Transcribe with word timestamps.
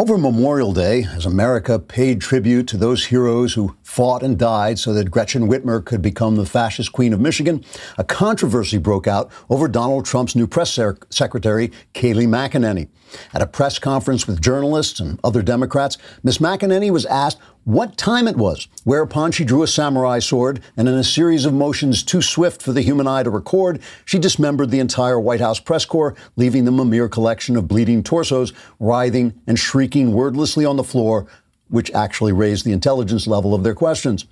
Over 0.00 0.16
Memorial 0.16 0.72
Day, 0.72 1.04
as 1.14 1.26
America 1.26 1.78
paid 1.78 2.22
tribute 2.22 2.66
to 2.68 2.78
those 2.78 3.04
heroes 3.04 3.52
who 3.52 3.76
fought 3.82 4.22
and 4.22 4.38
died 4.38 4.78
so 4.78 4.94
that 4.94 5.10
Gretchen 5.10 5.46
Whitmer 5.46 5.84
could 5.84 6.00
become 6.00 6.36
the 6.36 6.46
fascist 6.46 6.90
queen 6.94 7.12
of 7.12 7.20
Michigan, 7.20 7.62
a 7.98 8.04
controversy 8.04 8.78
broke 8.78 9.06
out 9.06 9.30
over 9.50 9.68
Donald 9.68 10.06
Trump's 10.06 10.34
new 10.34 10.46
press 10.46 10.78
secretary, 11.10 11.70
Kayleigh 11.92 12.26
McEnany. 12.26 12.88
At 13.34 13.42
a 13.42 13.46
press 13.46 13.78
conference 13.78 14.26
with 14.26 14.40
journalists 14.40 15.00
and 15.00 15.20
other 15.22 15.42
Democrats, 15.42 15.98
Ms. 16.22 16.38
McEnany 16.38 16.90
was 16.90 17.04
asked 17.04 17.38
what 17.64 17.98
time 17.98 18.26
it 18.26 18.36
was, 18.36 18.68
whereupon 18.84 19.32
she 19.32 19.44
drew 19.44 19.62
a 19.62 19.66
samurai 19.66 20.18
sword 20.18 20.62
and, 20.76 20.88
in 20.88 20.94
a 20.94 21.04
series 21.04 21.44
of 21.44 21.52
motions 21.52 22.02
too 22.02 22.22
swift 22.22 22.62
for 22.62 22.72
the 22.72 22.80
human 22.80 23.06
eye 23.06 23.22
to 23.22 23.30
record, 23.30 23.80
she 24.06 24.18
dismembered 24.18 24.70
the 24.70 24.80
entire 24.80 25.20
White 25.20 25.40
House 25.40 25.60
press 25.60 25.84
corps, 25.84 26.16
leaving 26.36 26.64
them 26.64 26.80
a 26.80 26.84
mere 26.84 27.08
collection 27.08 27.56
of 27.56 27.68
bleeding 27.68 28.02
torsos, 28.02 28.54
writhing 28.78 29.38
and 29.46 29.58
shrieking 29.58 30.12
wordlessly 30.12 30.64
on 30.64 30.76
the 30.76 30.84
floor, 30.84 31.26
which 31.68 31.90
actually 31.92 32.32
raised 32.32 32.64
the 32.64 32.72
intelligence 32.72 33.26
level 33.26 33.54
of 33.54 33.62
their 33.62 33.74
questions. 33.74 34.24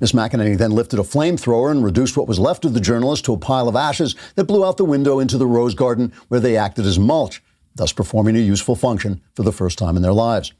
Ms. 0.00 0.12
McEnany 0.12 0.58
then 0.58 0.72
lifted 0.72 0.98
a 0.98 1.02
flamethrower 1.02 1.70
and 1.70 1.84
reduced 1.84 2.16
what 2.16 2.28
was 2.28 2.38
left 2.38 2.64
of 2.64 2.74
the 2.74 2.80
journalists 2.80 3.24
to 3.24 3.32
a 3.32 3.38
pile 3.38 3.68
of 3.68 3.76
ashes 3.76 4.14
that 4.34 4.44
blew 4.44 4.64
out 4.64 4.76
the 4.76 4.84
window 4.84 5.18
into 5.20 5.38
the 5.38 5.46
rose 5.46 5.74
garden 5.74 6.12
where 6.28 6.40
they 6.40 6.56
acted 6.56 6.84
as 6.84 6.98
mulch, 6.98 7.42
thus 7.76 7.92
performing 7.92 8.36
a 8.36 8.40
useful 8.40 8.76
function 8.76 9.22
for 9.34 9.44
the 9.44 9.52
first 9.52 9.78
time 9.78 9.96
in 9.96 10.02
their 10.02 10.12
lives. 10.12 10.52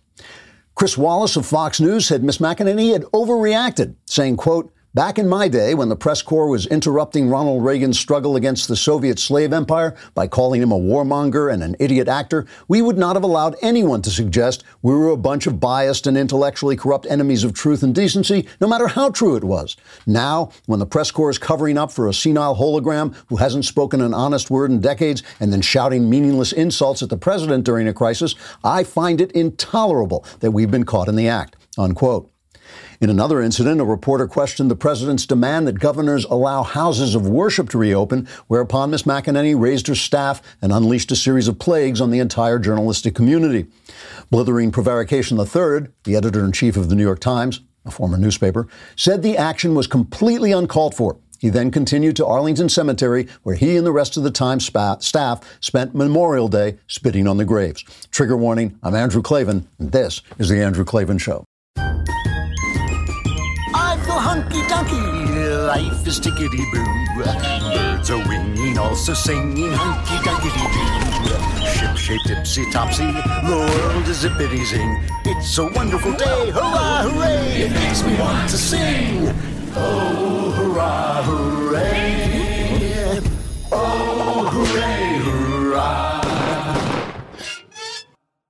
Chris 0.74 0.96
Wallace 0.96 1.36
of 1.36 1.46
Fox 1.46 1.80
News 1.80 2.06
said 2.06 2.24
Ms. 2.24 2.38
McEnany 2.38 2.92
had 2.92 3.02
overreacted, 3.12 3.94
saying, 4.06 4.36
quote, 4.36 4.72
Back 4.94 5.18
in 5.18 5.26
my 5.26 5.48
day, 5.48 5.72
when 5.74 5.88
the 5.88 5.96
press 5.96 6.20
corps 6.20 6.50
was 6.50 6.66
interrupting 6.66 7.30
Ronald 7.30 7.64
Reagan's 7.64 7.98
struggle 7.98 8.36
against 8.36 8.68
the 8.68 8.76
Soviet 8.76 9.18
slave 9.18 9.50
empire 9.50 9.96
by 10.12 10.26
calling 10.26 10.60
him 10.60 10.70
a 10.70 10.78
warmonger 10.78 11.50
and 11.50 11.62
an 11.62 11.76
idiot 11.78 12.08
actor, 12.08 12.44
we 12.68 12.82
would 12.82 12.98
not 12.98 13.16
have 13.16 13.22
allowed 13.22 13.56
anyone 13.62 14.02
to 14.02 14.10
suggest 14.10 14.64
we 14.82 14.92
were 14.92 15.08
a 15.08 15.16
bunch 15.16 15.46
of 15.46 15.58
biased 15.58 16.06
and 16.06 16.18
intellectually 16.18 16.76
corrupt 16.76 17.06
enemies 17.08 17.42
of 17.42 17.54
truth 17.54 17.82
and 17.82 17.94
decency, 17.94 18.46
no 18.60 18.68
matter 18.68 18.86
how 18.86 19.08
true 19.08 19.34
it 19.34 19.44
was. 19.44 19.78
Now, 20.06 20.50
when 20.66 20.78
the 20.78 20.84
press 20.84 21.10
corps 21.10 21.30
is 21.30 21.38
covering 21.38 21.78
up 21.78 21.90
for 21.90 22.06
a 22.06 22.12
senile 22.12 22.56
hologram 22.56 23.16
who 23.28 23.36
hasn't 23.36 23.64
spoken 23.64 24.02
an 24.02 24.12
honest 24.12 24.50
word 24.50 24.70
in 24.70 24.82
decades 24.82 25.22
and 25.40 25.50
then 25.50 25.62
shouting 25.62 26.10
meaningless 26.10 26.52
insults 26.52 27.02
at 27.02 27.08
the 27.08 27.16
president 27.16 27.64
during 27.64 27.88
a 27.88 27.94
crisis, 27.94 28.34
I 28.62 28.84
find 28.84 29.22
it 29.22 29.32
intolerable 29.32 30.26
that 30.40 30.50
we've 30.50 30.70
been 30.70 30.84
caught 30.84 31.08
in 31.08 31.16
the 31.16 31.28
act. 31.28 31.56
Unquote. 31.78 32.28
In 33.02 33.10
another 33.10 33.42
incident, 33.42 33.80
a 33.80 33.84
reporter 33.84 34.28
questioned 34.28 34.70
the 34.70 34.76
president's 34.76 35.26
demand 35.26 35.66
that 35.66 35.80
governors 35.80 36.24
allow 36.26 36.62
houses 36.62 37.16
of 37.16 37.26
worship 37.26 37.68
to 37.70 37.78
reopen, 37.78 38.28
whereupon 38.46 38.92
Ms. 38.92 39.02
McEnany 39.02 39.60
raised 39.60 39.88
her 39.88 39.96
staff 39.96 40.40
and 40.62 40.72
unleashed 40.72 41.10
a 41.10 41.16
series 41.16 41.48
of 41.48 41.58
plagues 41.58 42.00
on 42.00 42.12
the 42.12 42.20
entire 42.20 42.60
journalistic 42.60 43.12
community. 43.12 43.66
Blithering 44.30 44.70
Prevarication 44.70 45.36
III, 45.36 45.88
the 46.04 46.14
editor 46.14 46.44
in 46.44 46.52
chief 46.52 46.76
of 46.76 46.90
the 46.90 46.94
New 46.94 47.02
York 47.02 47.18
Times, 47.18 47.60
a 47.84 47.90
former 47.90 48.16
newspaper, 48.16 48.68
said 48.94 49.24
the 49.24 49.36
action 49.36 49.74
was 49.74 49.88
completely 49.88 50.52
uncalled 50.52 50.94
for. 50.94 51.16
He 51.40 51.48
then 51.48 51.72
continued 51.72 52.14
to 52.18 52.26
Arlington 52.26 52.68
Cemetery, 52.68 53.26
where 53.42 53.56
he 53.56 53.76
and 53.76 53.84
the 53.84 53.90
rest 53.90 54.16
of 54.16 54.22
the 54.22 54.30
Times 54.30 54.64
staff 54.64 55.58
spent 55.58 55.92
Memorial 55.92 56.46
Day 56.46 56.78
spitting 56.86 57.26
on 57.26 57.36
the 57.36 57.44
graves. 57.44 57.82
Trigger 58.12 58.36
warning 58.36 58.78
I'm 58.80 58.94
Andrew 58.94 59.22
Klavan, 59.22 59.66
and 59.80 59.90
this 59.90 60.22
is 60.38 60.50
The 60.50 60.62
Andrew 60.62 60.84
Klavan 60.84 61.18
Show 61.18 61.44
life 65.76 66.06
is 66.06 66.20
tickety 66.20 66.64
boo. 66.72 66.84
Birds 67.16 68.10
are 68.10 68.22
winging, 68.28 68.76
also 68.78 69.14
singing 69.14 69.72
hunky 69.72 70.16
dunky 70.26 70.50
doo. 70.74 71.36
Ship 71.74 71.94
shaped 72.04 72.26
tipsy 72.26 72.64
topsy, 72.70 73.06
the 73.48 73.56
world 73.74 74.06
is 74.12 74.18
zippity 74.22 74.62
zing. 74.70 74.92
It's 75.24 75.56
a 75.58 75.64
wonderful 75.78 76.12
day, 76.12 76.50
hurrah, 76.56 76.98
hooray! 77.06 77.62
It 77.64 77.72
makes 77.80 78.00
me 78.06 78.12
want 78.20 78.50
to 78.50 78.58
sing. 78.58 79.32
Oh, 79.74 80.52
hurrah, 80.56 81.22
hooray! 81.28 83.20
Oh, 83.72 84.50
hooray, 84.54 85.01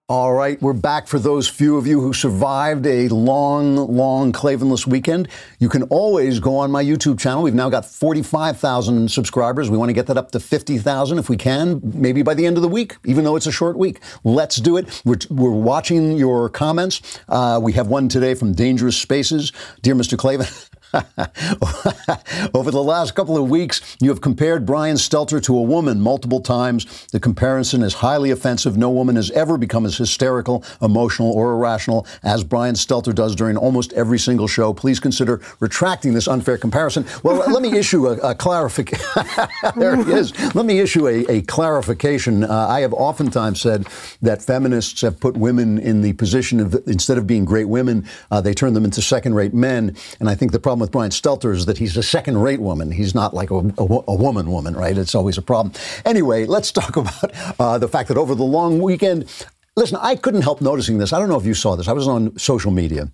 All 0.08 0.34
right, 0.34 0.60
we're 0.60 0.72
back 0.72 1.06
for 1.06 1.20
those 1.20 1.48
few 1.48 1.76
of 1.76 1.86
you 1.86 2.00
who 2.00 2.12
survived 2.12 2.86
a 2.86 3.08
long, 3.08 3.76
long 3.76 4.32
Klavanless 4.32 4.84
weekend. 4.84 5.28
You 5.60 5.68
can 5.68 5.84
always 5.84 6.40
go 6.40 6.56
on 6.56 6.72
my 6.72 6.84
YouTube 6.84 7.20
channel. 7.20 7.44
We've 7.44 7.54
now 7.54 7.70
got 7.70 7.86
45,000 7.86 9.10
subscribers. 9.10 9.70
We 9.70 9.78
want 9.78 9.90
to 9.90 9.94
get 9.94 10.08
that 10.08 10.18
up 10.18 10.32
to 10.32 10.40
50,000 10.40 11.18
if 11.18 11.30
we 11.30 11.36
can, 11.36 11.80
maybe 11.82 12.22
by 12.22 12.34
the 12.34 12.44
end 12.44 12.56
of 12.58 12.62
the 12.62 12.68
week, 12.68 12.96
even 13.06 13.24
though 13.24 13.36
it's 13.36 13.46
a 13.46 13.52
short 13.52 13.78
week. 13.78 14.00
Let's 14.24 14.56
do 14.56 14.76
it. 14.76 15.00
We're, 15.04 15.18
we're 15.30 15.50
watching 15.50 16.16
your 16.16 16.50
comments. 16.50 17.20
Uh, 17.28 17.60
we 17.62 17.72
have 17.74 17.86
one 17.86 18.08
today 18.08 18.34
from 18.34 18.54
Dangerous 18.54 18.96
Spaces. 18.96 19.52
Dear 19.82 19.94
Mr. 19.94 20.18
Klavan, 20.18 20.48
Over 22.54 22.70
the 22.70 22.82
last 22.82 23.14
couple 23.14 23.36
of 23.38 23.48
weeks, 23.48 23.96
you 24.00 24.10
have 24.10 24.20
compared 24.20 24.66
Brian 24.66 24.96
Stelter 24.96 25.42
to 25.44 25.56
a 25.56 25.62
woman 25.62 26.00
multiple 26.00 26.40
times. 26.40 27.06
The 27.06 27.20
comparison 27.20 27.82
is 27.82 27.94
highly 27.94 28.30
offensive. 28.30 28.76
No 28.76 28.90
woman 28.90 29.16
has 29.16 29.30
ever 29.30 29.56
become 29.56 29.86
as 29.86 29.96
hysterical, 29.96 30.64
emotional, 30.82 31.32
or 31.32 31.54
irrational 31.54 32.06
as 32.22 32.44
Brian 32.44 32.74
Stelter 32.74 33.14
does 33.14 33.34
during 33.34 33.56
almost 33.56 33.92
every 33.94 34.18
single 34.18 34.46
show. 34.46 34.74
Please 34.74 35.00
consider 35.00 35.40
retracting 35.60 36.12
this 36.12 36.28
unfair 36.28 36.58
comparison. 36.58 37.06
Well, 37.22 37.36
let 37.36 37.62
me 37.62 37.78
issue 37.82 38.08
a, 38.08 38.16
a 38.18 38.34
clarification. 38.34 39.06
there 39.76 39.98
it 39.98 40.08
is. 40.08 40.54
Let 40.54 40.66
me 40.66 40.78
issue 40.80 41.08
a, 41.08 41.24
a 41.30 41.42
clarification. 41.42 42.44
Uh, 42.44 42.66
I 42.68 42.80
have 42.80 42.92
oftentimes 42.92 43.60
said 43.60 43.86
that 44.20 44.42
feminists 44.42 45.00
have 45.00 45.18
put 45.18 45.36
women 45.38 45.78
in 45.78 46.02
the 46.02 46.12
position 46.14 46.60
of, 46.60 46.74
instead 46.86 47.16
of 47.16 47.26
being 47.26 47.46
great 47.46 47.68
women, 47.68 48.06
uh, 48.30 48.42
they 48.42 48.52
turn 48.52 48.74
them 48.74 48.84
into 48.84 49.00
second 49.00 49.34
rate 49.34 49.54
men. 49.54 49.96
And 50.20 50.28
I 50.28 50.34
think 50.34 50.52
the 50.52 50.60
problem 50.60 50.81
with 50.82 50.90
Brian 50.92 51.10
Stelter 51.10 51.54
is 51.54 51.64
that 51.66 51.78
he's 51.78 51.96
a 51.96 52.02
second 52.02 52.38
rate 52.38 52.60
woman. 52.60 52.90
He's 52.90 53.14
not 53.14 53.32
like 53.32 53.50
a, 53.50 53.58
a, 53.58 54.02
a, 54.08 54.14
woman 54.14 54.50
woman, 54.50 54.74
right? 54.74 54.98
It's 54.98 55.14
always 55.14 55.38
a 55.38 55.42
problem. 55.42 55.74
Anyway, 56.04 56.44
let's 56.44 56.70
talk 56.80 56.96
about 56.96 57.32
uh, 57.58 57.78
the 57.78 57.88
fact 57.88 58.08
that 58.08 58.18
over 58.18 58.34
the 58.34 58.42
long 58.42 58.80
weekend, 58.80 59.32
listen, 59.76 59.96
I 60.02 60.16
couldn't 60.16 60.42
help 60.42 60.60
noticing 60.60 60.98
this. 60.98 61.12
I 61.12 61.18
don't 61.18 61.28
know 61.28 61.38
if 61.38 61.46
you 61.46 61.54
saw 61.54 61.76
this. 61.76 61.88
I 61.88 61.92
was 61.92 62.06
on 62.06 62.36
social 62.38 62.70
media 62.70 63.08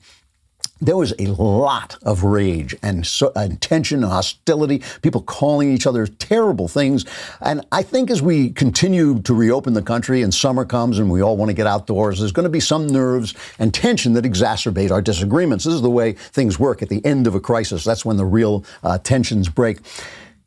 there 0.81 0.97
was 0.97 1.13
a 1.19 1.27
lot 1.27 1.97
of 2.03 2.23
rage 2.23 2.75
and, 2.83 3.07
so, 3.07 3.33
and, 3.35 3.61
tension 3.61 4.03
and 4.03 4.13
hostility, 4.13 4.83
people 5.03 5.23
calling 5.23 5.73
each 5.73 5.87
other 5.87 6.07
terrible 6.07 6.69
things. 6.69 7.05
And 7.41 7.65
I 7.73 7.83
think 7.83 8.11
as 8.11 8.23
we 8.23 8.51
continue 8.51 9.21
to 9.23 9.35
reopen 9.35 9.73
the 9.73 9.83
country 9.83 10.23
and 10.23 10.33
summer 10.33 10.65
comes 10.65 10.99
and 10.99 11.11
we 11.11 11.23
all 11.23 11.37
want 11.37 11.51
to 11.51 11.55
get 11.55 11.67
outdoors, 11.67 12.21
there's 12.21 12.33
going 12.33 12.45
to 12.45 12.51
be 12.51 12.61
some 12.61 12.87
nerves 12.87 13.35
and 13.59 13.75
tension 13.75 14.13
that 14.15 14.25
exacerbate 14.25 14.91
our 14.91 15.03
disagreements. 15.03 15.65
This 15.65 15.75
is 15.75 15.83
the 15.83 15.91
way 15.91 16.13
things 16.13 16.59
work 16.59 16.83
at 16.83 16.89
the 16.89 17.05
end 17.05 17.27
of 17.27 17.35
a 17.35 17.41
crisis. 17.41 17.85
That's 17.85 18.05
when 18.05 18.17
the 18.17 18.27
real 18.27 18.65
uh, 18.83 18.99
tensions 18.99 19.49
break. 19.49 19.79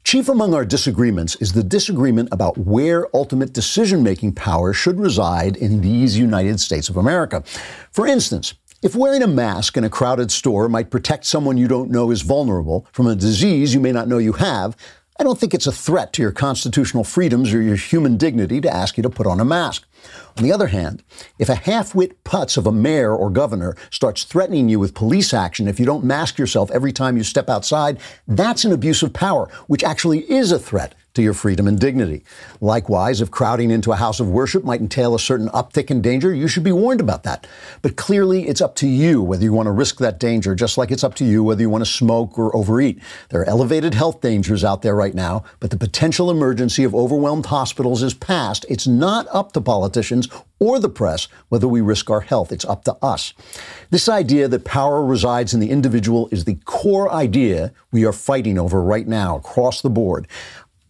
Chief 0.03 0.29
among 0.29 0.55
our 0.55 0.65
disagreements 0.65 1.35
is 1.35 1.53
the 1.53 1.63
disagreement 1.63 2.29
about 2.31 2.57
where 2.57 3.07
ultimate 3.15 3.53
decision 3.53 4.01
making 4.01 4.33
power 4.33 4.73
should 4.73 4.99
reside 4.99 5.55
in 5.57 5.81
these 5.81 6.17
United 6.17 6.59
States 6.59 6.89
of 6.89 6.97
America. 6.97 7.43
For 7.91 8.07
instance, 8.07 8.55
if 8.81 8.95
wearing 8.95 9.21
a 9.21 9.27
mask 9.27 9.77
in 9.77 9.83
a 9.83 9.89
crowded 9.89 10.31
store 10.31 10.67
might 10.67 10.89
protect 10.89 11.25
someone 11.25 11.55
you 11.55 11.67
don't 11.67 11.91
know 11.91 12.09
is 12.09 12.23
vulnerable 12.23 12.87
from 12.91 13.05
a 13.05 13.15
disease 13.15 13.75
you 13.75 13.79
may 13.79 13.91
not 13.91 14.07
know 14.07 14.17
you 14.17 14.33
have, 14.33 14.75
I 15.19 15.23
don't 15.23 15.37
think 15.39 15.53
it's 15.53 15.67
a 15.67 15.71
threat 15.71 16.13
to 16.13 16.23
your 16.23 16.31
constitutional 16.31 17.03
freedoms 17.03 17.53
or 17.53 17.61
your 17.61 17.75
human 17.75 18.17
dignity 18.17 18.59
to 18.59 18.73
ask 18.73 18.97
you 18.97 19.03
to 19.03 19.09
put 19.09 19.27
on 19.27 19.39
a 19.39 19.45
mask. 19.45 19.83
On 20.35 20.43
the 20.43 20.51
other 20.51 20.67
hand, 20.67 21.03
if 21.37 21.47
a 21.47 21.53
half-wit 21.53 22.23
putz 22.23 22.57
of 22.57 22.65
a 22.65 22.71
mayor 22.71 23.15
or 23.15 23.29
governor 23.29 23.75
starts 23.91 24.23
threatening 24.23 24.67
you 24.67 24.79
with 24.79 24.95
police 24.95 25.31
action 25.31 25.67
if 25.67 25.79
you 25.79 25.85
don't 25.85 26.03
mask 26.03 26.39
yourself 26.39 26.71
every 26.71 26.91
time 26.91 27.17
you 27.17 27.23
step 27.23 27.49
outside, 27.49 27.99
that's 28.27 28.65
an 28.65 28.71
abuse 28.71 29.03
of 29.03 29.13
power, 29.13 29.47
which 29.67 29.83
actually 29.83 30.21
is 30.31 30.51
a 30.51 30.57
threat 30.57 30.95
to 31.13 31.21
your 31.21 31.33
freedom 31.33 31.67
and 31.67 31.79
dignity. 31.79 32.23
Likewise, 32.59 33.21
if 33.21 33.31
crowding 33.31 33.71
into 33.71 33.91
a 33.91 33.95
house 33.95 34.19
of 34.19 34.29
worship 34.29 34.63
might 34.63 34.81
entail 34.81 35.13
a 35.13 35.19
certain 35.19 35.49
uptick 35.49 35.91
in 35.91 36.01
danger, 36.01 36.33
you 36.33 36.47
should 36.47 36.63
be 36.63 36.71
warned 36.71 37.01
about 37.01 37.23
that. 37.23 37.47
But 37.81 37.95
clearly, 37.95 38.47
it's 38.47 38.61
up 38.61 38.75
to 38.75 38.87
you 38.87 39.21
whether 39.21 39.43
you 39.43 39.53
want 39.53 39.67
to 39.67 39.71
risk 39.71 39.97
that 39.99 40.19
danger, 40.19 40.55
just 40.55 40.77
like 40.77 40.91
it's 40.91 41.03
up 41.03 41.15
to 41.15 41.25
you 41.25 41.43
whether 41.43 41.61
you 41.61 41.69
want 41.69 41.83
to 41.83 41.91
smoke 41.91 42.37
or 42.37 42.55
overeat. 42.55 43.01
There 43.29 43.41
are 43.41 43.49
elevated 43.49 43.93
health 43.93 44.21
dangers 44.21 44.63
out 44.63 44.81
there 44.81 44.95
right 44.95 45.15
now, 45.15 45.43
but 45.59 45.69
the 45.69 45.77
potential 45.77 46.31
emergency 46.31 46.83
of 46.83 46.95
overwhelmed 46.95 47.47
hospitals 47.47 48.03
is 48.03 48.13
past. 48.13 48.65
It's 48.69 48.87
not 48.87 49.27
up 49.31 49.51
to 49.53 49.61
politicians 49.61 50.29
or 50.59 50.79
the 50.79 50.89
press 50.89 51.27
whether 51.49 51.67
we 51.67 51.81
risk 51.81 52.09
our 52.09 52.21
health. 52.21 52.51
It's 52.51 52.65
up 52.65 52.83
to 52.85 52.95
us. 53.01 53.33
This 53.89 54.07
idea 54.07 54.47
that 54.47 54.63
power 54.63 55.03
resides 55.03 55.53
in 55.53 55.59
the 55.59 55.71
individual 55.71 56.29
is 56.31 56.45
the 56.45 56.59
core 56.65 57.11
idea 57.11 57.73
we 57.91 58.05
are 58.05 58.13
fighting 58.13 58.57
over 58.57 58.81
right 58.81 59.07
now 59.07 59.35
across 59.35 59.81
the 59.81 59.89
board. 59.89 60.27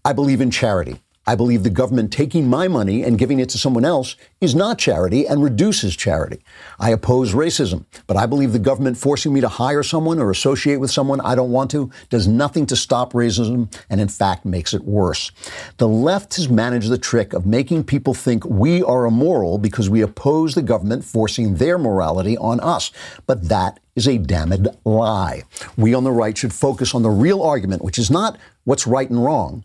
I 0.04 0.14
believe 0.14 0.42
in 0.42 0.50
charity. 0.50 1.00
I 1.28 1.36
believe 1.36 1.62
the 1.62 1.70
government 1.70 2.12
taking 2.12 2.48
my 2.48 2.68
money 2.68 3.04
and 3.04 3.20
giving 3.20 3.40
it 3.40 3.50
to 3.50 3.60
someone 3.60 3.86
else 3.86 4.16
is 4.42 4.56
not 4.56 4.80
charity 4.80 5.28
and 5.28 5.44
reduces 5.44 5.96
charity. 5.96 6.44
I 6.80 6.90
oppose 6.90 7.36
racism, 7.36 7.86
but 8.08 8.18
I 8.18 8.26
believe 8.26 8.52
the 8.54 8.58
government 8.60 8.98
forcing 8.98 9.32
me 9.32 9.40
to 9.42 9.48
hire 9.48 9.84
someone 9.84 10.18
or 10.18 10.32
associate 10.32 10.78
with 10.78 10.90
someone 10.90 11.22
I 11.22 11.36
don't 11.36 11.52
want 11.52 11.70
to 11.72 11.92
does 12.10 12.28
nothing 12.28 12.66
to 12.66 12.76
stop 12.76 13.14
racism 13.14 13.72
and 13.88 14.02
in 14.02 14.08
fact 14.08 14.46
makes 14.46 14.74
it 14.74 14.84
worse. 14.84 15.32
The 15.78 15.88
left 15.88 16.38
has 16.38 16.50
managed 16.50 16.90
the 16.90 16.98
trick 16.98 17.34
of 17.34 17.46
making 17.46 17.84
people 17.84 18.16
think 18.16 18.44
we 18.46 18.82
are 18.82 19.06
immoral 19.06 19.60
because 19.60 19.92
we 19.92 20.02
oppose 20.02 20.56
the 20.56 20.64
government 20.64 21.06
forcing 21.06 21.58
their 21.58 21.78
morality 21.78 22.36
on 22.40 22.60
us. 22.62 22.92
But 23.28 23.48
that 23.50 23.80
is 23.96 24.08
a 24.08 24.18
damned 24.18 24.70
lie. 24.86 25.44
We 25.78 25.94
on 25.94 26.04
the 26.04 26.12
right 26.12 26.36
should 26.36 26.54
focus 26.54 26.96
on 26.96 27.04
the 27.04 27.12
real 27.12 27.44
argument, 27.44 27.84
which 27.84 28.00
is 28.00 28.10
not 28.10 28.40
what's 28.64 28.88
right 28.88 29.10
and 29.10 29.24
wrong, 29.24 29.64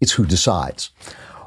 it's 0.00 0.12
who 0.12 0.24
decides. 0.24 0.90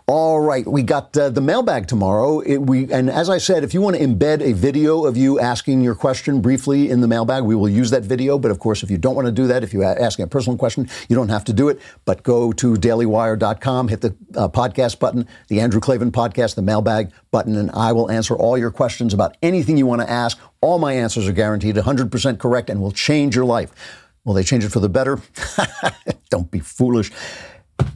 All 0.05 0.41
right, 0.41 0.67
we 0.67 0.83
got 0.83 1.15
uh, 1.15 1.29
the 1.29 1.39
mailbag 1.39 1.87
tomorrow. 1.87 2.41
It, 2.41 2.57
we 2.57 2.91
and 2.91 3.09
as 3.09 3.29
I 3.29 3.37
said, 3.37 3.63
if 3.63 3.73
you 3.73 3.79
want 3.79 3.95
to 3.95 4.05
embed 4.05 4.41
a 4.41 4.51
video 4.51 5.05
of 5.05 5.15
you 5.15 5.39
asking 5.39 5.79
your 5.79 5.95
question 5.95 6.41
briefly 6.41 6.89
in 6.89 6.99
the 6.99 7.07
mailbag, 7.07 7.45
we 7.45 7.55
will 7.55 7.69
use 7.69 7.89
that 7.91 8.03
video. 8.03 8.37
But 8.37 8.51
of 8.51 8.59
course, 8.59 8.83
if 8.83 8.91
you 8.91 8.97
don't 8.97 9.15
want 9.15 9.27
to 9.27 9.31
do 9.31 9.47
that, 9.47 9.63
if 9.63 9.71
you're 9.71 9.85
asking 9.85 10.23
a 10.23 10.27
personal 10.27 10.57
question, 10.57 10.89
you 11.07 11.15
don't 11.15 11.29
have 11.29 11.45
to 11.45 11.53
do 11.53 11.69
it. 11.69 11.79
But 12.03 12.21
go 12.21 12.51
to 12.51 12.73
dailywire.com, 12.73 13.87
hit 13.87 14.01
the 14.01 14.13
uh, 14.35 14.49
podcast 14.49 14.99
button, 14.99 15.25
the 15.47 15.61
Andrew 15.61 15.79
Klavan 15.79 16.11
podcast, 16.11 16.55
the 16.55 16.61
mailbag 16.61 17.13
button, 17.31 17.55
and 17.55 17.71
I 17.71 17.93
will 17.93 18.11
answer 18.11 18.35
all 18.35 18.57
your 18.57 18.71
questions 18.71 19.13
about 19.13 19.37
anything 19.41 19.77
you 19.77 19.85
want 19.85 20.01
to 20.01 20.09
ask. 20.09 20.37
All 20.59 20.79
my 20.79 20.91
answers 20.91 21.29
are 21.29 21.33
guaranteed 21.33 21.77
100% 21.77 22.39
correct 22.39 22.69
and 22.69 22.81
will 22.81 22.91
change 22.91 23.37
your 23.37 23.45
life. 23.45 23.71
Will 24.25 24.33
they 24.33 24.43
change 24.43 24.65
it 24.65 24.69
for 24.69 24.81
the 24.81 24.89
better? 24.89 25.21
don't 26.29 26.51
be 26.51 26.59
foolish. 26.59 27.09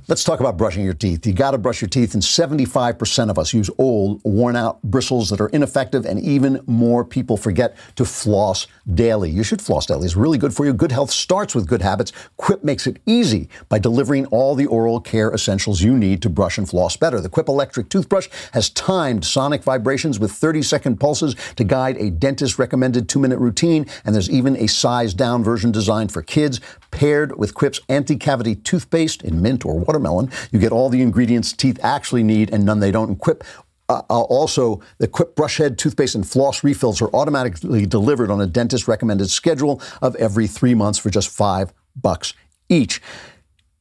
Let's 0.10 0.24
talk 0.24 0.40
about 0.40 0.56
brushing 0.56 0.86
your 0.86 0.94
teeth. 0.94 1.28
You 1.28 1.34
got 1.34 1.52
to 1.52 1.58
brush 1.58 1.82
your 1.82 1.90
teeth, 1.90 2.14
and 2.14 2.24
75% 2.24 3.30
of 3.30 3.38
us 3.38 3.54
use 3.54 3.70
old, 3.78 4.22
worn 4.24 4.56
out 4.56 4.82
bristles 4.82 5.30
that 5.32 5.42
are 5.42 5.50
ineffective, 5.50 6.06
and 6.06 6.18
even 6.22 6.62
more 6.66 7.04
people 7.04 7.36
forget 7.36 7.76
to 7.98 8.06
floss 8.06 8.68
daily. 8.94 9.30
You 9.30 9.44
should 9.44 9.62
floss 9.62 9.86
daily. 9.86 10.06
It's 10.06 10.16
really 10.16 10.38
good 10.38 10.54
for 10.54 10.66
you. 10.66 10.72
Good 10.72 10.94
health 10.94 11.12
starts 11.12 11.54
with 11.54 11.68
good 11.68 11.82
habits. 11.82 12.14
Quip 12.38 12.64
makes 12.64 12.88
it 12.88 13.02
easy 13.06 13.50
by 13.68 13.80
delivering 13.80 14.28
all 14.28 14.56
the 14.56 14.66
oral 14.68 15.02
care 15.02 15.30
essentials 15.34 15.82
you 15.82 15.98
need 15.98 16.22
to 16.22 16.30
brush 16.30 16.58
and 16.58 16.70
floss 16.70 16.96
better. 16.96 17.20
The 17.20 17.28
Quip 17.28 17.50
electric 17.50 17.90
toothbrush 17.90 18.30
has 18.54 18.70
timed 18.70 19.26
sonic 19.26 19.62
vibrations 19.62 20.20
with 20.20 20.32
30 20.32 20.62
second 20.62 21.02
pulses 21.02 21.36
to 21.58 21.66
guide 21.66 21.98
a 21.98 22.12
dentist 22.12 22.58
recommended 22.58 23.10
two 23.10 23.20
minute 23.20 23.40
routine, 23.40 23.86
and 24.06 24.16
there's 24.16 24.30
even 24.30 24.56
a 24.56 24.68
size 24.68 25.14
down 25.14 25.44
version 25.44 25.74
designed 25.74 26.14
for 26.14 26.22
kids. 26.22 26.62
Paired 26.98 27.38
with 27.38 27.54
Quip's 27.54 27.80
anti 27.90 28.16
cavity 28.16 28.56
toothpaste 28.56 29.22
in 29.22 29.40
mint 29.40 29.68
or 29.68 29.78
watermelon, 29.78 30.32
you 30.52 30.58
get 30.58 30.72
all 30.72 30.90
the 30.90 31.04
ingredients 31.04 31.54
teeth 31.54 31.80
actually 31.84 32.24
need 32.24 32.52
and 32.52 32.66
none 32.66 32.80
they 32.80 32.90
don't. 32.90 33.10
And 33.10 33.20
Quip 33.20 33.44
uh, 33.88 34.02
uh, 34.10 34.22
also, 34.22 34.82
the 34.98 35.08
Quip 35.08 35.36
brush 35.36 35.58
head, 35.58 35.78
toothpaste, 35.78 36.16
and 36.16 36.28
floss 36.28 36.64
refills 36.64 37.00
are 37.00 37.10
automatically 37.14 37.86
delivered 37.86 38.32
on 38.32 38.42
a 38.42 38.48
dentist 38.48 38.88
recommended 38.88 39.30
schedule 39.30 39.80
of 40.02 40.16
every 40.16 40.48
three 40.48 40.74
months 40.74 40.98
for 40.98 41.12
just 41.12 41.30
five 41.30 41.72
bucks 41.96 42.34
each. 42.68 43.00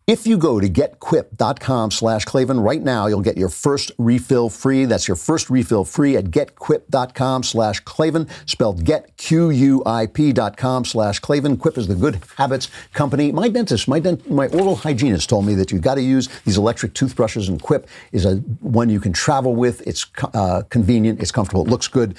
If 0.06 0.24
you 0.24 0.38
go 0.38 0.60
to 0.60 0.68
getquip.com 0.68 1.90
slash 1.90 2.24
Klavan 2.26 2.60
right 2.60 2.80
now, 2.80 3.08
you'll 3.08 3.22
get 3.22 3.36
your 3.36 3.48
first 3.48 3.90
refill 3.98 4.48
free. 4.48 4.84
That's 4.84 5.08
your 5.08 5.16
first 5.16 5.50
refill 5.50 5.84
free 5.84 6.16
at 6.16 6.26
getquip.com 6.26 7.42
slash 7.42 7.80
Klavan, 7.80 8.28
spelled 8.46 8.84
getquip.com 8.84 10.84
slash 10.84 11.18
Klavan. 11.18 11.56
Quip 11.56 11.76
is 11.76 11.88
the 11.88 11.96
good 11.96 12.20
habits 12.36 12.68
company. 12.92 13.32
My 13.32 13.48
dentist, 13.48 13.88
my, 13.88 13.98
dent, 13.98 14.30
my 14.30 14.46
oral 14.46 14.76
hygienist 14.76 15.28
told 15.28 15.44
me 15.44 15.56
that 15.56 15.72
you've 15.72 15.82
got 15.82 15.96
to 15.96 16.02
use 16.02 16.28
these 16.44 16.56
electric 16.56 16.94
toothbrushes, 16.94 17.48
and 17.48 17.60
Quip 17.60 17.88
is 18.12 18.26
a 18.26 18.36
one 18.60 18.88
you 18.88 19.00
can 19.00 19.12
travel 19.12 19.56
with. 19.56 19.84
It's 19.88 20.06
uh, 20.34 20.62
convenient, 20.70 21.20
it's 21.20 21.32
comfortable, 21.32 21.66
it 21.66 21.68
looks 21.68 21.88
good. 21.88 22.16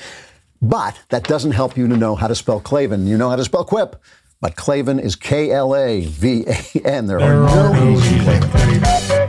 But 0.62 1.00
that 1.10 1.24
doesn't 1.24 1.52
help 1.52 1.78
you 1.78 1.88
to 1.88 1.96
know 1.96 2.16
how 2.16 2.28
to 2.28 2.36
spell 2.36 2.60
Klavan. 2.60 3.08
You 3.08 3.18
know 3.18 3.30
how 3.30 3.38
to 3.38 3.46
spell 3.46 3.64
Quip. 3.64 3.96
But 4.40 4.56
Klavan 4.56 5.00
is 5.00 5.16
K 5.16 5.52
L 5.52 5.76
A 5.76 6.06
V 6.06 6.46
A 6.48 6.88
N. 6.88 7.08
There 7.08 7.20
are 7.20 7.74
no 7.74 7.92
easy 7.92 9.27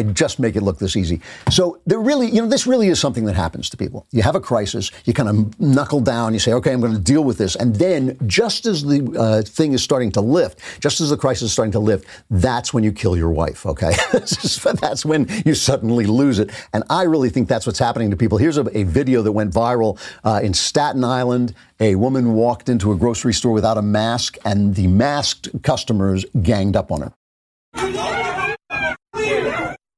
I 0.00 0.02
just 0.02 0.38
make 0.38 0.56
it 0.56 0.62
look 0.62 0.78
this 0.78 0.96
easy. 0.96 1.20
So 1.50 1.78
there 1.84 2.00
really, 2.00 2.30
you 2.30 2.40
know, 2.40 2.48
this 2.48 2.66
really 2.66 2.88
is 2.88 2.98
something 2.98 3.26
that 3.26 3.34
happens 3.34 3.68
to 3.68 3.76
people. 3.76 4.06
You 4.12 4.22
have 4.22 4.34
a 4.34 4.40
crisis, 4.40 4.90
you 5.04 5.12
kind 5.12 5.28
of 5.28 5.60
knuckle 5.60 6.00
down, 6.00 6.32
you 6.32 6.40
say, 6.40 6.54
okay, 6.54 6.72
I'm 6.72 6.80
going 6.80 6.94
to 6.94 6.98
deal 6.98 7.22
with 7.22 7.36
this. 7.36 7.54
And 7.54 7.76
then 7.76 8.16
just 8.26 8.64
as 8.64 8.82
the 8.82 9.14
uh, 9.18 9.42
thing 9.42 9.74
is 9.74 9.82
starting 9.82 10.10
to 10.12 10.22
lift, 10.22 10.58
just 10.80 11.02
as 11.02 11.10
the 11.10 11.18
crisis 11.18 11.42
is 11.42 11.52
starting 11.52 11.72
to 11.72 11.78
lift, 11.78 12.06
that's 12.30 12.72
when 12.72 12.82
you 12.82 12.92
kill 12.92 13.14
your 13.14 13.30
wife, 13.30 13.66
okay? 13.66 13.92
that's 14.12 15.04
when 15.04 15.26
you 15.44 15.54
suddenly 15.54 16.06
lose 16.06 16.38
it. 16.38 16.50
And 16.72 16.82
I 16.88 17.02
really 17.02 17.28
think 17.28 17.46
that's 17.46 17.66
what's 17.66 17.78
happening 17.78 18.10
to 18.10 18.16
people. 18.16 18.38
Here's 18.38 18.56
a, 18.56 18.66
a 18.74 18.84
video 18.84 19.20
that 19.20 19.32
went 19.32 19.52
viral 19.52 20.00
uh, 20.24 20.40
in 20.42 20.54
Staten 20.54 21.04
Island. 21.04 21.54
A 21.78 21.94
woman 21.96 22.32
walked 22.32 22.70
into 22.70 22.90
a 22.90 22.96
grocery 22.96 23.34
store 23.34 23.52
without 23.52 23.76
a 23.76 23.82
mask, 23.82 24.38
and 24.46 24.74
the 24.74 24.86
masked 24.86 25.62
customers 25.62 26.24
ganged 26.40 26.74
up 26.74 26.90
on 26.90 27.02
her. 27.02 28.19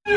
Get 0.05 0.17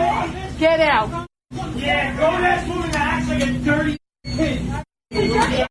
out. 0.00 0.58
Get 0.58 0.80
out. 0.80 1.26
Yeah, 1.74 2.16
go 2.16 2.26
ass 2.26 2.68
woman 2.68 2.90
that 2.90 3.00
acts 3.00 3.28
like 3.28 3.42
a 3.42 3.52
dirty 3.64 3.98
pig. 4.24 5.65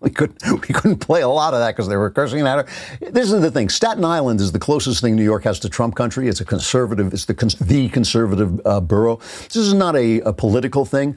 we 0.10 0.10
couldn't 0.10 0.42
we 0.68 0.74
couldn't 0.74 0.98
play 0.98 1.20
a 1.22 1.28
lot 1.28 1.54
of 1.54 1.60
that 1.60 1.76
because 1.76 1.88
they 1.88 1.96
were 1.96 2.10
cursing 2.10 2.40
at 2.40 2.66
her. 2.66 3.10
This 3.10 3.30
is 3.30 3.40
the 3.40 3.50
thing. 3.50 3.68
Staten 3.68 4.04
Island 4.04 4.40
is 4.40 4.52
the 4.52 4.58
closest 4.58 5.00
thing 5.00 5.14
New 5.14 5.24
York 5.24 5.44
has 5.44 5.58
to 5.60 5.68
Trump 5.68 5.94
country. 5.94 6.28
It's 6.28 6.40
a 6.40 6.44
conservative. 6.44 7.12
It's 7.12 7.26
the 7.26 7.34
the 7.60 7.88
conservative 7.90 8.60
uh, 8.64 8.80
borough. 8.80 9.16
This 9.44 9.56
is 9.56 9.74
not 9.74 9.96
a, 9.96 10.20
a 10.20 10.32
political 10.32 10.84
thing. 10.84 11.16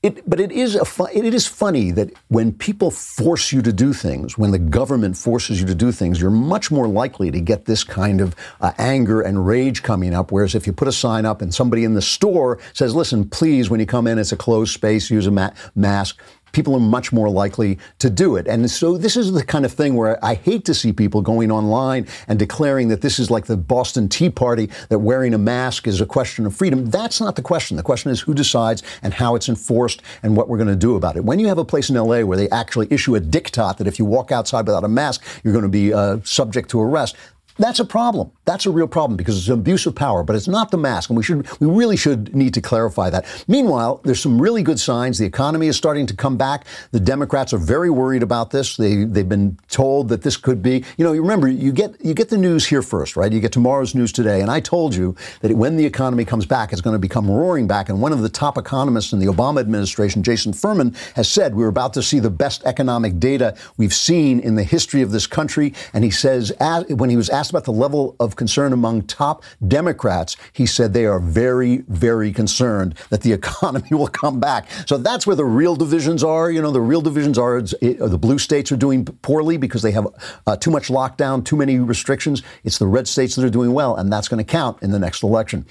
It, 0.00 0.30
but 0.30 0.38
it 0.38 0.52
is 0.52 0.76
a 0.76 0.84
fu- 0.84 1.08
it 1.12 1.34
is 1.34 1.48
funny 1.48 1.90
that 1.90 2.12
when 2.28 2.52
people 2.52 2.92
force 2.92 3.50
you 3.50 3.62
to 3.62 3.72
do 3.72 3.92
things, 3.92 4.38
when 4.38 4.52
the 4.52 4.58
government 4.58 5.16
forces 5.16 5.60
you 5.60 5.66
to 5.66 5.74
do 5.74 5.90
things, 5.90 6.20
you're 6.20 6.30
much 6.30 6.70
more 6.70 6.86
likely 6.86 7.32
to 7.32 7.40
get 7.40 7.64
this 7.64 7.82
kind 7.82 8.20
of 8.20 8.36
uh, 8.60 8.70
anger 8.78 9.20
and 9.20 9.44
rage 9.44 9.82
coming 9.82 10.14
up. 10.14 10.30
Whereas 10.30 10.54
if 10.54 10.68
you 10.68 10.72
put 10.72 10.86
a 10.86 10.92
sign 10.92 11.26
up 11.26 11.42
and 11.42 11.52
somebody 11.52 11.82
in 11.82 11.94
the 11.94 12.02
store 12.02 12.60
says, 12.74 12.94
"Listen, 12.94 13.28
please, 13.28 13.70
when 13.70 13.80
you 13.80 13.86
come 13.86 14.06
in, 14.06 14.18
it's 14.18 14.30
a 14.30 14.36
closed 14.36 14.72
space, 14.72 15.10
use 15.10 15.26
a 15.26 15.32
ma- 15.32 15.50
mask," 15.74 16.20
people 16.58 16.74
are 16.74 16.80
much 16.80 17.12
more 17.12 17.30
likely 17.30 17.78
to 18.00 18.10
do 18.10 18.34
it. 18.34 18.48
And 18.48 18.68
so 18.68 18.98
this 18.98 19.16
is 19.16 19.30
the 19.30 19.44
kind 19.44 19.64
of 19.64 19.72
thing 19.72 19.94
where 19.94 20.18
I 20.24 20.34
hate 20.34 20.64
to 20.64 20.74
see 20.74 20.92
people 20.92 21.22
going 21.22 21.52
online 21.52 22.08
and 22.26 22.36
declaring 22.36 22.88
that 22.88 23.00
this 23.00 23.20
is 23.20 23.30
like 23.30 23.46
the 23.46 23.56
Boston 23.56 24.08
Tea 24.08 24.28
Party, 24.28 24.68
that 24.88 24.98
wearing 24.98 25.34
a 25.34 25.38
mask 25.38 25.86
is 25.86 26.00
a 26.00 26.06
question 26.06 26.46
of 26.46 26.56
freedom. 26.56 26.90
That's 26.90 27.20
not 27.20 27.36
the 27.36 27.42
question. 27.42 27.76
The 27.76 27.84
question 27.84 28.10
is 28.10 28.20
who 28.20 28.34
decides 28.34 28.82
and 29.04 29.14
how 29.14 29.36
it's 29.36 29.48
enforced 29.48 30.02
and 30.24 30.36
what 30.36 30.48
we're 30.48 30.56
going 30.56 30.66
to 30.66 30.74
do 30.74 30.96
about 30.96 31.14
it. 31.16 31.24
When 31.24 31.38
you 31.38 31.46
have 31.46 31.58
a 31.58 31.64
place 31.64 31.90
in 31.90 31.94
LA 31.94 32.22
where 32.22 32.36
they 32.36 32.50
actually 32.50 32.88
issue 32.90 33.14
a 33.14 33.20
diktat 33.20 33.76
that 33.76 33.86
if 33.86 34.00
you 34.00 34.04
walk 34.04 34.32
outside 34.32 34.66
without 34.66 34.82
a 34.82 34.88
mask, 34.88 35.22
you're 35.44 35.52
going 35.52 35.62
to 35.62 35.68
be 35.68 35.94
uh, 35.94 36.18
subject 36.24 36.70
to 36.70 36.80
arrest, 36.80 37.14
that's 37.58 37.80
a 37.80 37.84
problem. 37.84 38.30
That's 38.44 38.66
a 38.66 38.70
real 38.70 38.86
problem 38.86 39.16
because 39.16 39.36
it's 39.36 39.48
an 39.48 39.54
abuse 39.54 39.86
of 39.86 39.94
power, 39.94 40.22
but 40.22 40.36
it's 40.36 40.48
not 40.48 40.70
the 40.70 40.78
mask, 40.78 41.10
and 41.10 41.16
we 41.16 41.22
should 41.22 41.46
we 41.60 41.66
really 41.66 41.96
should 41.96 42.34
need 42.34 42.54
to 42.54 42.60
clarify 42.60 43.10
that. 43.10 43.26
Meanwhile, 43.48 44.00
there's 44.04 44.20
some 44.20 44.40
really 44.40 44.62
good 44.62 44.78
signs. 44.78 45.18
The 45.18 45.26
economy 45.26 45.66
is 45.66 45.76
starting 45.76 46.06
to 46.06 46.16
come 46.16 46.36
back. 46.36 46.66
The 46.92 47.00
Democrats 47.00 47.52
are 47.52 47.58
very 47.58 47.90
worried 47.90 48.22
about 48.22 48.50
this. 48.50 48.76
They 48.76 49.04
they've 49.04 49.28
been 49.28 49.58
told 49.68 50.08
that 50.08 50.22
this 50.22 50.36
could 50.36 50.62
be, 50.62 50.84
you 50.96 51.04
know, 51.04 51.12
you 51.12 51.20
remember 51.20 51.48
you 51.48 51.72
get 51.72 52.02
you 52.04 52.14
get 52.14 52.28
the 52.28 52.38
news 52.38 52.66
here 52.66 52.82
first, 52.82 53.16
right? 53.16 53.32
You 53.32 53.40
get 53.40 53.52
tomorrow's 53.52 53.94
news 53.94 54.12
today, 54.12 54.40
and 54.40 54.50
I 54.50 54.60
told 54.60 54.94
you 54.94 55.16
that 55.40 55.52
when 55.52 55.76
the 55.76 55.84
economy 55.84 56.24
comes 56.24 56.46
back, 56.46 56.72
it's 56.72 56.80
going 56.80 56.94
to 56.94 56.98
become 56.98 57.30
roaring 57.30 57.66
back. 57.66 57.88
And 57.88 58.00
one 58.00 58.12
of 58.12 58.22
the 58.22 58.28
top 58.28 58.56
economists 58.56 59.12
in 59.12 59.18
the 59.18 59.26
Obama 59.26 59.60
administration, 59.60 60.22
Jason 60.22 60.52
Furman, 60.52 60.94
has 61.16 61.28
said 61.28 61.54
we're 61.54 61.68
about 61.68 61.92
to 61.94 62.02
see 62.02 62.20
the 62.20 62.30
best 62.30 62.62
economic 62.64 63.18
data 63.18 63.56
we've 63.76 63.94
seen 63.94 64.38
in 64.40 64.54
the 64.54 64.62
history 64.62 65.02
of 65.02 65.10
this 65.10 65.26
country. 65.26 65.74
And 65.92 66.04
he 66.04 66.10
says 66.10 66.52
when 66.88 67.10
he 67.10 67.16
was 67.16 67.28
asked 67.28 67.47
asked 67.48 67.54
about 67.54 67.64
the 67.64 67.72
level 67.72 68.14
of 68.20 68.36
concern 68.36 68.74
among 68.74 69.02
top 69.02 69.42
Democrats, 69.66 70.36
he 70.52 70.66
said 70.66 70.92
they 70.92 71.06
are 71.06 71.18
very, 71.18 71.78
very 71.88 72.30
concerned 72.30 72.94
that 73.08 73.22
the 73.22 73.32
economy 73.40 73.88
will 73.90 74.08
come 74.08 74.38
back. 74.38 74.68
So 74.86 74.98
that's 74.98 75.26
where 75.26 75.36
the 75.36 75.46
real 75.46 75.74
divisions 75.74 76.22
are. 76.22 76.50
You 76.50 76.60
know, 76.60 76.70
the 76.70 76.82
real 76.82 77.00
divisions 77.00 77.38
are 77.38 77.58
it, 77.80 77.98
the 77.98 78.18
blue 78.18 78.38
states 78.38 78.70
are 78.70 78.76
doing 78.76 79.06
poorly 79.06 79.56
because 79.56 79.80
they 79.80 79.92
have 79.92 80.06
uh, 80.46 80.56
too 80.56 80.70
much 80.70 80.88
lockdown, 80.88 81.42
too 81.42 81.56
many 81.56 81.78
restrictions. 81.78 82.42
It's 82.64 82.76
the 82.76 82.86
red 82.86 83.08
states 83.08 83.34
that 83.36 83.44
are 83.46 83.50
doing 83.50 83.72
well, 83.72 83.96
and 83.96 84.12
that's 84.12 84.28
going 84.28 84.44
to 84.44 84.50
count 84.50 84.82
in 84.82 84.90
the 84.90 84.98
next 84.98 85.22
election. 85.22 85.64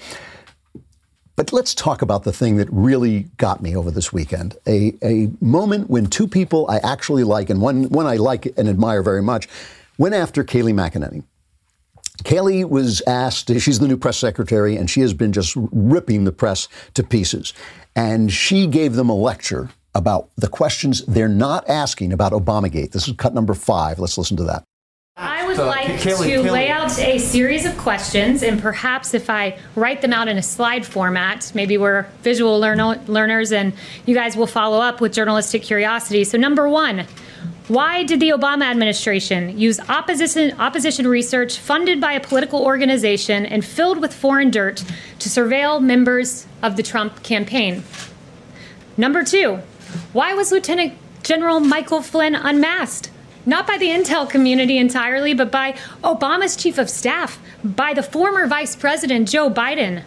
But 1.36 1.52
let's 1.52 1.72
talk 1.72 2.02
about 2.02 2.24
the 2.24 2.32
thing 2.32 2.56
that 2.56 2.66
really 2.72 3.28
got 3.36 3.62
me 3.62 3.76
over 3.76 3.92
this 3.92 4.12
weekend. 4.12 4.56
A, 4.66 4.94
a 5.04 5.30
moment 5.40 5.88
when 5.88 6.06
two 6.06 6.26
people 6.26 6.68
I 6.68 6.78
actually 6.78 7.22
like, 7.22 7.50
and 7.50 7.60
one, 7.60 7.84
one 7.90 8.06
I 8.06 8.16
like 8.16 8.46
and 8.58 8.68
admire 8.68 9.04
very 9.04 9.22
much, 9.22 9.46
went 9.98 10.16
after 10.16 10.42
Kayleigh 10.42 10.74
McEnany. 10.74 11.22
Kayleigh 12.24 12.68
was 12.68 13.00
asked, 13.06 13.48
she's 13.60 13.78
the 13.78 13.88
new 13.88 13.96
press 13.96 14.18
secretary, 14.18 14.76
and 14.76 14.90
she 14.90 15.00
has 15.00 15.14
been 15.14 15.32
just 15.32 15.54
ripping 15.56 16.24
the 16.24 16.32
press 16.32 16.68
to 16.94 17.02
pieces. 17.02 17.54
And 17.94 18.32
she 18.32 18.66
gave 18.66 18.94
them 18.94 19.08
a 19.08 19.14
lecture 19.14 19.70
about 19.94 20.28
the 20.36 20.48
questions 20.48 21.04
they're 21.06 21.28
not 21.28 21.68
asking 21.68 22.12
about 22.12 22.32
Obamagate. 22.32 22.92
This 22.92 23.08
is 23.08 23.14
cut 23.16 23.34
number 23.34 23.54
five. 23.54 23.98
Let's 23.98 24.18
listen 24.18 24.36
to 24.36 24.44
that. 24.44 24.64
I 25.16 25.44
would 25.48 25.58
like 25.58 25.86
Kayleigh, 25.86 26.02
to 26.02 26.42
Kayleigh. 26.42 26.52
lay 26.52 26.68
out 26.68 26.96
a 27.00 27.18
series 27.18 27.66
of 27.66 27.76
questions, 27.76 28.44
and 28.44 28.60
perhaps 28.62 29.14
if 29.14 29.28
I 29.28 29.58
write 29.74 30.00
them 30.00 30.12
out 30.12 30.28
in 30.28 30.38
a 30.38 30.42
slide 30.42 30.86
format, 30.86 31.50
maybe 31.56 31.76
we're 31.76 32.06
visual 32.22 32.60
learn- 32.60 33.04
learners 33.06 33.50
and 33.50 33.72
you 34.06 34.14
guys 34.14 34.36
will 34.36 34.46
follow 34.46 34.80
up 34.80 35.00
with 35.00 35.12
journalistic 35.12 35.62
curiosity. 35.62 36.22
So, 36.22 36.38
number 36.38 36.68
one, 36.68 37.04
why 37.68 38.02
did 38.02 38.18
the 38.18 38.30
Obama 38.30 38.64
administration 38.64 39.58
use 39.58 39.78
opposition, 39.90 40.58
opposition 40.58 41.06
research 41.06 41.58
funded 41.58 42.00
by 42.00 42.12
a 42.12 42.20
political 42.20 42.64
organization 42.64 43.44
and 43.44 43.62
filled 43.62 44.00
with 44.00 44.14
foreign 44.14 44.50
dirt 44.50 44.82
to 45.18 45.28
surveil 45.28 45.80
members 45.80 46.46
of 46.62 46.76
the 46.76 46.82
Trump 46.82 47.22
campaign? 47.22 47.82
Number 48.96 49.22
two, 49.22 49.56
why 50.14 50.32
was 50.32 50.50
Lieutenant 50.50 50.94
General 51.22 51.60
Michael 51.60 52.00
Flynn 52.00 52.34
unmasked? 52.34 53.10
Not 53.44 53.66
by 53.66 53.76
the 53.76 53.88
intel 53.88 54.28
community 54.28 54.78
entirely, 54.78 55.34
but 55.34 55.50
by 55.50 55.72
Obama's 56.02 56.56
chief 56.56 56.78
of 56.78 56.88
staff, 56.88 57.38
by 57.62 57.92
the 57.92 58.02
former 58.02 58.46
Vice 58.46 58.76
President 58.76 59.28
Joe 59.28 59.50
Biden, 59.50 60.04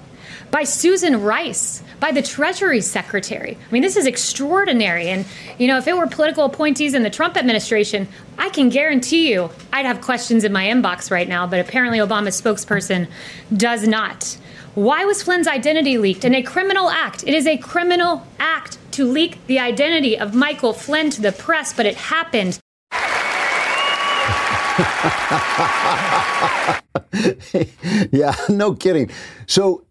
by 0.50 0.64
Susan 0.64 1.22
Rice, 1.22 1.84
by 2.02 2.12
the 2.12 2.22
Treasury 2.22 2.82
Secretary. 2.82 3.56
I 3.56 3.72
mean, 3.72 3.84
this 3.84 3.96
is 3.96 4.08
extraordinary. 4.08 5.08
And, 5.08 5.24
you 5.60 5.68
know, 5.68 5.78
if 5.78 5.88
it 5.88 5.96
were 5.96 6.08
political 6.08 6.44
appointees 6.44 6.96
in 6.96 7.04
the 7.04 7.12
Trump 7.12 7.38
administration, 7.38 8.08
I 8.40 8.50
can 8.50 8.70
guarantee 8.70 9.32
you 9.32 9.52
I'd 9.72 9.86
have 9.86 10.02
questions 10.02 10.44
in 10.44 10.52
my 10.52 10.66
inbox 10.66 11.12
right 11.12 11.30
now, 11.30 11.46
but 11.46 11.60
apparently 11.60 12.00
Obama's 12.00 12.42
spokesperson 12.42 13.08
does 13.56 13.88
not. 13.88 14.36
Why 14.74 15.06
was 15.06 15.22
Flynn's 15.22 15.48
identity 15.48 16.00
leaked 16.00 16.26
in 16.26 16.34
a 16.34 16.42
criminal 16.42 16.90
act? 16.90 17.24
It 17.24 17.36
is 17.36 17.46
a 17.46 17.58
criminal 17.58 18.26
act 18.40 18.80
to 18.94 19.06
leak 19.06 19.46
the 19.46 19.60
identity 19.60 20.18
of 20.18 20.34
Michael 20.34 20.74
Flynn 20.74 21.12
to 21.12 21.22
the 21.22 21.32
press, 21.32 21.72
but 21.72 21.86
it 21.86 21.96
happened. 21.96 22.58
yeah, 28.12 28.36
no 28.50 28.74
kidding. 28.74 29.12
So 29.46 29.86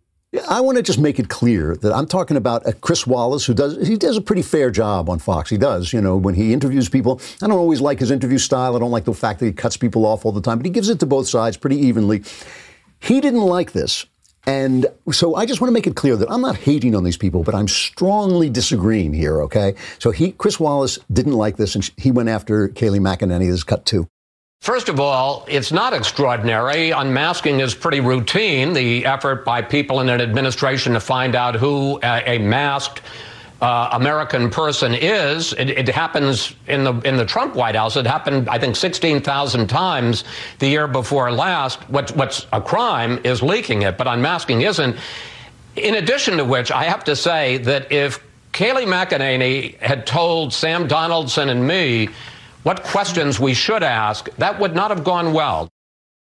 I 0.48 0.60
want 0.60 0.76
to 0.76 0.82
just 0.82 1.00
make 1.00 1.18
it 1.18 1.28
clear 1.28 1.74
that 1.76 1.92
I'm 1.92 2.06
talking 2.06 2.36
about 2.36 2.66
a 2.66 2.72
Chris 2.72 3.04
Wallace 3.04 3.44
who 3.44 3.52
does 3.52 3.86
he 3.86 3.96
does 3.96 4.16
a 4.16 4.20
pretty 4.20 4.42
fair 4.42 4.70
job 4.70 5.08
on 5.10 5.18
Fox. 5.18 5.50
He 5.50 5.58
does, 5.58 5.92
you 5.92 6.00
know, 6.00 6.16
when 6.16 6.34
he 6.34 6.52
interviews 6.52 6.88
people. 6.88 7.20
I 7.42 7.48
don't 7.48 7.58
always 7.58 7.80
like 7.80 7.98
his 7.98 8.12
interview 8.12 8.38
style. 8.38 8.76
I 8.76 8.78
don't 8.78 8.92
like 8.92 9.06
the 9.06 9.14
fact 9.14 9.40
that 9.40 9.46
he 9.46 9.52
cuts 9.52 9.76
people 9.76 10.06
off 10.06 10.24
all 10.24 10.30
the 10.30 10.40
time, 10.40 10.58
but 10.58 10.66
he 10.66 10.70
gives 10.70 10.88
it 10.88 11.00
to 11.00 11.06
both 11.06 11.26
sides 11.26 11.56
pretty 11.56 11.78
evenly. 11.78 12.22
He 13.00 13.20
didn't 13.20 13.42
like 13.42 13.72
this. 13.72 14.06
And 14.46 14.86
so 15.10 15.34
I 15.34 15.46
just 15.46 15.60
want 15.60 15.68
to 15.70 15.74
make 15.74 15.86
it 15.86 15.96
clear 15.96 16.16
that 16.16 16.30
I'm 16.30 16.40
not 16.40 16.56
hating 16.56 16.94
on 16.94 17.04
these 17.04 17.16
people, 17.16 17.42
but 17.42 17.54
I'm 17.54 17.68
strongly 17.68 18.48
disagreeing 18.48 19.12
here, 19.12 19.42
okay? 19.42 19.74
So 19.98 20.12
he, 20.12 20.32
Chris 20.32 20.58
Wallace 20.58 20.98
didn't 21.12 21.34
like 21.34 21.56
this, 21.56 21.74
and 21.74 21.88
he 21.96 22.10
went 22.10 22.30
after 22.30 22.68
Kayleigh 22.68 23.00
McEnany. 23.00 23.46
This 23.46 23.56
is 23.56 23.64
cut 23.64 23.84
two. 23.84 24.08
First 24.60 24.90
of 24.90 25.00
all, 25.00 25.46
it's 25.48 25.72
not 25.72 25.94
extraordinary. 25.94 26.90
Unmasking 26.90 27.60
is 27.60 27.74
pretty 27.74 28.00
routine. 28.00 28.74
The 28.74 29.06
effort 29.06 29.42
by 29.42 29.62
people 29.62 30.00
in 30.00 30.10
an 30.10 30.20
administration 30.20 30.92
to 30.92 31.00
find 31.00 31.34
out 31.34 31.54
who 31.54 31.98
a, 32.02 32.36
masked 32.36 33.00
uh, 33.62 33.88
American 33.92 34.50
person 34.50 34.92
is. 34.92 35.54
It, 35.54 35.70
it, 35.70 35.88
happens 35.88 36.54
in 36.68 36.84
the 36.84 36.92
in 37.08 37.16
the 37.16 37.24
Trump 37.24 37.54
White 37.54 37.74
House. 37.74 37.96
It 37.96 38.06
happened, 38.06 38.50
I 38.50 38.58
think, 38.58 38.76
16,000 38.76 39.66
times 39.66 40.24
the 40.58 40.68
year 40.68 40.86
before 40.86 41.32
last. 41.32 41.80
What, 41.88 42.14
what's 42.14 42.46
a 42.52 42.60
crime 42.60 43.18
is 43.24 43.42
leaking 43.42 43.80
it, 43.80 43.96
but 43.96 44.06
unmasking 44.06 44.60
isn't. 44.60 44.94
In 45.76 45.94
addition 45.94 46.36
to 46.36 46.44
which, 46.44 46.70
I 46.70 46.84
have 46.84 47.04
to 47.04 47.16
say 47.16 47.56
that 47.58 47.90
if 47.90 48.22
Kayleigh 48.52 48.84
McEnany 48.84 49.78
had 49.78 50.06
told 50.06 50.52
Sam 50.52 50.86
Donaldson 50.86 51.48
and 51.48 51.66
me 51.66 52.10
what 52.62 52.82
questions 52.82 53.40
we 53.40 53.54
should 53.54 53.82
ask, 53.82 54.28
that 54.36 54.58
would 54.60 54.74
not 54.74 54.90
have 54.90 55.04
gone 55.04 55.32
well. 55.32 55.68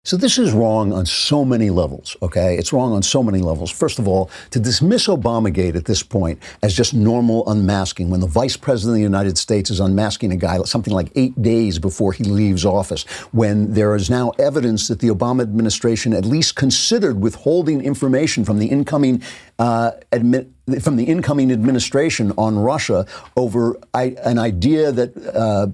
So 0.08 0.16
this 0.16 0.38
is 0.38 0.54
wrong 0.54 0.94
on 0.94 1.06
so 1.06 1.44
many 1.44 1.70
levels, 1.70 2.16
okay? 2.22 2.58
It's 2.58 2.72
wrong 2.72 2.94
on 2.94 3.04
so 3.04 3.22
many 3.22 3.40
levels. 3.40 3.70
First 3.70 4.00
of 4.00 4.08
all, 4.08 4.30
to 4.52 4.60
dismiss 4.60 5.08
Obamagate 5.08 5.76
at 5.76 5.84
this 5.84 6.02
point 6.02 6.42
as 6.64 6.74
just 6.74 6.94
normal 6.94 7.46
unmasking 7.50 8.10
when 8.10 8.22
the 8.22 8.28
vice 8.28 8.56
president 8.56 8.94
of 8.94 9.00
the 9.00 9.02
United 9.02 9.38
States 9.38 9.70
is 9.70 9.82
unmasking 9.82 10.32
a 10.32 10.38
guy 10.38 10.62
something 10.64 10.94
like 10.94 11.12
eight 11.16 11.42
days 11.42 11.78
before 11.78 12.14
he 12.14 12.24
leaves 12.24 12.64
office, 12.66 13.04
when 13.34 13.74
there 13.74 13.94
is 13.96 14.10
now 14.10 14.30
evidence 14.40 14.88
that 14.88 15.02
the 15.02 15.10
Obama 15.10 15.42
administration 15.42 16.14
at 16.14 16.24
least 16.24 16.56
considered 16.56 17.20
withholding 17.20 17.82
information 17.82 18.46
from 18.46 18.60
the 18.60 18.68
incoming 18.68 19.22
uh, 19.60 19.92
from 20.82 20.96
the 20.96 21.04
incoming 21.04 21.52
administration 21.52 22.32
on 22.38 22.58
Russia 22.58 23.06
over 23.36 23.78
I- 23.94 24.16
an 24.24 24.40
idea 24.40 24.94
that 24.94 25.18
uh, 25.36 25.68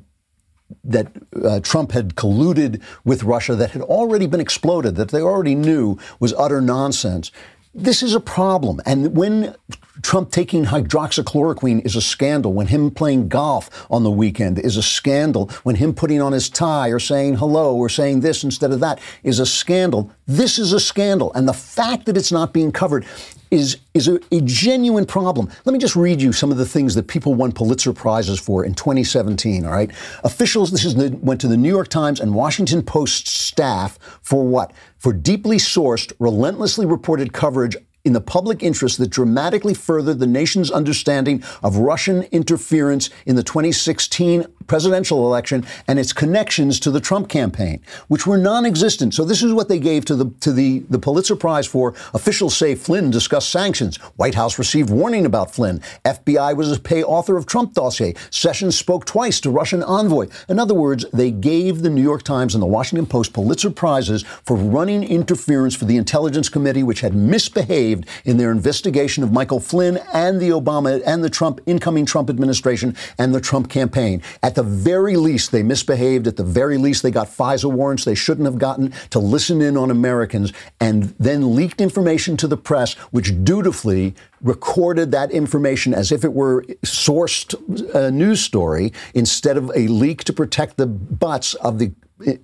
that 0.83 1.11
uh, 1.43 1.59
Trump 1.61 1.91
had 1.91 2.15
colluded 2.15 2.81
with 3.05 3.23
Russia 3.23 3.55
that 3.55 3.71
had 3.71 3.81
already 3.81 4.27
been 4.27 4.39
exploded, 4.39 4.95
that 4.95 5.09
they 5.09 5.21
already 5.21 5.55
knew 5.55 5.97
was 6.19 6.33
utter 6.33 6.61
nonsense. 6.61 7.31
This 7.75 8.03
is 8.03 8.13
a 8.13 8.19
problem. 8.19 8.79
And 8.85 9.15
when 9.15 9.55
Trump 10.03 10.29
taking 10.31 10.65
hydroxychloroquine 10.65 11.83
is 11.83 11.95
a 11.95 12.01
scandal, 12.01 12.53
when 12.53 12.67
him 12.67 12.91
playing 12.91 13.29
golf 13.29 13.87
on 13.89 14.03
the 14.03 14.11
weekend 14.11 14.59
is 14.59 14.77
a 14.77 14.83
scandal, 14.83 15.47
when 15.63 15.75
him 15.75 15.93
putting 15.93 16.21
on 16.21 16.33
his 16.33 16.49
tie 16.49 16.89
or 16.89 16.99
saying 16.99 17.37
hello 17.37 17.75
or 17.75 17.89
saying 17.89 18.19
this 18.19 18.43
instead 18.43 18.71
of 18.71 18.79
that 18.81 18.99
is 19.23 19.39
a 19.39 19.45
scandal, 19.45 20.11
this 20.27 20.59
is 20.59 20.71
a 20.71 20.79
scandal. 20.79 21.33
And 21.33 21.47
the 21.47 21.53
fact 21.53 22.05
that 22.05 22.17
it's 22.17 22.31
not 22.31 22.53
being 22.53 22.71
covered 22.71 23.05
is, 23.53 23.77
is 23.93 24.07
a, 24.07 24.19
a, 24.31 24.41
genuine 24.41 25.05
problem. 25.05 25.47
Let 25.63 25.73
me 25.73 25.79
just 25.79 25.95
read 25.95 26.19
you 26.19 26.33
some 26.33 26.51
of 26.51 26.57
the 26.57 26.65
things 26.65 26.95
that 26.95 27.07
people 27.07 27.35
won 27.35 27.51
Pulitzer 27.51 27.93
Prizes 27.93 28.39
for 28.39 28.65
in 28.65 28.73
2017, 28.73 29.63
all 29.63 29.71
right? 29.71 29.91
Officials, 30.23 30.71
this 30.71 30.83
is 30.83 30.95
the, 30.95 31.15
went 31.21 31.39
to 31.41 31.47
the 31.47 31.55
New 31.55 31.69
York 31.69 31.87
Times 31.87 32.19
and 32.19 32.33
Washington 32.33 32.81
Post 32.81 33.27
staff 33.27 33.99
for 34.23 34.43
what? 34.43 34.73
For 34.97 35.13
deeply 35.13 35.57
sourced, 35.57 36.11
relentlessly 36.17 36.87
reported 36.87 37.31
coverage 37.31 37.77
in 38.03 38.13
the 38.13 38.21
public 38.21 38.63
interest 38.63 38.97
that 38.97 39.09
dramatically 39.09 39.73
furthered 39.73 40.19
the 40.19 40.27
nation's 40.27 40.71
understanding 40.71 41.43
of 41.61 41.77
Russian 41.77 42.23
interference 42.31 43.09
in 43.25 43.35
the 43.35 43.43
2016 43.43 44.45
presidential 44.67 45.25
election 45.25 45.65
and 45.87 45.99
its 45.99 46.13
connections 46.13 46.79
to 46.81 46.91
the 46.91 46.99
Trump 46.99 47.29
campaign, 47.29 47.81
which 48.07 48.25
were 48.27 48.37
non-existent. 48.37 49.13
So 49.13 49.25
this 49.25 49.43
is 49.43 49.53
what 49.53 49.69
they 49.69 49.79
gave 49.79 50.05
to 50.05 50.15
the 50.15 50.29
to 50.41 50.51
the, 50.51 50.79
the 50.89 50.99
Pulitzer 50.99 51.35
Prize 51.35 51.67
for. 51.67 51.93
Officials 52.13 52.55
say 52.55 52.75
Flynn 52.75 53.11
discussed 53.11 53.49
sanctions. 53.49 53.97
White 54.15 54.35
House 54.35 54.57
received 54.59 54.89
warning 54.89 55.25
about 55.25 55.53
Flynn. 55.53 55.79
FBI 56.05 56.55
was 56.55 56.71
a 56.71 56.79
pay 56.79 57.03
author 57.03 57.37
of 57.37 57.45
Trump 57.45 57.73
dossier. 57.73 58.15
Sessions 58.29 58.77
spoke 58.77 59.05
twice 59.05 59.39
to 59.41 59.49
Russian 59.49 59.83
envoy. 59.83 60.27
In 60.49 60.59
other 60.59 60.73
words, 60.73 61.05
they 61.13 61.31
gave 61.31 61.81
the 61.81 61.89
New 61.89 62.01
York 62.01 62.23
Times 62.23 62.55
and 62.55 62.61
the 62.61 62.67
Washington 62.67 63.05
Post 63.05 63.33
Pulitzer 63.33 63.69
Prizes 63.69 64.23
for 64.43 64.55
running 64.55 65.03
interference 65.03 65.75
for 65.75 65.85
the 65.85 65.97
Intelligence 65.97 66.49
Committee, 66.49 66.83
which 66.83 67.01
had 67.01 67.15
misbehaved 67.15 68.07
in 68.25 68.37
their 68.37 68.51
investigation 68.51 69.23
of 69.23 69.31
Michael 69.31 69.59
Flynn 69.59 69.99
and 70.13 70.39
the 70.39 70.49
Obama 70.49 71.01
and 71.05 71.23
the 71.23 71.29
Trump 71.29 71.59
incoming 71.65 72.05
Trump 72.05 72.29
administration 72.29 72.95
and 73.17 73.33
the 73.33 73.41
Trump 73.41 73.69
campaign. 73.69 74.21
At 74.41 74.52
at 74.53 74.57
the 74.57 74.69
very 74.69 75.15
least, 75.15 75.51
they 75.51 75.63
misbehaved. 75.63 76.27
At 76.27 76.37
the 76.37 76.43
very 76.43 76.77
least, 76.77 77.01
they 77.01 77.09
got 77.09 77.27
FISA 77.27 77.71
warrants 77.71 78.05
they 78.05 78.13
shouldn't 78.13 78.45
have 78.45 78.59
gotten 78.59 78.93
to 79.09 79.17
listen 79.17 79.63
in 79.63 79.75
on 79.77 79.89
Americans 79.89 80.53
and 80.79 81.15
then 81.17 81.55
leaked 81.55 81.81
information 81.81 82.37
to 82.37 82.47
the 82.47 82.55
press, 82.55 82.93
which 83.09 83.43
dutifully 83.43 84.13
recorded 84.43 85.09
that 85.11 85.31
information 85.31 85.91
as 85.91 86.11
if 86.11 86.23
it 86.23 86.33
were 86.33 86.61
sourced 86.85 87.55
a 87.95 88.07
uh, 88.07 88.09
news 88.11 88.41
story 88.41 88.93
instead 89.15 89.57
of 89.57 89.71
a 89.73 89.87
leak 89.87 90.23
to 90.25 90.33
protect 90.33 90.77
the 90.77 90.85
butts 90.85 91.55
of 91.55 91.79
the 91.79 91.91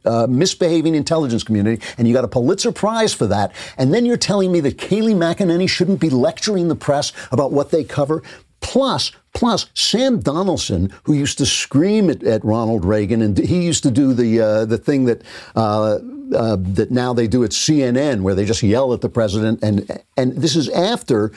uh, 0.03 0.25
misbehaving 0.27 0.95
intelligence 0.95 1.43
community, 1.43 1.79
and 1.99 2.07
you 2.07 2.13
got 2.15 2.23
a 2.23 2.27
Pulitzer 2.27 2.71
Prize 2.71 3.13
for 3.13 3.27
that. 3.27 3.51
And 3.77 3.93
then 3.93 4.03
you're 4.03 4.17
telling 4.17 4.51
me 4.51 4.61
that 4.61 4.77
Kayleigh 4.79 5.15
McEnany 5.15 5.69
shouldn't 5.69 5.99
be 5.99 6.09
lecturing 6.09 6.69
the 6.69 6.75
press 6.75 7.13
about 7.31 7.51
what 7.51 7.69
they 7.69 7.83
cover. 7.83 8.23
Plus, 8.61 9.11
plus 9.33 9.67
Sam 9.73 10.19
Donaldson, 10.19 10.91
who 11.03 11.13
used 11.13 11.37
to 11.37 11.45
scream 11.45 12.09
at, 12.09 12.23
at 12.23 12.43
Ronald 12.43 12.85
Reagan, 12.85 13.21
and 13.21 13.37
he 13.37 13.63
used 13.63 13.83
to 13.83 13.91
do 13.91 14.13
the 14.13 14.39
uh, 14.39 14.65
the 14.65 14.77
thing 14.77 15.05
that 15.05 15.21
uh, 15.55 15.99
uh, 16.35 16.57
that 16.59 16.91
now 16.91 17.13
they 17.13 17.27
do 17.27 17.43
at 17.43 17.51
CNN, 17.51 18.21
where 18.21 18.35
they 18.35 18.45
just 18.45 18.63
yell 18.63 18.93
at 18.93 19.01
the 19.01 19.09
president, 19.09 19.63
and 19.63 20.03
and 20.17 20.35
this 20.35 20.55
is 20.55 20.69
after 20.69 21.31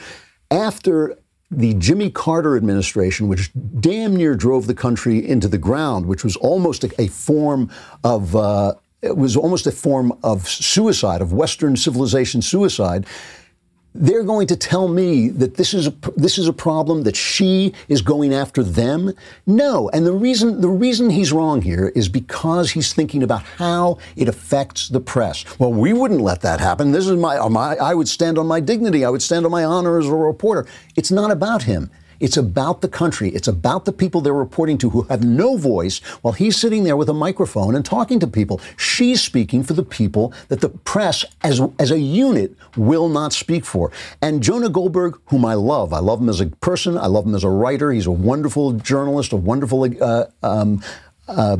after 0.51 1.17
the 1.49 1.73
Jimmy 1.75 2.09
Carter 2.09 2.57
administration, 2.57 3.27
which 3.27 3.51
damn 3.79 4.15
near 4.15 4.35
drove 4.35 4.67
the 4.67 4.73
country 4.73 5.27
into 5.27 5.47
the 5.47 5.57
ground, 5.57 6.07
which 6.07 6.23
was 6.23 6.35
almost 6.37 6.83
a, 6.83 7.01
a 7.01 7.07
form 7.07 7.69
of 8.03 8.35
uh, 8.35 8.73
it 9.01 9.17
was 9.17 9.35
almost 9.35 9.67
a 9.67 9.71
form 9.71 10.17
of 10.23 10.47
suicide, 10.47 11.21
of 11.21 11.33
Western 11.33 11.75
civilization 11.75 12.41
suicide 12.41 13.05
they're 13.95 14.23
going 14.23 14.47
to 14.47 14.55
tell 14.55 14.87
me 14.87 15.29
that 15.29 15.55
this 15.55 15.73
is 15.73 15.87
a 15.87 15.93
this 16.15 16.37
is 16.37 16.47
a 16.47 16.53
problem 16.53 17.03
that 17.03 17.15
she 17.15 17.73
is 17.87 18.01
going 18.01 18.33
after 18.33 18.63
them. 18.63 19.13
No, 19.45 19.89
and 19.89 20.05
the 20.05 20.13
reason 20.13 20.61
the 20.61 20.69
reason 20.69 21.09
he's 21.09 21.31
wrong 21.31 21.61
here 21.61 21.91
is 21.95 22.09
because 22.09 22.71
he's 22.71 22.93
thinking 22.93 23.23
about 23.23 23.43
how 23.43 23.99
it 24.15 24.27
affects 24.27 24.89
the 24.89 24.99
press. 24.99 25.45
Well, 25.59 25.73
we 25.73 25.93
wouldn't 25.93 26.21
let 26.21 26.41
that 26.41 26.59
happen. 26.59 26.91
This 26.91 27.07
is 27.07 27.17
my, 27.17 27.47
my 27.49 27.75
I 27.75 27.93
would 27.93 28.07
stand 28.07 28.37
on 28.37 28.47
my 28.47 28.59
dignity. 28.59 29.05
I 29.05 29.09
would 29.09 29.21
stand 29.21 29.45
on 29.45 29.51
my 29.51 29.63
honor 29.63 29.99
as 29.99 30.07
a 30.07 30.15
reporter. 30.15 30.65
It's 30.95 31.11
not 31.11 31.31
about 31.31 31.63
him. 31.63 31.91
It's 32.23 32.37
about 32.37 32.79
the 32.79 32.87
country. 32.87 33.31
It's 33.31 33.49
about 33.49 33.83
the 33.83 33.91
people 33.91 34.21
they're 34.21 34.33
reporting 34.33 34.77
to 34.77 34.89
who 34.89 35.01
have 35.03 35.25
no 35.25 35.57
voice 35.57 35.99
while 36.21 36.33
he's 36.33 36.55
sitting 36.55 36.85
there 36.85 36.95
with 36.95 37.09
a 37.09 37.13
microphone 37.13 37.75
and 37.75 37.83
talking 37.83 38.17
to 38.21 38.27
people. 38.27 38.61
She's 38.77 39.21
speaking 39.21 39.61
for 39.61 39.73
the 39.73 39.83
people 39.83 40.31
that 40.47 40.61
the 40.61 40.69
press, 40.69 41.25
as, 41.41 41.59
as 41.77 41.91
a 41.91 41.99
unit, 41.99 42.55
will 42.77 43.09
not 43.09 43.33
speak 43.33 43.65
for. 43.65 43.91
And 44.21 44.41
Jonah 44.41 44.69
Goldberg, 44.69 45.19
whom 45.25 45.43
I 45.43 45.55
love, 45.55 45.91
I 45.91 45.99
love 45.99 46.21
him 46.21 46.29
as 46.29 46.39
a 46.39 46.45
person, 46.45 46.97
I 46.97 47.07
love 47.07 47.25
him 47.25 47.35
as 47.35 47.43
a 47.43 47.49
writer. 47.49 47.91
He's 47.91 48.07
a 48.07 48.11
wonderful 48.11 48.71
journalist, 48.71 49.33
a 49.33 49.35
wonderful 49.35 49.83
uh, 50.01 50.27
um, 50.41 50.81
uh, 51.27 51.57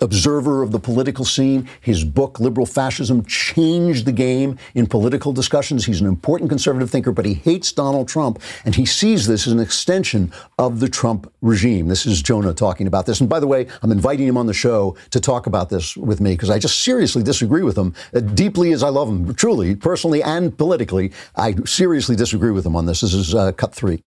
observer 0.00 0.62
of 0.62 0.72
the 0.72 0.78
political 0.78 1.24
scene. 1.24 1.68
His 1.80 2.04
book, 2.04 2.40
Liberal 2.40 2.66
Fascism, 2.66 3.24
changed 3.24 4.06
the 4.06 4.12
game 4.12 4.58
in 4.74 4.86
political 4.86 5.32
discussions. 5.32 5.84
He's 5.86 6.00
an 6.00 6.06
important 6.06 6.50
conservative 6.50 6.90
thinker, 6.90 7.12
but 7.12 7.24
he 7.24 7.34
hates 7.34 7.72
Donald 7.72 8.08
Trump, 8.08 8.40
and 8.64 8.74
he 8.74 8.86
sees 8.86 9.26
this 9.26 9.46
as 9.46 9.52
an 9.52 9.60
extension 9.60 10.32
of 10.58 10.80
the 10.80 10.88
Trump 10.88 11.32
regime. 11.42 11.88
This 11.88 12.06
is 12.06 12.22
Jonah 12.22 12.54
talking 12.54 12.86
about 12.86 13.06
this. 13.06 13.20
And 13.20 13.28
by 13.28 13.40
the 13.40 13.46
way, 13.46 13.66
I'm 13.82 13.92
inviting 13.92 14.26
him 14.26 14.36
on 14.36 14.46
the 14.46 14.54
show 14.54 14.96
to 15.10 15.20
talk 15.20 15.46
about 15.46 15.70
this 15.70 15.96
with 15.96 16.20
me 16.20 16.32
because 16.32 16.50
I 16.50 16.58
just 16.58 16.82
seriously 16.82 17.22
disagree 17.22 17.62
with 17.62 17.76
him, 17.76 17.94
uh, 18.14 18.20
deeply 18.20 18.72
as 18.72 18.82
I 18.82 18.88
love 18.88 19.08
him, 19.08 19.34
truly, 19.34 19.74
personally 19.74 20.22
and 20.22 20.56
politically. 20.56 21.12
I 21.36 21.54
seriously 21.64 22.16
disagree 22.16 22.50
with 22.50 22.64
him 22.64 22.76
on 22.76 22.86
this. 22.86 23.00
This 23.00 23.14
is 23.14 23.34
uh, 23.34 23.52
cut 23.52 23.74
three. 23.74 24.02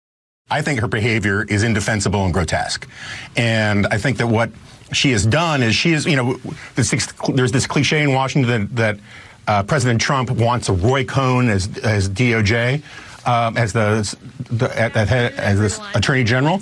I 0.49 0.61
think 0.61 0.79
her 0.79 0.87
behavior 0.87 1.43
is 1.43 1.63
indefensible 1.63 2.23
and 2.23 2.33
grotesque. 2.33 2.87
And 3.35 3.85
I 3.87 3.97
think 3.97 4.17
that 4.17 4.27
what 4.27 4.49
she 4.93 5.11
has 5.11 5.25
done 5.25 5.63
is 5.63 5.75
she 5.75 5.93
is, 5.93 6.05
you 6.05 6.15
know, 6.15 6.39
there's 6.75 7.51
this 7.51 7.67
cliche 7.67 8.03
in 8.03 8.13
Washington 8.13 8.67
that, 8.67 8.75
that 8.75 8.99
uh, 9.47 9.63
President 9.63 9.99
Trump 10.01 10.31
wants 10.31 10.69
a 10.69 10.73
Roy 10.73 11.05
Cohn 11.05 11.49
as, 11.49 11.77
as 11.79 12.09
DOJ. 12.09 12.83
Um, 13.25 13.57
as 13.57 13.73
the, 13.73 14.17
the 14.49 14.79
at, 14.79 14.95
at 14.95 15.09
head, 15.09 15.33
as 15.33 15.59
this 15.59 15.81
attorney 15.93 16.23
general, 16.23 16.59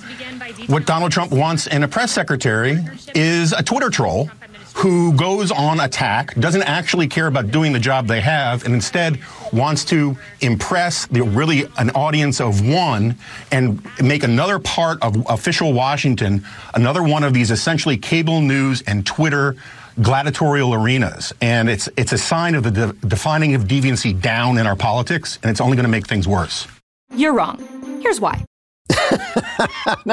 what 0.66 0.88
Donald 0.88 1.12
Trump 1.12 1.32
wants 1.32 1.68
in 1.68 1.84
a 1.84 1.88
press 1.88 2.12
secretary 2.12 2.80
is 3.14 3.54
a 3.54 3.62
Twitter 3.62 3.92
troll 3.92 4.32
who 4.76 5.14
goes 5.14 5.52
on 5.52 5.80
attack, 5.80 6.36
doesn't 6.36 6.64
actually 6.64 7.08
care 7.08 7.28
about 7.28 7.50
doing 7.50 7.72
the 7.72 7.80
job 7.80 8.08
they 8.08 8.20
have, 8.20 8.66
and 8.66 8.74
instead 8.74 9.18
wants 9.54 9.86
to 9.86 10.18
impress 10.42 11.06
the 11.08 11.24
really 11.24 11.66
an 11.78 11.90
audience 11.92 12.42
of 12.42 12.68
one 12.68 13.16
and 13.54 13.82
make 14.04 14.24
another 14.24 14.60
part 14.60 15.02
of 15.02 15.26
official 15.30 15.72
Washington 15.72 16.46
another 16.74 17.02
one 17.02 17.24
of 17.24 17.34
these 17.34 17.52
essentially 17.52 17.98
cable 17.98 18.42
news 18.42 18.82
and 18.86 19.06
Twitter 19.06 19.56
gladiatorial 20.02 20.74
arenas. 20.74 21.32
And 21.40 21.70
it's 21.70 21.88
it's 21.96 22.12
a 22.12 22.18
sign 22.18 22.54
of 22.54 22.64
the 22.64 22.72
de- 22.72 22.94
defining 23.08 23.56
of 23.56 23.64
deviancy 23.64 24.20
down 24.20 24.58
in 24.58 24.68
our 24.68 24.76
politics, 24.76 25.40
and 25.42 25.50
it's 25.50 25.62
only 25.62 25.78
going 25.78 25.86
to 25.86 25.92
make 25.92 26.06
things 26.06 26.28
worse. 26.28 26.68
You're 27.16 27.34
wrong. 27.34 28.00
Here's 28.02 28.20
why. 28.20 28.44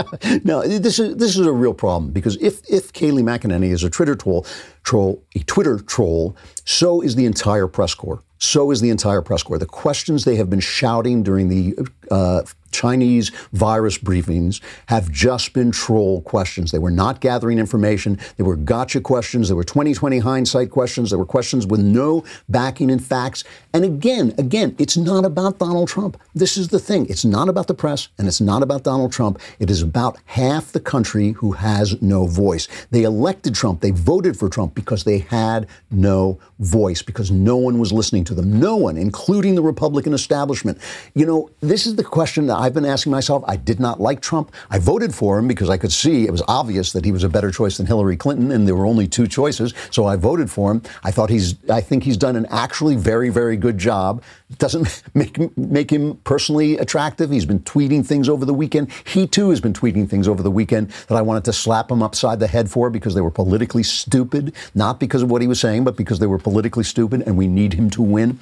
no, 0.45 0.62
this 0.67 0.99
is 0.99 1.17
this 1.17 1.37
is 1.37 1.47
a 1.47 1.52
real 1.52 1.75
problem 1.75 2.11
because 2.11 2.37
if 2.37 2.62
if 2.71 2.93
Kayleigh 2.93 3.23
McEnany 3.23 3.71
is 3.71 3.85
a 3.85 3.91
Twitter 3.91 4.14
troll, 4.14 4.47
troll 4.83 5.23
a 5.35 5.41
Twitter 5.41 5.79
troll, 5.79 6.37
so 6.64 7.00
is 7.02 7.14
the 7.14 7.26
entire 7.26 7.67
press 7.67 7.95
corps. 7.95 8.23
So 8.43 8.73
is 8.73 8.81
the 8.81 8.91
entire 8.91 9.23
press 9.23 9.45
corps. 9.45 9.57
The 9.57 9.67
questions 9.67 10.25
they 10.25 10.35
have 10.35 10.51
been 10.51 10.59
shouting 10.59 11.23
during 11.23 11.49
the 11.49 11.79
uh, 12.11 12.43
Chinese 12.73 13.31
virus 13.53 13.99
briefings 13.99 14.61
have 14.87 15.11
just 15.11 15.53
been 15.53 15.71
troll 15.71 16.23
questions. 16.23 16.73
They 16.73 16.79
were 16.79 16.91
not 16.91 17.21
gathering 17.21 17.59
information. 17.59 18.19
They 18.37 18.45
were 18.45 18.57
gotcha 18.57 19.01
questions. 19.01 19.49
They 19.49 19.55
were 19.55 19.63
2020 19.65 20.19
hindsight 20.19 20.71
questions. 20.71 21.11
They 21.11 21.17
were 21.17 21.27
questions 21.27 21.67
with 21.67 21.81
no 21.81 22.25
backing 22.49 22.91
in 22.91 22.99
facts. 22.99 23.45
And 23.73 23.85
again, 23.85 24.35
again, 24.39 24.75
it's 24.79 24.97
not 24.97 25.25
about 25.25 25.59
Donald 25.59 25.89
Trump. 25.89 26.21
This 26.35 26.57
is 26.57 26.69
the 26.69 26.79
thing. 26.79 27.07
It's 27.09 27.25
not 27.25 27.49
about 27.49 27.67
the 27.67 27.75
press 27.75 28.09
and 28.19 28.27
it's 28.27 28.41
not 28.41 28.63
about 28.63 28.83
Donald 28.83 29.13
Trump. 29.13 29.41
It 29.59 29.71
is 29.71 29.83
about 29.83 30.19
half 30.27 30.73
the 30.73 30.81
country 30.81 31.33
who 31.33 31.53
has 31.53 32.01
no 32.03 32.27
voice. 32.27 32.67
They 32.91 33.05
elected 33.05 33.55
Trump. 33.55 33.81
They 33.81 33.91
voted 33.91 34.39
for 34.39 34.49
Trump 34.49 34.75
because 34.75 35.05
they 35.05 35.19
had 35.19 35.69
no 35.91 36.41
voice, 36.59 37.03
because 37.03 37.31
no 37.31 37.57
one 37.57 37.79
was 37.79 37.93
listening 37.93 38.25
to 38.25 38.32
them. 38.37 38.59
No 38.61 38.77
one, 38.77 38.97
including 38.97 39.55
the 39.55 39.62
Republican 39.62 40.12
establishment. 40.12 40.79
You 41.15 41.27
know, 41.27 41.51
this 41.61 41.87
is 41.87 41.97
the 41.97 42.05
question 42.05 42.47
that 42.47 42.57
I've 42.57 42.75
been 42.75 42.85
asking 42.85 43.12
myself. 43.12 43.45
I 43.47 43.57
did 43.57 43.81
not 43.81 44.01
like 44.01 44.21
Trump. 44.21 44.53
I 44.71 44.79
voted 44.79 45.15
for 45.15 45.39
him 45.39 45.49
because 45.49 45.71
I 45.71 45.77
could 45.77 45.93
see 45.93 46.25
it 46.25 46.31
was 46.31 46.43
obvious 46.49 46.93
that 46.93 47.05
he 47.05 47.12
was 47.12 47.25
a 47.25 47.29
better 47.29 47.51
choice 47.51 47.77
than 47.77 47.87
Hillary 47.87 48.17
Clinton, 48.17 48.53
and 48.53 48.67
there 48.67 48.77
were 48.77 48.87
only 48.87 49.07
two 49.09 49.27
choices. 49.27 49.75
So 49.91 50.07
I 50.07 50.17
voted 50.17 50.51
for 50.51 50.71
him. 50.71 50.83
I 51.05 51.11
thought 51.11 51.31
he's, 51.31 51.57
I 51.69 51.81
think 51.81 52.05
he's 52.05 52.17
done 52.17 52.37
an 52.37 52.47
actually 52.51 52.97
very, 52.97 53.31
very 53.31 53.57
good 53.57 53.78
job. 53.78 54.23
Doesn't 54.58 55.02
make 55.15 55.56
make 55.56 55.91
him 55.91 56.17
personally 56.25 56.78
attractive. 56.78 57.30
He's 57.30 57.47
been 57.47 57.60
tweeting 57.60 58.06
things 58.06 58.28
over 58.28 58.45
the 58.45 58.54
weekend. 58.54 58.93
He 59.04 59.26
too 59.26 59.50
has 59.50 59.60
been 59.60 59.73
tweeting 59.73 60.08
things 60.08 60.28
over 60.28 60.43
the 60.43 60.50
weekend 60.50 60.91
that 61.08 61.17
I 61.17 61.23
wanted 61.23 61.45
to 61.45 61.52
slap 61.52 61.91
him 61.91 62.02
upside 62.02 62.41
the 62.41 62.47
head 62.47 62.71
for 62.71 62.91
because 62.91 63.15
they 63.15 63.21
were 63.21 63.30
politically 63.30 63.82
stupid, 63.82 64.54
not 64.75 65.00
because 65.00 65.23
of 65.23 65.30
what 65.30 65.43
he 65.43 65.49
was 65.49 65.60
saying, 65.60 65.84
but 65.84 65.97
because 65.97 66.19
they 66.19 66.26
were 66.26 66.38
politically 66.38 66.84
stupid, 66.84 67.23
and 67.23 67.36
we 67.36 67.47
need 67.47 67.75
him 67.75 67.91
to 67.91 68.02
win. 68.02 68.38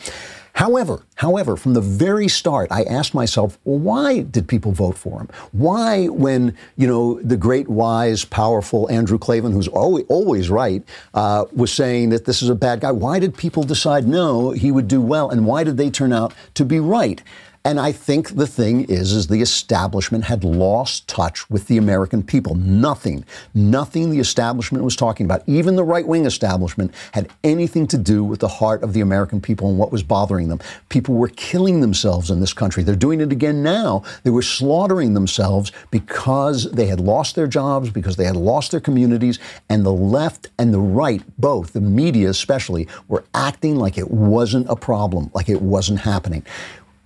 However, 0.54 1.04
however, 1.14 1.56
from 1.56 1.74
the 1.74 1.80
very 1.80 2.28
start, 2.28 2.70
I 2.70 2.82
asked 2.84 3.14
myself, 3.14 3.58
well, 3.64 3.78
why 3.78 4.20
did 4.20 4.48
people 4.48 4.72
vote 4.72 4.98
for 4.98 5.20
him? 5.20 5.28
Why, 5.52 6.06
when 6.08 6.56
you 6.76 6.86
know 6.86 7.20
the 7.22 7.36
great, 7.36 7.68
wise, 7.68 8.24
powerful 8.24 8.90
Andrew 8.90 9.18
Klavan, 9.18 9.52
who's 9.52 9.68
always, 9.68 10.04
always 10.08 10.50
right, 10.50 10.82
uh, 11.14 11.46
was 11.52 11.72
saying 11.72 12.10
that 12.10 12.24
this 12.24 12.42
is 12.42 12.48
a 12.48 12.54
bad 12.54 12.80
guy? 12.80 12.92
Why 12.92 13.18
did 13.18 13.36
people 13.36 13.62
decide 13.62 14.06
no, 14.06 14.50
he 14.50 14.70
would 14.70 14.88
do 14.88 15.00
well, 15.00 15.30
and 15.30 15.46
why 15.46 15.64
did 15.64 15.76
they 15.76 15.90
turn 15.90 16.12
out 16.12 16.34
to 16.54 16.64
be 16.64 16.80
right? 16.80 17.22
And 17.62 17.78
I 17.78 17.92
think 17.92 18.36
the 18.36 18.46
thing 18.46 18.84
is, 18.84 19.12
is 19.12 19.26
the 19.26 19.42
establishment 19.42 20.24
had 20.24 20.44
lost 20.44 21.06
touch 21.06 21.48
with 21.50 21.66
the 21.66 21.76
American 21.76 22.22
people. 22.22 22.54
Nothing, 22.54 23.22
nothing 23.52 24.08
the 24.10 24.18
establishment 24.18 24.82
was 24.82 24.96
talking 24.96 25.26
about, 25.26 25.42
even 25.46 25.76
the 25.76 25.84
right 25.84 26.06
wing 26.06 26.24
establishment, 26.24 26.94
had 27.12 27.28
anything 27.44 27.86
to 27.88 27.98
do 27.98 28.24
with 28.24 28.40
the 28.40 28.48
heart 28.48 28.82
of 28.82 28.94
the 28.94 29.02
American 29.02 29.42
people 29.42 29.68
and 29.68 29.78
what 29.78 29.92
was 29.92 30.02
bothering 30.02 30.48
them. 30.48 30.58
People 30.88 31.16
were 31.16 31.28
killing 31.28 31.82
themselves 31.82 32.30
in 32.30 32.40
this 32.40 32.54
country. 32.54 32.82
They're 32.82 32.96
doing 32.96 33.20
it 33.20 33.30
again 33.30 33.62
now. 33.62 34.04
They 34.22 34.30
were 34.30 34.40
slaughtering 34.40 35.12
themselves 35.12 35.70
because 35.90 36.70
they 36.72 36.86
had 36.86 36.98
lost 36.98 37.34
their 37.34 37.46
jobs, 37.46 37.90
because 37.90 38.16
they 38.16 38.24
had 38.24 38.36
lost 38.36 38.70
their 38.70 38.80
communities, 38.80 39.38
and 39.68 39.84
the 39.84 39.92
left 39.92 40.48
and 40.58 40.72
the 40.72 40.80
right, 40.80 41.22
both, 41.36 41.74
the 41.74 41.82
media 41.82 42.30
especially, 42.30 42.88
were 43.08 43.24
acting 43.34 43.76
like 43.76 43.98
it 43.98 44.10
wasn't 44.10 44.66
a 44.70 44.76
problem, 44.76 45.30
like 45.34 45.50
it 45.50 45.60
wasn't 45.60 46.00
happening. 46.00 46.42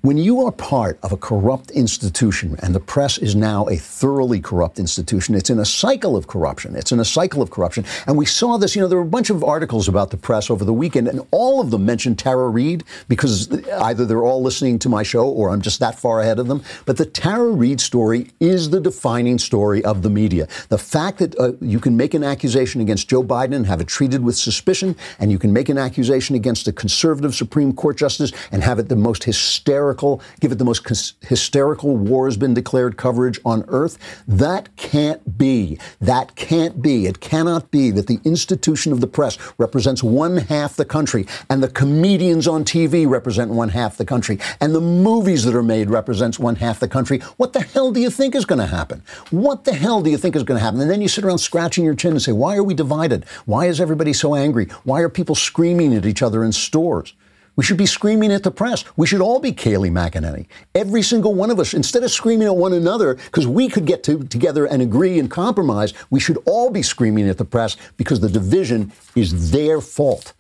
When 0.05 0.19
you 0.19 0.45
are 0.45 0.53
part 0.53 0.99
of 1.03 1.13
a 1.13 1.17
corrupt 1.17 1.71
institution, 1.71 2.59
and 2.63 2.75
the 2.75 2.79
press 2.79 3.17
is 3.17 3.35
now 3.35 3.65
a 3.69 3.77
thoroughly 3.77 4.39
corrupt 4.39 4.79
institution, 4.79 5.35
it's 5.35 5.49
in 5.49 5.59
a 5.59 5.65
cycle 5.65 6.15
of 6.15 6.27
corruption. 6.27 6.77
It's 6.77 6.93
in 6.93 7.01
a 7.01 7.07
cycle 7.07 7.41
of 7.41 7.51
corruption. 7.51 7.87
And 8.07 8.19
we 8.19 8.27
saw 8.27 8.59
this, 8.59 8.77
you 8.77 8.83
know, 8.83 8.89
there 8.89 8.99
were 8.99 9.05
a 9.07 9.09
bunch 9.09 9.31
of 9.31 9.43
articles 9.43 9.89
about 9.89 10.11
the 10.11 10.19
press 10.19 10.51
over 10.51 10.63
the 10.63 10.75
weekend, 10.75 11.09
and 11.09 11.27
all 11.31 11.59
of 11.59 11.71
them 11.71 11.87
mentioned 11.87 12.19
Tara 12.19 12.51
Reade 12.51 12.85
because 13.09 13.51
either 13.73 14.05
they're 14.05 14.23
all 14.23 14.43
listening 14.43 14.79
to 14.81 14.91
my 14.91 15.03
show 15.03 15.27
or 15.27 15.49
I'm 15.49 15.63
just 15.63 15.81
that 15.81 15.99
far 15.99 16.21
ahead 16.21 16.39
of 16.39 16.49
them. 16.49 16.63
But 16.85 16.99
the 16.99 17.07
Tara 17.07 17.53
Reade 17.53 17.81
story 17.81 18.31
is 18.41 18.69
the 18.69 18.83
defining 18.83 19.39
story 19.39 19.83
of 19.87 20.03
the 20.03 20.11
media. 20.11 20.49
The 20.69 20.77
fact 20.77 21.17
that 21.21 21.35
uh, 21.41 21.53
you 21.63 21.81
can 21.81 21.97
make 21.97 22.13
an 22.13 22.23
accusation 22.23 22.83
against 22.83 23.09
Joe 23.09 23.25
Biden 23.25 23.55
and 23.55 23.67
have 23.69 23.81
it 23.81 23.89
treated 23.89 24.23
with 24.23 24.37
suspicion, 24.37 24.97
and 25.19 25.33
you 25.33 25.39
can 25.39 25.55
make 25.55 25.71
an 25.71 25.79
accusation 25.79 26.37
against 26.37 26.69
a 26.69 26.73
conservative 26.73 27.35
Supreme 27.35 27.73
Court 27.73 27.97
justice 27.97 28.33
and 28.53 28.63
have 28.63 28.79
it 28.79 28.91
the 28.91 28.97
most 28.97 29.25
hysterical 29.25 29.94
hysterical, 29.95 30.21
give 30.41 30.53
it 30.53 30.59
the 30.59 30.65
most 30.65 31.17
hysterical 31.21 31.97
war 31.97 32.27
has 32.27 32.37
been 32.37 32.55
declared 32.55 32.97
coverage 32.97 33.39
on 33.45 33.65
earth. 33.69 33.99
That 34.27 34.75
can't 34.77 35.39
be. 35.39 35.79
That 36.01 36.35
can't 36.35 36.83
be. 36.83 37.07
It 37.07 37.21
cannot 37.21 37.71
be 37.71 37.91
that 37.93 38.07
the 38.07 38.19
institution 38.25 38.93
of 38.93 39.01
the 39.01 39.07
press 39.07 39.39
represents 39.59 40.03
one 40.03 40.37
half 40.37 40.77
the 40.77 40.85
country 40.85 41.27
and 41.49 41.63
the 41.63 41.69
comedians 41.69 42.49
on 42.49 42.65
TV 42.65 43.09
represent 43.09 43.51
one 43.51 43.69
half 43.69 43.97
the 43.97 44.05
country 44.05 44.39
and 44.61 44.75
the 44.75 44.81
movies 44.81 45.45
that 45.45 45.55
are 45.55 45.63
made 45.63 45.91
represents 45.91 46.39
one 46.39 46.57
half 46.57 46.81
the 46.81 46.89
country. 46.89 47.19
What 47.37 47.53
the 47.53 47.63
hell 47.63 47.93
do 47.93 48.01
you 48.01 48.11
think 48.11 48.35
is 48.35 48.45
going 48.45 48.61
to 48.61 48.67
happen? 48.67 49.03
What 49.31 49.65
the 49.65 49.75
hell 49.75 50.03
do 50.03 50.11
you 50.11 50.19
think 50.19 50.35
is 50.35 50.43
going 50.43 50.59
to 50.59 50.65
happen? 50.65 50.81
And 50.81 50.91
then 50.91 51.03
you 51.03 51.09
sit 51.09 51.25
around 51.25 51.39
scratching 51.39 51.85
your 51.85 51.95
chin 51.95 52.13
and 52.13 52.23
say, 52.23 52.33
why 52.33 52.57
are 52.57 52.65
we 52.65 52.75
divided? 52.75 53.25
Why 53.45 53.67
is 53.67 53.81
everybody 53.81 54.13
so 54.13 54.35
angry? 54.35 54.67
Why 54.83 55.01
are 55.01 55.09
people 55.09 55.35
screaming 55.35 55.95
at 55.95 56.07
each 56.07 56.23
other 56.23 56.43
in 56.43 56.53
stores? 56.53 57.15
We 57.57 57.65
should 57.65 57.77
be 57.77 57.87
screaming 57.87 58.33
at 58.33 58.43
the 58.43 58.51
press. 58.51 58.85
We 58.97 59.07
should 59.07 59.21
all 59.21 59.39
be 59.39 59.53
Kayleigh 59.53 59.91
McEnany. 59.91 60.47
Every 60.75 61.03
single 61.03 61.35
one 61.35 61.51
of 61.51 61.61
us, 61.61 61.73
instead 61.73 62.03
of 62.03 62.11
screaming 62.11 62.49
at 62.49 62.57
one 62.57 62.73
another 62.73 63.15
because 63.15 63.47
we 63.47 63.69
could 63.69 63.87
get 63.87 64.03
to, 64.05 64.25
together 64.25 64.67
and 64.67 64.83
agree 64.83 65.19
and 65.19 65.31
compromise, 65.31 65.95
we 66.11 66.21
should 66.21 66.39
all 66.47 66.71
be 66.71 66.83
screaming 66.83 67.29
at 67.29 67.39
the 67.39 67.45
press 67.45 67.77
because 67.97 68.21
the 68.21 68.29
division 68.29 68.93
is 69.15 69.53
their 69.53 69.81
fault. 69.81 70.33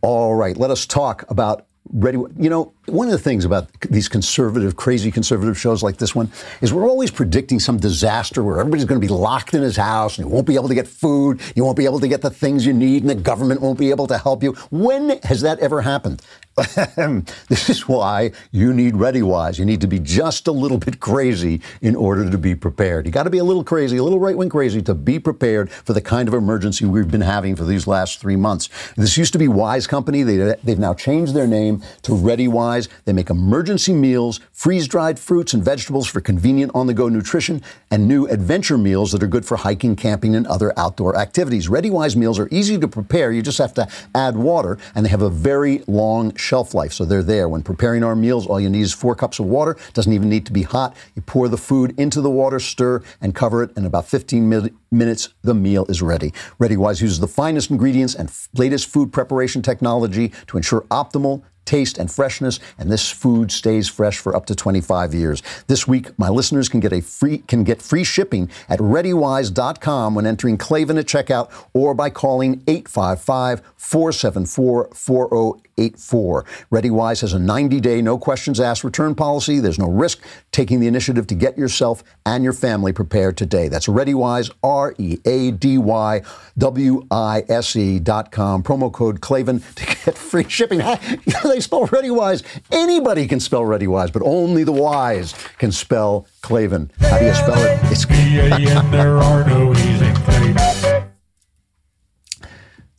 All 0.00 0.34
right, 0.34 0.56
let 0.56 0.70
us 0.70 0.86
talk 0.86 1.24
about 1.30 1.66
ready. 1.92 2.18
You 2.38 2.50
know, 2.50 2.72
one 2.88 3.06
of 3.06 3.12
the 3.12 3.18
things 3.18 3.44
about 3.44 3.68
these 3.82 4.08
conservative, 4.08 4.76
crazy 4.76 5.10
conservative 5.10 5.58
shows 5.58 5.82
like 5.82 5.98
this 5.98 6.14
one 6.14 6.30
is 6.60 6.72
we're 6.72 6.88
always 6.88 7.10
predicting 7.10 7.60
some 7.60 7.78
disaster 7.78 8.42
where 8.42 8.60
everybody's 8.60 8.84
going 8.84 9.00
to 9.00 9.06
be 9.06 9.12
locked 9.12 9.54
in 9.54 9.62
his 9.62 9.76
house 9.76 10.18
and 10.18 10.26
you 10.26 10.32
won't 10.32 10.46
be 10.46 10.54
able 10.54 10.68
to 10.68 10.74
get 10.74 10.88
food, 10.88 11.40
you 11.54 11.64
won't 11.64 11.76
be 11.76 11.84
able 11.84 12.00
to 12.00 12.08
get 12.08 12.22
the 12.22 12.30
things 12.30 12.66
you 12.66 12.72
need, 12.72 13.02
and 13.02 13.10
the 13.10 13.14
government 13.14 13.60
won't 13.60 13.78
be 13.78 13.90
able 13.90 14.06
to 14.06 14.18
help 14.18 14.42
you. 14.42 14.52
When 14.70 15.18
has 15.22 15.40
that 15.42 15.58
ever 15.60 15.82
happened? 15.82 16.22
this 17.48 17.70
is 17.70 17.86
why 17.86 18.32
you 18.50 18.72
need 18.72 18.94
ReadyWise. 18.94 19.58
You 19.58 19.64
need 19.64 19.80
to 19.80 19.86
be 19.86 19.98
just 19.98 20.48
a 20.48 20.52
little 20.52 20.78
bit 20.78 20.98
crazy 20.98 21.60
in 21.80 21.94
order 21.94 22.28
to 22.28 22.38
be 22.38 22.54
prepared. 22.54 23.06
You 23.06 23.12
got 23.12 23.24
to 23.24 23.30
be 23.30 23.38
a 23.38 23.44
little 23.44 23.62
crazy, 23.62 23.96
a 23.96 24.02
little 24.02 24.18
right 24.18 24.36
wing 24.36 24.48
crazy 24.48 24.82
to 24.82 24.94
be 24.94 25.18
prepared 25.18 25.70
for 25.70 25.92
the 25.92 26.00
kind 26.00 26.26
of 26.26 26.34
emergency 26.34 26.84
we've 26.84 27.10
been 27.10 27.20
having 27.20 27.54
for 27.54 27.64
these 27.64 27.86
last 27.86 28.20
three 28.20 28.36
months. 28.36 28.68
This 28.96 29.16
used 29.16 29.32
to 29.34 29.38
be 29.38 29.46
Wise 29.46 29.86
Company. 29.86 30.22
They, 30.22 30.56
they've 30.64 30.78
now 30.78 30.94
changed 30.94 31.34
their 31.34 31.46
name 31.46 31.82
to 32.02 32.12
ReadyWise. 32.12 32.77
They 33.04 33.12
make 33.12 33.30
emergency 33.30 33.92
meals, 33.92 34.38
freeze 34.52 34.86
dried 34.86 35.18
fruits 35.18 35.54
and 35.54 35.64
vegetables 35.64 36.06
for 36.06 36.20
convenient 36.20 36.70
on 36.74 36.86
the 36.86 36.94
go 36.94 37.08
nutrition, 37.08 37.62
and 37.90 38.06
new 38.06 38.26
adventure 38.26 38.78
meals 38.78 39.10
that 39.12 39.22
are 39.22 39.26
good 39.26 39.46
for 39.46 39.56
hiking, 39.56 39.96
camping, 39.96 40.36
and 40.36 40.46
other 40.46 40.72
outdoor 40.78 41.16
activities. 41.16 41.68
ReadyWise 41.68 42.14
meals 42.14 42.38
are 42.38 42.48
easy 42.50 42.78
to 42.78 42.86
prepare. 42.86 43.32
You 43.32 43.42
just 43.42 43.58
have 43.58 43.74
to 43.74 43.88
add 44.14 44.36
water, 44.36 44.78
and 44.94 45.04
they 45.04 45.10
have 45.10 45.22
a 45.22 45.30
very 45.30 45.82
long 45.86 46.36
shelf 46.36 46.74
life, 46.74 46.92
so 46.92 47.04
they're 47.04 47.22
there. 47.22 47.48
When 47.48 47.62
preparing 47.62 48.04
our 48.04 48.14
meals, 48.14 48.46
all 48.46 48.60
you 48.60 48.70
need 48.70 48.82
is 48.82 48.92
four 48.92 49.14
cups 49.14 49.38
of 49.38 49.46
water. 49.46 49.76
Doesn't 49.94 50.12
even 50.12 50.28
need 50.28 50.46
to 50.46 50.52
be 50.52 50.62
hot. 50.62 50.94
You 51.16 51.22
pour 51.22 51.48
the 51.48 51.56
food 51.56 51.98
into 51.98 52.20
the 52.20 52.30
water, 52.30 52.60
stir, 52.60 53.02
and 53.20 53.34
cover 53.34 53.62
it. 53.62 53.76
In 53.76 53.86
about 53.86 54.06
15 54.06 54.48
mi- 54.48 54.70
minutes, 54.90 55.30
the 55.42 55.54
meal 55.54 55.86
is 55.88 56.02
ready. 56.02 56.32
ReadyWise 56.60 57.00
uses 57.00 57.20
the 57.20 57.28
finest 57.28 57.70
ingredients 57.70 58.14
and 58.14 58.30
latest 58.54 58.88
food 58.88 59.12
preparation 59.12 59.62
technology 59.62 60.32
to 60.46 60.56
ensure 60.56 60.82
optimal 60.90 61.42
taste 61.68 61.98
and 61.98 62.10
freshness, 62.10 62.58
and 62.78 62.90
this 62.90 63.10
food 63.10 63.52
stays 63.52 63.88
fresh 63.88 64.18
for 64.18 64.34
up 64.34 64.46
to 64.46 64.54
25 64.54 65.12
years. 65.12 65.42
This 65.66 65.86
week, 65.86 66.18
my 66.18 66.30
listeners 66.30 66.68
can 66.68 66.80
get 66.80 66.92
a 66.92 67.02
free 67.02 67.38
can 67.46 67.62
get 67.62 67.82
free 67.82 68.04
shipping 68.04 68.50
at 68.68 68.78
readywise.com 68.78 70.14
when 70.14 70.26
entering 70.26 70.56
Klavan 70.56 70.96
at 70.98 71.06
checkout 71.06 71.50
or 71.74 71.94
by 71.94 72.08
calling 72.08 72.62
oh 75.34 75.60
855-474-4084. 75.78 76.44
ReadyWise 76.70 77.20
has 77.20 77.32
a 77.32 77.38
90-day 77.38 78.02
no 78.02 78.18
questions 78.18 78.60
asked 78.60 78.84
return 78.84 79.14
policy. 79.14 79.60
There's 79.60 79.78
no 79.78 79.88
risk 79.88 80.20
taking 80.52 80.80
the 80.80 80.86
initiative 80.86 81.26
to 81.28 81.34
get 81.34 81.56
yourself 81.56 82.02
and 82.26 82.44
your 82.44 82.52
family 82.52 82.92
prepared 82.92 83.36
today. 83.36 83.68
That's 83.68 83.86
ReadyWise 83.86 84.50
R 84.62 84.94
E 84.98 85.18
A 85.24 85.50
D 85.52 85.78
Y 85.78 86.22
W 86.56 87.06
I 87.10 87.44
S 87.48 87.76
E.com 87.76 88.62
promo 88.62 88.92
code 88.92 89.20
Klavan 89.20 89.60
to 89.60 89.86
get 89.86 90.16
free 90.16 90.48
shipping. 90.48 90.78
they 91.44 91.60
spell 91.60 91.86
ReadyWise. 91.86 92.42
Anybody 92.70 93.26
can 93.26 93.40
spell 93.40 93.62
ReadyWise, 93.62 94.12
but 94.12 94.22
only 94.24 94.64
the 94.64 94.72
wise 94.72 95.34
can 95.58 95.72
spell 95.72 96.26
Klavan. 96.42 96.90
How 97.00 97.18
do 97.18 97.26
you 97.26 97.34
spell 97.34 97.58
it? 97.58 97.78
It's 97.84 98.06
there 98.90 99.18
are 99.18 99.44
no 99.44 99.72
easy 99.72 100.12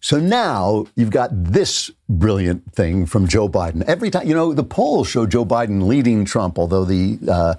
so 0.02 0.20
now 0.20 0.86
you've 0.96 1.12
got 1.12 1.30
this 1.32 1.92
brilliant 2.08 2.74
thing 2.74 3.06
from 3.06 3.28
Joe 3.28 3.50
Biden. 3.50 3.84
Every 3.84 4.10
time, 4.10 4.28
you 4.28 4.34
know, 4.34 4.54
the 4.54 4.64
polls 4.64 5.08
show 5.08 5.26
Joe 5.26 5.46
Biden 5.46 5.88
leading 5.88 6.26
Trump, 6.26 6.58
although 6.58 6.86
the 6.86 7.20
uh, 7.30 7.56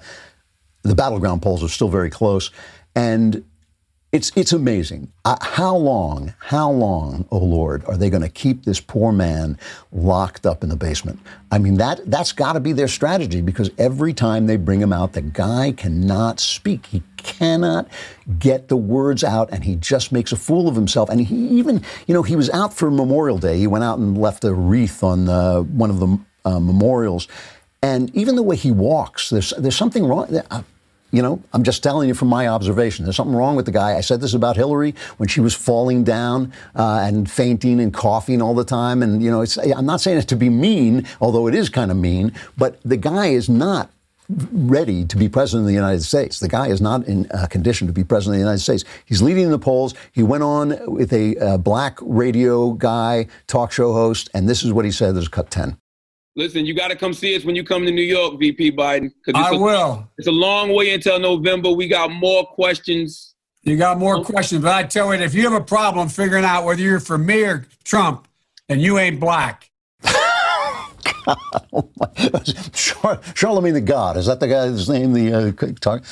the 0.83 0.95
battleground 0.95 1.41
polls 1.41 1.63
are 1.63 1.69
still 1.69 1.89
very 1.89 2.09
close. 2.09 2.51
And 2.95 3.43
it's, 4.11 4.29
it's 4.35 4.51
amazing. 4.51 5.09
Uh, 5.23 5.37
how 5.39 5.73
long, 5.73 6.33
how 6.39 6.69
long, 6.69 7.25
oh 7.31 7.37
Lord, 7.37 7.85
are 7.85 7.95
they 7.95 8.09
going 8.09 8.23
to 8.23 8.29
keep 8.29 8.65
this 8.65 8.81
poor 8.81 9.13
man 9.13 9.57
locked 9.93 10.45
up 10.45 10.63
in 10.63 10.69
the 10.69 10.75
basement? 10.75 11.19
I 11.49 11.59
mean, 11.59 11.75
that, 11.77 12.01
that's 12.11 12.33
got 12.33 12.53
to 12.53 12.59
be 12.59 12.73
their 12.73 12.89
strategy 12.89 13.39
because 13.41 13.71
every 13.77 14.13
time 14.13 14.47
they 14.47 14.57
bring 14.57 14.81
him 14.81 14.91
out, 14.91 15.13
the 15.13 15.21
guy 15.21 15.71
cannot 15.71 16.41
speak. 16.41 16.87
He 16.87 17.03
cannot 17.15 17.87
get 18.37 18.67
the 18.67 18.75
words 18.75 19.23
out 19.23 19.49
and 19.53 19.63
he 19.63 19.75
just 19.75 20.11
makes 20.11 20.33
a 20.33 20.37
fool 20.37 20.67
of 20.67 20.75
himself. 20.75 21.09
And 21.09 21.21
he 21.21 21.35
even, 21.47 21.81
you 22.05 22.13
know, 22.13 22.23
he 22.23 22.35
was 22.35 22.49
out 22.49 22.73
for 22.73 22.91
Memorial 22.91 23.37
Day. 23.37 23.57
He 23.57 23.67
went 23.67 23.85
out 23.85 23.97
and 23.97 24.17
left 24.17 24.43
a 24.43 24.53
wreath 24.53 25.03
on 25.03 25.29
uh, 25.29 25.61
one 25.61 25.89
of 25.89 26.01
the 26.01 26.19
uh, 26.43 26.59
memorials. 26.59 27.29
And 27.81 28.13
even 28.13 28.35
the 28.35 28.43
way 28.43 28.57
he 28.57 28.71
walks, 28.71 29.29
there's, 29.29 29.53
there's 29.57 29.77
something 29.77 30.05
wrong. 30.05 30.41
You 31.11 31.21
know, 31.21 31.43
I'm 31.53 31.63
just 31.63 31.83
telling 31.83 32.07
you 32.07 32.13
from 32.13 32.29
my 32.29 32.47
observation. 32.47 33.05
There's 33.05 33.17
something 33.17 33.35
wrong 33.35 33.55
with 33.55 33.65
the 33.65 33.71
guy. 33.71 33.97
I 33.97 34.01
said 34.01 34.21
this 34.21 34.33
about 34.33 34.55
Hillary 34.55 34.95
when 35.17 35.27
she 35.27 35.41
was 35.41 35.53
falling 35.53 36.03
down 36.03 36.53
uh, 36.75 37.03
and 37.03 37.29
fainting 37.29 37.79
and 37.81 37.93
coughing 37.93 38.41
all 38.41 38.55
the 38.55 38.63
time. 38.63 39.03
And, 39.03 39.21
you 39.21 39.29
know, 39.29 39.45
I'm 39.75 39.85
not 39.85 39.99
saying 39.99 40.19
it 40.19 40.27
to 40.29 40.37
be 40.37 40.49
mean, 40.49 41.05
although 41.19 41.47
it 41.47 41.55
is 41.55 41.69
kind 41.69 41.91
of 41.91 41.97
mean, 41.97 42.31
but 42.57 42.79
the 42.83 42.97
guy 42.97 43.27
is 43.27 43.49
not 43.49 43.91
ready 44.53 45.05
to 45.05 45.17
be 45.17 45.27
president 45.27 45.63
of 45.63 45.67
the 45.67 45.73
United 45.73 46.03
States. 46.03 46.39
The 46.39 46.47
guy 46.47 46.67
is 46.67 46.81
not 46.81 47.05
in 47.05 47.27
a 47.31 47.47
condition 47.47 47.87
to 47.87 47.93
be 47.93 48.03
president 48.03 48.35
of 48.35 48.39
the 48.39 48.45
United 48.45 48.61
States. 48.61 48.85
He's 49.05 49.21
leading 49.21 49.49
the 49.49 49.59
polls. 49.59 49.93
He 50.13 50.23
went 50.23 50.43
on 50.43 50.79
with 50.91 51.11
a 51.11 51.37
uh, 51.37 51.57
black 51.57 51.97
radio 52.01 52.71
guy, 52.71 53.27
talk 53.47 53.71
show 53.71 53.93
host, 53.93 54.29
and 54.33 54.47
this 54.47 54.63
is 54.63 54.71
what 54.71 54.85
he 54.85 54.91
said. 54.91 55.15
There's 55.15 55.27
cut 55.27 55.51
10. 55.51 55.77
Listen, 56.35 56.65
you 56.65 56.73
got 56.73 56.87
to 56.89 56.95
come 56.95 57.13
see 57.13 57.35
us 57.35 57.43
when 57.43 57.55
you 57.55 57.63
come 57.63 57.85
to 57.85 57.91
New 57.91 58.01
York, 58.01 58.39
VP 58.39 58.71
Biden. 58.71 59.11
I 59.33 59.49
a, 59.49 59.59
will. 59.59 60.09
It's 60.17 60.27
a 60.27 60.31
long 60.31 60.73
way 60.73 60.93
until 60.93 61.19
November. 61.19 61.71
We 61.71 61.87
got 61.87 62.11
more 62.11 62.45
questions. 62.45 63.35
You 63.63 63.75
got 63.77 63.99
more 63.99 64.23
questions, 64.23 64.63
but 64.63 64.73
I 64.73 64.83
tell 64.83 65.13
you, 65.13 65.21
if 65.21 65.33
you 65.33 65.43
have 65.43 65.53
a 65.53 65.63
problem 65.63 66.07
figuring 66.09 66.45
out 66.45 66.65
whether 66.65 66.81
you're 66.81 66.99
for 66.99 67.17
me 67.17 67.43
or 67.43 67.67
Trump, 67.83 68.27
and 68.69 68.81
you 68.81 68.97
ain't 68.97 69.19
black. 69.19 69.69
oh 70.05 70.89
Char- 72.73 73.19
Charlemagne 73.35 73.73
the 73.73 73.81
God 73.81 74.17
is 74.17 74.25
that 74.27 74.39
the 74.39 74.47
guy's 74.47 74.89
name? 74.89 75.11
The 75.13 75.33
uh, 75.33 75.51
talk. 75.81 76.03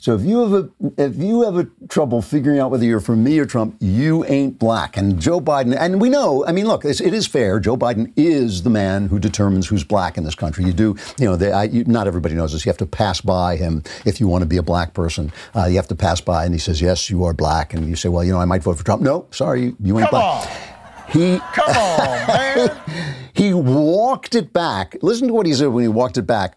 So 0.00 0.14
if 0.14 0.22
you 0.22 0.40
have 0.40 0.52
a 0.54 0.70
if 0.96 1.16
you 1.16 1.42
have 1.42 1.58
a 1.58 1.68
trouble 1.88 2.22
figuring 2.22 2.58
out 2.58 2.70
whether 2.70 2.86
you're 2.86 3.00
for 3.00 3.14
me 3.14 3.38
or 3.38 3.44
Trump, 3.44 3.76
you 3.80 4.24
ain't 4.24 4.58
black. 4.58 4.96
And 4.96 5.20
Joe 5.20 5.42
Biden, 5.42 5.76
and 5.78 6.00
we 6.00 6.08
know. 6.08 6.42
I 6.46 6.52
mean, 6.52 6.66
look, 6.66 6.86
it 6.86 7.00
is 7.00 7.26
fair. 7.26 7.60
Joe 7.60 7.76
Biden 7.76 8.10
is 8.16 8.62
the 8.62 8.70
man 8.70 9.08
who 9.08 9.18
determines 9.18 9.68
who's 9.68 9.84
black 9.84 10.16
in 10.16 10.24
this 10.24 10.34
country. 10.34 10.64
You 10.64 10.72
do, 10.72 10.96
you 11.18 11.26
know, 11.26 11.36
they, 11.36 11.52
I, 11.52 11.64
you, 11.64 11.84
not 11.84 12.06
everybody 12.06 12.34
knows 12.34 12.54
this. 12.54 12.64
You 12.64 12.70
have 12.70 12.78
to 12.78 12.86
pass 12.86 13.20
by 13.20 13.56
him 13.56 13.82
if 14.06 14.20
you 14.20 14.26
want 14.26 14.40
to 14.40 14.46
be 14.46 14.56
a 14.56 14.62
black 14.62 14.94
person. 14.94 15.34
Uh, 15.54 15.66
you 15.66 15.76
have 15.76 15.88
to 15.88 15.94
pass 15.94 16.18
by, 16.22 16.46
and 16.46 16.54
he 16.54 16.58
says, 16.58 16.80
"Yes, 16.80 17.10
you 17.10 17.24
are 17.24 17.34
black." 17.34 17.74
And 17.74 17.86
you 17.86 17.94
say, 17.94 18.08
"Well, 18.08 18.24
you 18.24 18.32
know, 18.32 18.40
I 18.40 18.46
might 18.46 18.62
vote 18.62 18.78
for 18.78 18.84
Trump." 18.84 19.02
No, 19.02 19.26
sorry, 19.32 19.64
you, 19.64 19.76
you 19.80 19.98
ain't 19.98 20.08
Come 20.08 20.18
black. 20.18 20.46
On. 20.46 20.80
He 21.12 21.40
come 21.52 21.76
on, 21.76 22.26
man. 22.26 22.80
he 23.34 23.52
walked 23.52 24.34
it 24.34 24.54
back. 24.54 24.96
Listen 25.02 25.28
to 25.28 25.34
what 25.34 25.44
he 25.44 25.52
said 25.52 25.66
when 25.66 25.82
he 25.82 25.88
walked 25.88 26.16
it 26.16 26.22
back. 26.22 26.56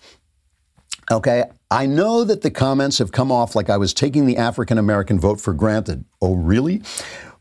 Okay, 1.13 1.43
I 1.69 1.86
know 1.86 2.23
that 2.23 2.41
the 2.41 2.49
comments 2.49 2.97
have 2.97 3.12
come 3.12 3.32
off 3.32 3.56
like 3.56 3.69
I 3.69 3.78
was 3.78 3.93
taking 3.93 4.26
the 4.26 4.38
African 4.38 4.80
American 4.80 5.19
vote 5.19 5.39
for 5.39 5.54
granted. 5.54 6.06
Oh, 6.19 6.34
really? 6.34 6.82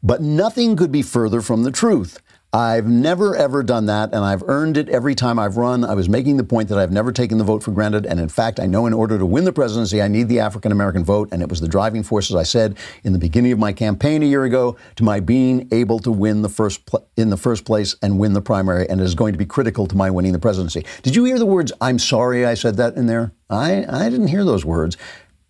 But 0.03 0.21
nothing 0.21 0.77
could 0.77 0.93
be 0.93 1.01
further 1.01 1.41
from 1.41 1.63
the 1.63 1.71
truth. 1.71 2.21
I've 2.55 2.87
never 2.87 3.35
ever 3.35 3.63
done 3.63 3.87
that, 3.87 4.13
and 4.13 4.23
I've 4.23 4.43
earned 4.47 4.77
it 4.77 4.91
every 4.91 5.15
time 5.15 5.39
I've 5.39 5.57
run. 5.57 5.85
I 5.85 5.95
was 5.95 6.11
making 6.11 6.37
the 6.37 6.45
point 6.45 6.69
that 6.69 6.77
I've 6.77 6.93
never 6.93 7.11
taken 7.11 7.39
the 7.39 7.45
vote 7.45 7.63
for 7.63 7.71
granted, 7.71 8.05
and 8.05 8.21
in 8.21 8.29
fact, 8.29 8.61
I 8.61 8.67
know 8.67 8.85
in 8.85 8.93
order 8.93 9.17
to 9.17 9.25
win 9.25 9.45
the 9.45 9.55
presidency, 9.55 10.03
I 10.03 10.09
need 10.09 10.29
the 10.29 10.41
African 10.41 10.71
American 10.71 11.03
vote, 11.03 11.31
and 11.33 11.41
it 11.41 11.49
was 11.49 11.63
the 11.63 11.69
driving 11.69 12.03
force, 12.03 12.31
as 12.31 12.37
I 12.37 12.43
said 12.43 12.77
in 13.05 13.15
the 13.15 13.19
beginning 13.19 13.53
of 13.53 13.59
my 13.59 13.73
campaign 13.73 14.23
a 14.23 14.27
year 14.27 14.45
ago, 14.45 14.77
to 14.97 15.03
my 15.03 15.19
being 15.19 15.67
able 15.73 15.99
to 16.01 16.13
win 16.13 16.43
the 16.43 16.51
first 16.51 16.85
pl- 16.85 17.09
in 17.17 17.31
the 17.31 17.39
first 17.39 17.65
place 17.65 17.97
and 18.03 18.19
win 18.19 18.35
the 18.35 18.43
primary, 18.43 18.87
and 18.87 19.01
it 19.01 19.05
is 19.05 19.15
going 19.15 19.33
to 19.33 19.39
be 19.39 19.47
critical 19.47 19.87
to 19.87 19.97
my 19.97 20.11
winning 20.11 20.33
the 20.33 20.39
presidency. 20.39 20.85
Did 21.03 21.17
you 21.17 21.25
hear 21.25 21.39
the 21.39 21.47
words? 21.47 21.73
I'm 21.81 21.99
sorry, 21.99 22.45
I 22.45 22.53
said 22.53 22.77
that 22.77 22.97
in 22.97 23.07
there. 23.07 23.33
I 23.49 23.87
I 23.89 24.11
didn't 24.11 24.29
hear 24.29 24.45
those 24.45 24.67
words, 24.67 24.99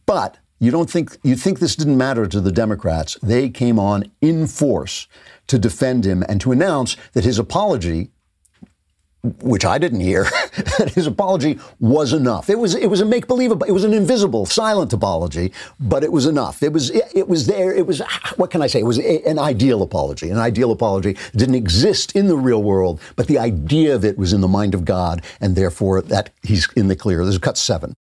but. 0.06 0.38
You 0.62 0.70
don't 0.70 0.88
think 0.88 1.18
you 1.24 1.34
think 1.34 1.58
this 1.58 1.74
didn't 1.74 1.98
matter 1.98 2.24
to 2.28 2.40
the 2.40 2.52
Democrats? 2.52 3.18
They 3.20 3.48
came 3.48 3.80
on 3.80 4.04
in 4.20 4.46
force 4.46 5.08
to 5.48 5.58
defend 5.58 6.04
him 6.04 6.22
and 6.28 6.40
to 6.40 6.52
announce 6.52 6.96
that 7.14 7.24
his 7.24 7.40
apology 7.40 8.10
which 9.40 9.64
I 9.64 9.78
didn't 9.78 10.00
hear, 10.00 10.24
that 10.78 10.92
his 10.94 11.06
apology 11.06 11.58
was 11.80 12.12
enough. 12.12 12.48
It 12.48 12.60
was 12.60 12.76
it 12.76 12.88
was 12.88 13.00
a 13.00 13.04
make 13.04 13.26
believe 13.26 13.50
it 13.50 13.72
was 13.72 13.82
an 13.82 13.92
invisible, 13.92 14.46
silent 14.46 14.92
apology, 14.92 15.52
but 15.80 16.04
it 16.04 16.12
was 16.12 16.26
enough. 16.26 16.62
It 16.62 16.72
was 16.72 16.90
it, 16.90 17.10
it 17.12 17.28
was 17.28 17.48
there. 17.48 17.74
It 17.74 17.86
was 17.86 18.00
ah, 18.00 18.32
what 18.36 18.52
can 18.52 18.62
I 18.62 18.68
say? 18.68 18.78
It 18.78 18.86
was 18.86 19.00
a, 19.00 19.28
an 19.28 19.40
ideal 19.40 19.82
apology. 19.82 20.30
An 20.30 20.38
ideal 20.38 20.70
apology 20.70 21.16
didn't 21.34 21.56
exist 21.56 22.14
in 22.14 22.28
the 22.28 22.36
real 22.36 22.62
world, 22.62 23.00
but 23.16 23.26
the 23.26 23.38
idea 23.38 23.96
of 23.96 24.04
it 24.04 24.16
was 24.16 24.32
in 24.32 24.40
the 24.40 24.48
mind 24.48 24.74
of 24.74 24.84
God, 24.84 25.24
and 25.40 25.56
therefore 25.56 26.02
that 26.02 26.30
he's 26.44 26.68
in 26.76 26.86
the 26.86 26.96
clear. 26.96 27.24
This 27.24 27.34
is 27.34 27.40
cut 27.40 27.58
seven. 27.58 27.94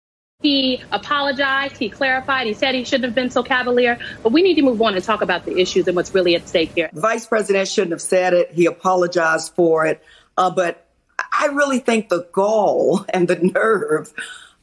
He 0.41 0.81
apologized, 0.93 1.75
he 1.75 1.89
clarified, 1.89 2.47
he 2.47 2.53
said 2.53 2.73
he 2.73 2.85
shouldn't 2.85 3.03
have 3.03 3.15
been 3.15 3.29
so 3.29 3.43
cavalier, 3.43 3.99
but 4.23 4.31
we 4.31 4.41
need 4.41 4.55
to 4.55 4.61
move 4.61 4.81
on 4.81 4.95
and 4.95 5.03
talk 5.03 5.21
about 5.21 5.43
the 5.43 5.57
issues 5.59 5.85
and 5.85 5.97
what's 5.97 6.15
really 6.15 6.33
at 6.33 6.47
stake 6.47 6.71
here. 6.73 6.89
The 6.93 7.01
vice 7.01 7.25
president 7.25 7.67
shouldn't 7.67 7.91
have 7.91 8.01
said 8.01 8.33
it. 8.33 8.53
He 8.53 8.65
apologized 8.65 9.53
for 9.53 9.85
it. 9.85 10.01
Uh, 10.37 10.49
but 10.49 10.87
I 11.33 11.47
really 11.47 11.79
think 11.79 12.07
the 12.07 12.25
gall 12.31 13.05
and 13.09 13.27
the 13.27 13.35
nerve 13.35 14.13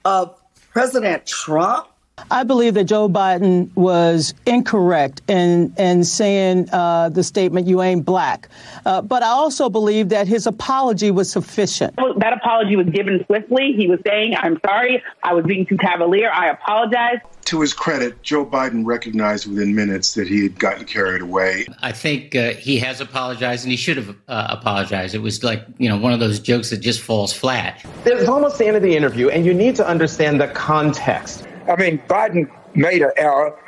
of 0.02 0.40
President 0.70 1.26
Trump 1.26 1.88
I 2.30 2.42
believe 2.42 2.74
that 2.74 2.84
Joe 2.84 3.08
Biden 3.08 3.70
was 3.76 4.34
incorrect 4.46 5.20
in, 5.28 5.72
in 5.78 6.02
saying 6.02 6.68
uh, 6.72 7.10
the 7.10 7.22
statement, 7.22 7.66
you 7.66 7.82
ain't 7.82 8.04
black. 8.04 8.48
Uh, 8.84 9.02
but 9.02 9.22
I 9.22 9.28
also 9.28 9.68
believe 9.68 10.08
that 10.08 10.26
his 10.26 10.46
apology 10.46 11.10
was 11.10 11.30
sufficient. 11.30 11.94
That 11.96 12.32
apology 12.32 12.74
was 12.74 12.88
given 12.88 13.24
swiftly. 13.26 13.74
He 13.76 13.86
was 13.86 14.00
saying, 14.06 14.34
I'm 14.36 14.58
sorry, 14.64 15.02
I 15.22 15.34
was 15.34 15.44
being 15.44 15.66
too 15.66 15.76
cavalier, 15.76 16.30
I 16.30 16.48
apologize. 16.48 17.18
To 17.44 17.60
his 17.60 17.72
credit, 17.72 18.20
Joe 18.22 18.44
Biden 18.44 18.84
recognized 18.84 19.46
within 19.46 19.74
minutes 19.74 20.14
that 20.14 20.26
he 20.26 20.42
had 20.42 20.58
gotten 20.58 20.84
carried 20.84 21.22
away. 21.22 21.66
I 21.80 21.92
think 21.92 22.34
uh, 22.34 22.54
he 22.54 22.78
has 22.78 23.00
apologized 23.00 23.64
and 23.64 23.70
he 23.70 23.76
should 23.76 23.98
have 23.98 24.16
uh, 24.26 24.48
apologized. 24.50 25.14
It 25.14 25.20
was 25.22 25.44
like, 25.44 25.64
you 25.78 25.88
know, 25.88 25.96
one 25.96 26.12
of 26.12 26.18
those 26.18 26.40
jokes 26.40 26.70
that 26.70 26.78
just 26.78 27.00
falls 27.00 27.32
flat. 27.32 27.86
It's 28.04 28.28
almost 28.28 28.58
the 28.58 28.66
end 28.66 28.76
of 28.76 28.82
the 28.82 28.96
interview, 28.96 29.28
and 29.28 29.46
you 29.46 29.54
need 29.54 29.76
to 29.76 29.86
understand 29.86 30.40
the 30.40 30.48
context. 30.48 31.45
I 31.68 31.76
mean, 31.76 31.98
Biden 32.08 32.50
made 32.74 33.02
an 33.02 33.12
error. 33.16 33.58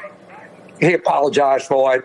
He 0.80 0.92
apologized 0.94 1.66
for 1.66 1.96
it, 1.96 2.04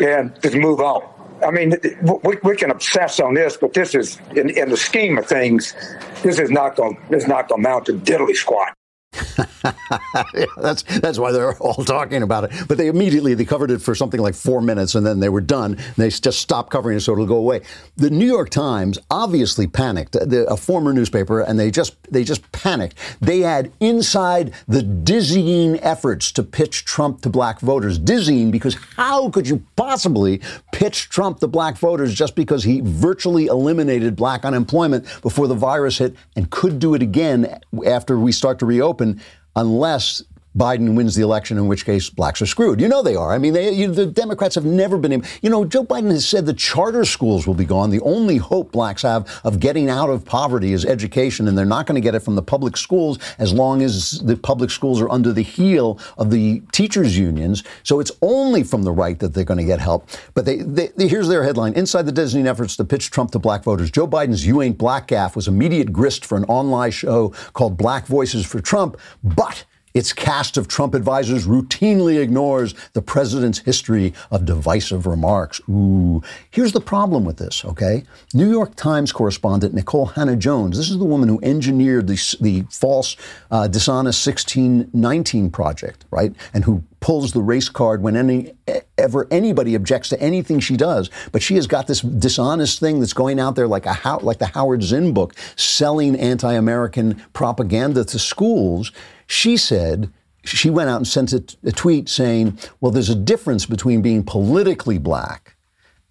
and 0.00 0.40
just 0.42 0.54
move 0.54 0.80
on. 0.80 1.02
I 1.44 1.50
mean, 1.50 1.74
we, 2.22 2.36
we 2.42 2.56
can 2.56 2.70
obsess 2.70 3.18
on 3.20 3.34
this, 3.34 3.56
but 3.56 3.72
this 3.72 3.94
is, 3.94 4.18
in, 4.36 4.50
in 4.50 4.70
the 4.70 4.76
scheme 4.76 5.18
of 5.18 5.26
things, 5.26 5.74
this 6.22 6.38
is 6.38 6.50
not 6.50 6.76
going. 6.76 6.98
This 7.10 7.26
not 7.26 7.48
going 7.48 7.62
to 7.62 7.68
mount 7.68 7.86
to 7.86 7.94
diddly 7.94 8.34
squat. 8.34 8.74
yeah, 10.34 10.46
that's 10.56 10.82
that's 10.82 11.18
why 11.18 11.32
they're 11.32 11.56
all 11.58 11.84
talking 11.84 12.22
about 12.22 12.44
it. 12.44 12.52
But 12.68 12.78
they 12.78 12.88
immediately 12.88 13.34
they 13.34 13.44
covered 13.44 13.70
it 13.70 13.82
for 13.82 13.94
something 13.94 14.20
like 14.20 14.34
four 14.34 14.60
minutes, 14.60 14.94
and 14.94 15.06
then 15.06 15.20
they 15.20 15.28
were 15.28 15.40
done. 15.40 15.78
they 15.96 16.10
just 16.10 16.40
stopped 16.40 16.70
covering 16.70 16.96
it 16.96 17.00
so 17.00 17.12
it'll 17.12 17.26
go 17.26 17.36
away. 17.36 17.62
The 17.96 18.10
New 18.10 18.26
York 18.26 18.50
Times 18.50 18.98
obviously 19.10 19.66
panicked, 19.66 20.16
a 20.16 20.56
former 20.56 20.92
newspaper, 20.92 21.40
and 21.40 21.58
they 21.58 21.70
just 21.70 21.96
they 22.10 22.24
just 22.24 22.50
panicked. 22.52 22.94
They 23.20 23.40
had 23.40 23.72
inside 23.80 24.54
the 24.66 24.82
dizzying 24.82 25.78
efforts 25.80 26.32
to 26.32 26.42
pitch 26.42 26.84
Trump 26.84 27.20
to 27.22 27.28
black 27.28 27.60
voters. 27.60 27.98
Dizzying 27.98 28.50
because 28.50 28.76
how 28.96 29.30
could 29.30 29.48
you 29.48 29.62
possibly 29.76 30.40
pitch 30.72 31.08
Trump 31.08 31.40
to 31.40 31.48
black 31.48 31.76
voters 31.76 32.14
just 32.14 32.34
because 32.34 32.64
he 32.64 32.80
virtually 32.82 33.46
eliminated 33.46 34.16
black 34.16 34.44
unemployment 34.44 35.04
before 35.22 35.48
the 35.48 35.54
virus 35.54 35.98
hit 35.98 36.14
and 36.36 36.50
could 36.50 36.78
do 36.78 36.94
it 36.94 37.02
again 37.02 37.60
after 37.86 38.18
we 38.18 38.32
start 38.32 38.58
to 38.60 38.66
reopen? 38.66 39.20
Unless 39.56 40.22
Biden 40.56 40.96
wins 40.96 41.14
the 41.14 41.22
election, 41.22 41.58
in 41.58 41.68
which 41.68 41.84
case 41.84 42.10
blacks 42.10 42.42
are 42.42 42.46
screwed. 42.46 42.80
You 42.80 42.88
know 42.88 43.02
they 43.02 43.14
are. 43.14 43.32
I 43.32 43.38
mean, 43.38 43.52
they, 43.52 43.70
you, 43.72 43.92
the 43.92 44.06
Democrats 44.06 44.56
have 44.56 44.64
never 44.64 44.98
been 44.98 45.12
able. 45.12 45.26
You 45.42 45.50
know, 45.50 45.64
Joe 45.64 45.84
Biden 45.84 46.10
has 46.10 46.26
said 46.26 46.44
the 46.44 46.52
charter 46.52 47.04
schools 47.04 47.46
will 47.46 47.54
be 47.54 47.64
gone. 47.64 47.90
The 47.90 48.00
only 48.00 48.36
hope 48.36 48.72
blacks 48.72 49.02
have 49.02 49.40
of 49.44 49.60
getting 49.60 49.88
out 49.88 50.10
of 50.10 50.24
poverty 50.24 50.72
is 50.72 50.84
education, 50.84 51.46
and 51.46 51.56
they're 51.56 51.64
not 51.64 51.86
going 51.86 51.94
to 51.94 52.00
get 52.00 52.16
it 52.16 52.20
from 52.20 52.34
the 52.34 52.42
public 52.42 52.76
schools 52.76 53.18
as 53.38 53.52
long 53.52 53.80
as 53.82 54.20
the 54.22 54.36
public 54.36 54.70
schools 54.70 55.00
are 55.00 55.08
under 55.08 55.32
the 55.32 55.42
heel 55.42 56.00
of 56.18 56.30
the 56.30 56.60
teachers' 56.72 57.16
unions. 57.16 57.62
So 57.84 58.00
it's 58.00 58.10
only 58.20 58.64
from 58.64 58.82
the 58.82 58.92
right 58.92 59.18
that 59.20 59.32
they're 59.32 59.44
going 59.44 59.58
to 59.58 59.64
get 59.64 59.78
help. 59.78 60.08
But 60.34 60.46
they, 60.46 60.56
they, 60.56 60.88
they, 60.96 61.06
here's 61.06 61.28
their 61.28 61.44
headline: 61.44 61.74
Inside 61.74 62.06
the 62.06 62.12
dizzying 62.12 62.48
efforts 62.48 62.76
to 62.76 62.84
pitch 62.84 63.12
Trump 63.12 63.30
to 63.32 63.38
black 63.38 63.62
voters, 63.62 63.90
Joe 63.90 64.08
Biden's 64.08 64.44
"You 64.44 64.62
Ain't 64.62 64.78
Black" 64.78 65.06
gaffe 65.06 65.36
was 65.36 65.46
immediate 65.46 65.92
grist 65.92 66.24
for 66.26 66.36
an 66.36 66.44
online 66.44 66.90
show 66.90 67.28
called 67.52 67.76
Black 67.76 68.06
Voices 68.06 68.44
for 68.44 68.60
Trump, 68.60 68.96
but 69.22 69.64
its 69.94 70.12
cast 70.12 70.56
of 70.56 70.68
Trump 70.68 70.94
advisors 70.94 71.46
routinely 71.46 72.20
ignores 72.20 72.74
the 72.92 73.02
president's 73.02 73.60
history 73.60 74.14
of 74.30 74.44
divisive 74.44 75.06
remarks. 75.06 75.60
Ooh. 75.68 76.22
Here's 76.50 76.72
the 76.72 76.80
problem 76.80 77.24
with 77.24 77.38
this, 77.38 77.64
okay? 77.64 78.04
New 78.34 78.50
York 78.50 78.74
Times 78.76 79.12
correspondent 79.12 79.74
Nicole 79.74 80.06
Hannah-Jones, 80.06 80.76
this 80.76 80.90
is 80.90 80.98
the 80.98 81.04
woman 81.04 81.28
who 81.28 81.40
engineered 81.42 82.06
the, 82.06 82.36
the 82.40 82.64
false, 82.70 83.16
uh, 83.50 83.66
dishonest 83.68 84.24
1619 84.26 85.50
project, 85.50 86.04
right? 86.10 86.34
And 86.54 86.64
who 86.64 86.84
pulls 87.00 87.32
the 87.32 87.40
race 87.40 87.68
card 87.68 88.02
when 88.02 88.14
any, 88.14 88.52
ever 88.98 89.26
anybody 89.30 89.74
objects 89.74 90.10
to 90.10 90.20
anything 90.20 90.60
she 90.60 90.76
does. 90.76 91.10
But 91.32 91.42
she 91.42 91.54
has 91.56 91.66
got 91.66 91.86
this 91.86 92.00
dishonest 92.00 92.78
thing 92.78 93.00
that's 93.00 93.14
going 93.14 93.40
out 93.40 93.56
there 93.56 93.66
like 93.66 93.86
a 93.86 94.18
like 94.22 94.38
the 94.38 94.46
Howard 94.46 94.82
Zinn 94.82 95.12
book, 95.12 95.34
selling 95.56 96.14
anti-American 96.16 97.22
propaganda 97.32 98.04
to 98.04 98.18
schools. 98.18 98.92
She 99.30 99.56
said, 99.56 100.12
she 100.44 100.70
went 100.70 100.90
out 100.90 100.96
and 100.96 101.06
sent 101.06 101.32
a, 101.32 101.70
tweet 101.70 102.08
saying, 102.08 102.58
well, 102.80 102.90
there's 102.90 103.08
a 103.08 103.14
difference 103.14 103.64
between 103.64 104.02
being 104.02 104.24
politically 104.24 104.98
black 104.98 105.56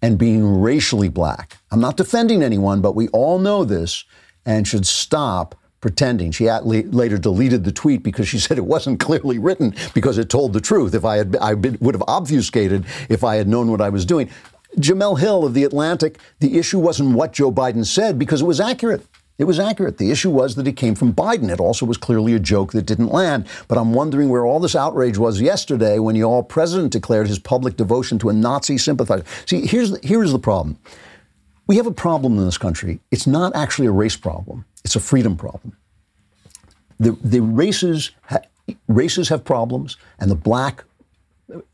and 0.00 0.16
being 0.16 0.62
racially 0.62 1.10
black. 1.10 1.58
I'm 1.70 1.80
not 1.80 1.98
defending 1.98 2.42
anyone, 2.42 2.80
but 2.80 2.94
we 2.96 3.08
all 3.08 3.38
know 3.38 3.62
this 3.62 4.06
and 4.46 4.66
should 4.66 4.86
stop 4.86 5.54
pretending. 5.82 6.30
She 6.30 6.50
later 6.50 7.18
deleted 7.18 7.64
the 7.64 7.72
tweet 7.72 8.02
because 8.02 8.26
she 8.26 8.38
said 8.38 8.56
it 8.56 8.64
wasn't 8.64 9.00
clearly 9.00 9.38
written 9.38 9.74
because 9.92 10.16
it 10.16 10.30
told 10.30 10.54
the 10.54 10.60
truth. 10.60 10.94
If 10.94 11.04
I 11.04 11.18
had, 11.18 11.36
I 11.42 11.52
would 11.52 11.94
have 11.94 12.04
obfuscated 12.08 12.86
if 13.10 13.22
I 13.22 13.36
had 13.36 13.48
known 13.48 13.70
what 13.70 13.82
I 13.82 13.90
was 13.90 14.06
doing. 14.06 14.30
Jemele 14.78 15.18
Hill 15.18 15.44
of 15.44 15.52
The 15.52 15.64
Atlantic, 15.64 16.18
the 16.38 16.58
issue 16.58 16.78
wasn't 16.78 17.14
what 17.14 17.34
Joe 17.34 17.52
Biden 17.52 17.84
said 17.84 18.18
because 18.18 18.40
it 18.40 18.46
was 18.46 18.60
accurate. 18.60 19.04
It 19.40 19.46
was 19.46 19.58
accurate. 19.58 19.96
The 19.96 20.10
issue 20.10 20.28
was 20.28 20.54
that 20.56 20.68
it 20.68 20.76
came 20.76 20.94
from 20.94 21.14
Biden. 21.14 21.50
It 21.50 21.60
also 21.60 21.86
was 21.86 21.96
clearly 21.96 22.34
a 22.34 22.38
joke 22.38 22.72
that 22.72 22.84
didn't 22.84 23.08
land. 23.08 23.46
But 23.68 23.78
I'm 23.78 23.94
wondering 23.94 24.28
where 24.28 24.44
all 24.44 24.60
this 24.60 24.76
outrage 24.76 25.16
was 25.16 25.40
yesterday 25.40 25.98
when 25.98 26.14
the 26.14 26.22
all 26.22 26.42
president 26.42 26.92
declared 26.92 27.26
his 27.26 27.38
public 27.38 27.78
devotion 27.78 28.18
to 28.18 28.28
a 28.28 28.34
Nazi 28.34 28.76
sympathizer. 28.76 29.24
See, 29.46 29.66
here's 29.66 29.92
the, 29.92 30.00
here's 30.02 30.32
the 30.32 30.38
problem. 30.38 30.76
We 31.66 31.76
have 31.76 31.86
a 31.86 31.90
problem 31.90 32.36
in 32.36 32.44
this 32.44 32.58
country. 32.58 33.00
It's 33.10 33.26
not 33.26 33.56
actually 33.56 33.86
a 33.86 33.92
race 33.92 34.14
problem. 34.14 34.66
It's 34.84 34.94
a 34.94 35.00
freedom 35.00 35.38
problem. 35.38 35.74
The, 36.98 37.12
the 37.24 37.40
races, 37.40 38.10
ha- 38.24 38.42
races 38.88 39.30
have 39.30 39.42
problems, 39.42 39.96
and 40.18 40.30
the 40.30 40.36
black 40.36 40.84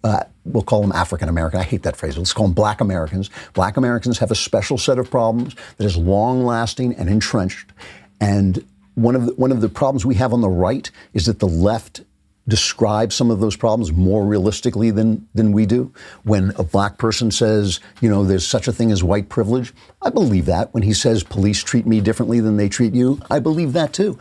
uh, 0.04 0.24
we'll 0.44 0.62
call 0.62 0.80
them 0.80 0.92
African 0.92 1.28
American. 1.28 1.60
I 1.60 1.64
hate 1.64 1.82
that 1.82 1.96
phrase. 1.96 2.16
Let's 2.16 2.32
call 2.32 2.46
them 2.46 2.54
Black 2.54 2.80
Americans. 2.80 3.30
Black 3.54 3.76
Americans 3.76 4.18
have 4.18 4.30
a 4.30 4.34
special 4.34 4.78
set 4.78 4.98
of 4.98 5.10
problems 5.10 5.54
that 5.76 5.84
is 5.84 5.96
long 5.96 6.44
lasting 6.44 6.94
and 6.94 7.08
entrenched. 7.08 7.72
And 8.20 8.64
one 8.94 9.14
of 9.14 9.26
the, 9.26 9.34
one 9.34 9.52
of 9.52 9.60
the 9.60 9.68
problems 9.68 10.06
we 10.06 10.14
have 10.16 10.32
on 10.32 10.40
the 10.40 10.48
right 10.48 10.90
is 11.12 11.26
that 11.26 11.38
the 11.38 11.48
left 11.48 12.02
describes 12.48 13.14
some 13.14 13.30
of 13.30 13.40
those 13.40 13.56
problems 13.56 13.92
more 13.92 14.24
realistically 14.24 14.90
than 14.90 15.28
than 15.34 15.52
we 15.52 15.66
do. 15.66 15.92
When 16.22 16.52
a 16.56 16.62
black 16.62 16.96
person 16.98 17.30
says, 17.30 17.80
you 18.00 18.08
know, 18.08 18.24
there's 18.24 18.46
such 18.46 18.68
a 18.68 18.72
thing 18.72 18.92
as 18.92 19.02
white 19.02 19.28
privilege, 19.28 19.74
I 20.00 20.10
believe 20.10 20.46
that. 20.46 20.72
When 20.72 20.82
he 20.82 20.92
says 20.92 21.22
police 21.22 21.62
treat 21.62 21.86
me 21.86 22.00
differently 22.00 22.40
than 22.40 22.56
they 22.56 22.68
treat 22.68 22.94
you, 22.94 23.20
I 23.30 23.40
believe 23.40 23.72
that 23.72 23.92
too. 23.92 24.18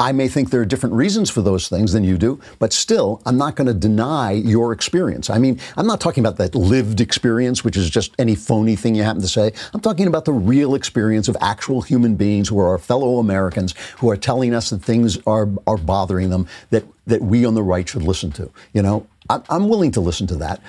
I 0.00 0.12
may 0.12 0.28
think 0.28 0.50
there 0.50 0.60
are 0.60 0.66
different 0.66 0.94
reasons 0.94 1.30
for 1.30 1.40
those 1.40 1.68
things 1.68 1.92
than 1.92 2.02
you 2.02 2.18
do, 2.18 2.40
but 2.58 2.72
still, 2.72 3.22
I'm 3.26 3.36
not 3.36 3.54
going 3.54 3.68
to 3.68 3.74
deny 3.74 4.32
your 4.32 4.72
experience. 4.72 5.30
I 5.30 5.38
mean, 5.38 5.60
I'm 5.76 5.86
not 5.86 6.00
talking 6.00 6.24
about 6.24 6.36
that 6.38 6.54
lived 6.54 7.00
experience, 7.00 7.62
which 7.62 7.76
is 7.76 7.88
just 7.90 8.12
any 8.18 8.34
phony 8.34 8.74
thing 8.74 8.94
you 8.94 9.04
happen 9.04 9.22
to 9.22 9.28
say. 9.28 9.52
I'm 9.72 9.80
talking 9.80 10.08
about 10.08 10.24
the 10.24 10.32
real 10.32 10.74
experience 10.74 11.28
of 11.28 11.36
actual 11.40 11.80
human 11.82 12.16
beings 12.16 12.48
who 12.48 12.58
are 12.58 12.68
our 12.68 12.78
fellow 12.78 13.18
Americans 13.18 13.74
who 13.98 14.10
are 14.10 14.16
telling 14.16 14.52
us 14.52 14.70
that 14.70 14.82
things 14.82 15.18
are, 15.26 15.48
are 15.66 15.78
bothering 15.78 16.30
them 16.30 16.48
that, 16.70 16.84
that 17.06 17.22
we 17.22 17.44
on 17.44 17.54
the 17.54 17.62
right 17.62 17.88
should 17.88 18.02
listen 18.02 18.32
to. 18.32 18.50
You 18.72 18.82
know, 18.82 19.06
I'm 19.30 19.68
willing 19.68 19.92
to 19.92 20.00
listen 20.00 20.26
to 20.28 20.36
that. 20.36 20.60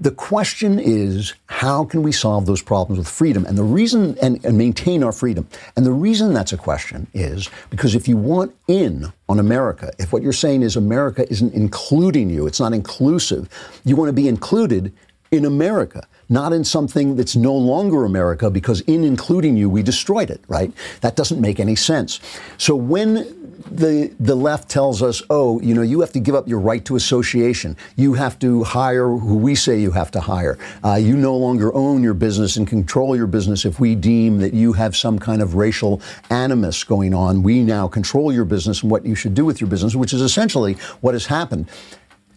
The 0.00 0.12
question 0.12 0.78
is, 0.78 1.34
how 1.46 1.84
can 1.84 2.04
we 2.04 2.12
solve 2.12 2.46
those 2.46 2.62
problems 2.62 2.98
with 2.98 3.08
freedom? 3.08 3.44
And 3.44 3.58
the 3.58 3.64
reason, 3.64 4.16
and, 4.22 4.44
and, 4.44 4.56
maintain 4.56 5.02
our 5.02 5.10
freedom. 5.10 5.48
And 5.76 5.84
the 5.84 5.92
reason 5.92 6.32
that's 6.32 6.52
a 6.52 6.56
question 6.56 7.08
is 7.14 7.50
because 7.68 7.96
if 7.96 8.06
you 8.06 8.16
want 8.16 8.54
in 8.68 9.12
on 9.28 9.40
America, 9.40 9.90
if 9.98 10.12
what 10.12 10.22
you're 10.22 10.32
saying 10.32 10.62
is 10.62 10.76
America 10.76 11.28
isn't 11.30 11.52
including 11.52 12.30
you, 12.30 12.46
it's 12.46 12.60
not 12.60 12.72
inclusive, 12.72 13.48
you 13.84 13.96
want 13.96 14.08
to 14.08 14.12
be 14.12 14.28
included 14.28 14.92
in 15.30 15.44
America, 15.44 16.06
not 16.28 16.52
in 16.52 16.64
something 16.64 17.16
that's 17.16 17.36
no 17.36 17.54
longer 17.54 18.04
America 18.04 18.50
because 18.50 18.80
in 18.82 19.04
including 19.04 19.56
you, 19.56 19.68
we 19.68 19.82
destroyed 19.82 20.30
it, 20.30 20.40
right? 20.48 20.72
That 21.00 21.16
doesn't 21.16 21.40
make 21.40 21.60
any 21.60 21.76
sense. 21.76 22.20
So 22.56 22.74
when 22.74 23.34
the 23.70 24.14
the 24.20 24.34
left 24.34 24.70
tells 24.70 25.02
us, 25.02 25.22
oh, 25.30 25.60
you 25.60 25.74
know, 25.74 25.82
you 25.82 26.00
have 26.00 26.12
to 26.12 26.20
give 26.20 26.34
up 26.34 26.48
your 26.48 26.60
right 26.60 26.84
to 26.84 26.96
association. 26.96 27.76
You 27.96 28.14
have 28.14 28.38
to 28.38 28.64
hire 28.64 29.08
who 29.08 29.36
we 29.36 29.54
say 29.54 29.78
you 29.78 29.90
have 29.90 30.10
to 30.12 30.20
hire. 30.20 30.58
Uh, 30.84 30.94
you 30.94 31.16
no 31.16 31.36
longer 31.36 31.74
own 31.74 32.02
your 32.02 32.14
business 32.14 32.56
and 32.56 32.66
control 32.66 33.16
your 33.16 33.26
business 33.26 33.64
if 33.64 33.80
we 33.80 33.94
deem 33.94 34.38
that 34.38 34.54
you 34.54 34.72
have 34.74 34.96
some 34.96 35.18
kind 35.18 35.42
of 35.42 35.54
racial 35.54 36.00
animus 36.30 36.84
going 36.84 37.14
on. 37.14 37.42
We 37.42 37.62
now 37.62 37.88
control 37.88 38.32
your 38.32 38.44
business 38.44 38.82
and 38.82 38.90
what 38.90 39.04
you 39.04 39.14
should 39.14 39.34
do 39.34 39.44
with 39.44 39.60
your 39.60 39.68
business, 39.68 39.94
which 39.94 40.12
is 40.12 40.22
essentially 40.22 40.74
what 41.00 41.14
has 41.14 41.26
happened. 41.26 41.68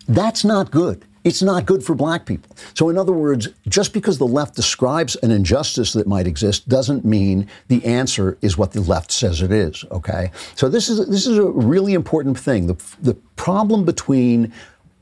That's 0.07 0.43
not 0.43 0.71
good 0.71 1.05
it's 1.23 1.41
not 1.41 1.65
good 1.65 1.83
for 1.83 1.93
black 1.93 2.25
people. 2.25 2.55
So, 2.73 2.89
in 2.89 2.97
other 2.97 3.11
words, 3.11 3.49
just 3.67 3.93
because 3.93 4.17
the 4.17 4.27
left 4.27 4.55
describes 4.55 5.15
an 5.17 5.31
injustice 5.31 5.93
that 5.93 6.07
might 6.07 6.25
exist 6.25 6.67
doesn't 6.67 7.05
mean 7.05 7.47
the 7.67 7.83
answer 7.85 8.37
is 8.41 8.57
what 8.57 8.71
the 8.71 8.81
left 8.81 9.11
says 9.11 9.41
it 9.41 9.51
is. 9.51 9.85
Okay, 9.91 10.31
so 10.55 10.67
this 10.67 10.89
is 10.89 11.07
this 11.07 11.27
is 11.27 11.37
a 11.37 11.45
really 11.45 11.93
important 11.93 12.39
thing. 12.39 12.67
The 12.67 12.83
the 13.01 13.13
problem 13.35 13.85
between 13.85 14.51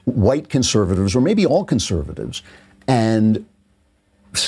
white 0.05 0.49
conservatives, 0.49 1.15
or 1.15 1.21
maybe 1.21 1.45
all 1.45 1.63
conservatives, 1.63 2.43
and 2.87 3.45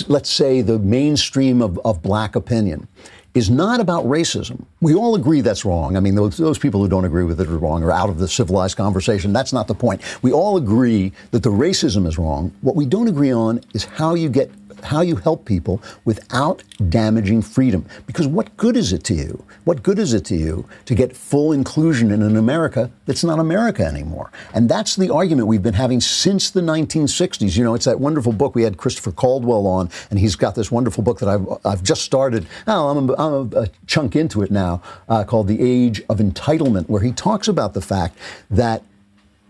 let's 0.07 0.29
say 0.29 0.61
the 0.61 0.79
mainstream 0.79 1.61
of, 1.61 1.79
of 1.79 2.01
black 2.01 2.35
opinion 2.35 2.87
is 3.33 3.49
not 3.49 3.79
about 3.79 4.05
racism. 4.05 4.65
We 4.81 4.93
all 4.93 5.15
agree 5.15 5.41
that's 5.41 5.63
wrong. 5.63 5.95
I 5.95 5.99
mean, 6.01 6.15
those, 6.15 6.37
those 6.37 6.59
people 6.59 6.81
who 6.81 6.89
don't 6.89 7.05
agree 7.05 7.23
with 7.23 7.39
it 7.39 7.47
are 7.47 7.57
wrong 7.57 7.83
or 7.83 7.91
out 7.91 8.09
of 8.09 8.17
the 8.17 8.27
civilized 8.27 8.75
conversation. 8.75 9.31
That's 9.31 9.53
not 9.53 9.67
the 9.67 9.75
point. 9.75 10.01
We 10.21 10.33
all 10.33 10.57
agree 10.57 11.13
that 11.31 11.43
the 11.43 11.49
racism 11.49 12.05
is 12.05 12.17
wrong. 12.17 12.53
What 12.61 12.75
we 12.75 12.85
don't 12.85 13.07
agree 13.07 13.31
on 13.31 13.61
is 13.73 13.85
how 13.85 14.15
you 14.15 14.27
get 14.27 14.51
how 14.83 15.01
you 15.01 15.15
help 15.15 15.45
people 15.45 15.81
without 16.05 16.63
damaging 16.89 17.41
freedom. 17.41 17.85
Because 18.07 18.27
what 18.27 18.55
good 18.57 18.75
is 18.75 18.93
it 18.93 19.03
to 19.05 19.13
you? 19.13 19.43
What 19.63 19.83
good 19.83 19.99
is 19.99 20.13
it 20.13 20.25
to 20.25 20.35
you 20.35 20.67
to 20.85 20.95
get 20.95 21.15
full 21.15 21.51
inclusion 21.51 22.11
in 22.11 22.21
an 22.21 22.35
America 22.35 22.91
that's 23.05 23.23
not 23.23 23.39
America 23.39 23.83
anymore? 23.85 24.31
And 24.53 24.67
that's 24.67 24.95
the 24.95 25.13
argument 25.13 25.47
we've 25.47 25.63
been 25.63 25.73
having 25.73 26.01
since 26.01 26.49
the 26.49 26.61
1960s. 26.61 27.55
You 27.55 27.63
know, 27.63 27.75
it's 27.75 27.85
that 27.85 27.99
wonderful 27.99 28.33
book 28.33 28.55
we 28.55 28.63
had 28.63 28.77
Christopher 28.77 29.11
Caldwell 29.11 29.67
on, 29.67 29.89
and 30.09 30.19
he's 30.19 30.35
got 30.35 30.55
this 30.55 30.71
wonderful 30.71 31.03
book 31.03 31.19
that 31.19 31.29
I've, 31.29 31.47
I've 31.65 31.83
just 31.83 32.01
started. 32.01 32.47
Oh, 32.67 32.89
I'm, 32.89 33.09
a, 33.09 33.13
I'm 33.13 33.33
a, 33.53 33.61
a 33.61 33.67
chunk 33.87 34.15
into 34.15 34.41
it 34.41 34.51
now, 34.51 34.81
uh, 35.09 35.23
called 35.23 35.47
The 35.47 35.61
Age 35.61 36.01
of 36.09 36.17
Entitlement, 36.17 36.89
where 36.89 37.01
he 37.01 37.11
talks 37.11 37.47
about 37.47 37.73
the 37.73 37.81
fact 37.81 38.17
that 38.49 38.83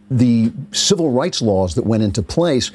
the 0.10 0.52
civil 0.74 1.12
rights 1.12 1.42
laws 1.42 1.76
that 1.76 1.86
went 1.86 2.04
into 2.04 2.22
place 2.22 2.72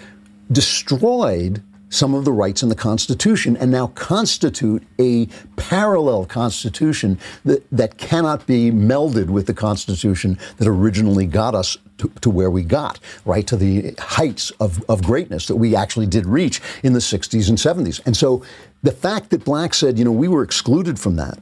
destroyed 0.50 1.62
some 1.88 2.14
of 2.14 2.24
the 2.24 2.32
rights 2.32 2.62
in 2.62 2.68
the 2.68 2.74
Constitution 2.74 3.56
and 3.56 3.70
now 3.70 3.88
constitute 3.88 4.82
a 4.98 5.26
parallel 5.56 6.26
Constitution 6.26 7.18
that, 7.44 7.64
that 7.70 7.96
cannot 7.98 8.46
be 8.46 8.70
melded 8.70 9.26
with 9.26 9.46
the 9.46 9.54
Constitution 9.54 10.38
that 10.58 10.66
originally 10.66 11.26
got 11.26 11.54
us 11.54 11.78
to, 11.98 12.10
to, 12.20 12.28
where 12.28 12.50
we 12.50 12.62
got, 12.62 12.98
right, 13.24 13.46
to 13.46 13.56
the 13.56 13.94
heights 13.98 14.50
of, 14.60 14.84
of 14.88 15.02
greatness 15.02 15.46
that 15.46 15.56
we 15.56 15.74
actually 15.74 16.06
did 16.06 16.26
reach 16.26 16.60
in 16.82 16.92
the 16.92 16.98
60s 16.98 17.48
and 17.48 17.58
70s. 17.58 18.00
And 18.04 18.16
so 18.16 18.44
the 18.82 18.92
fact 18.92 19.30
that 19.30 19.44
Black 19.44 19.72
said, 19.72 19.98
you 19.98 20.04
know, 20.04 20.12
we 20.12 20.28
were 20.28 20.42
excluded 20.42 20.98
from 20.98 21.16
that, 21.16 21.38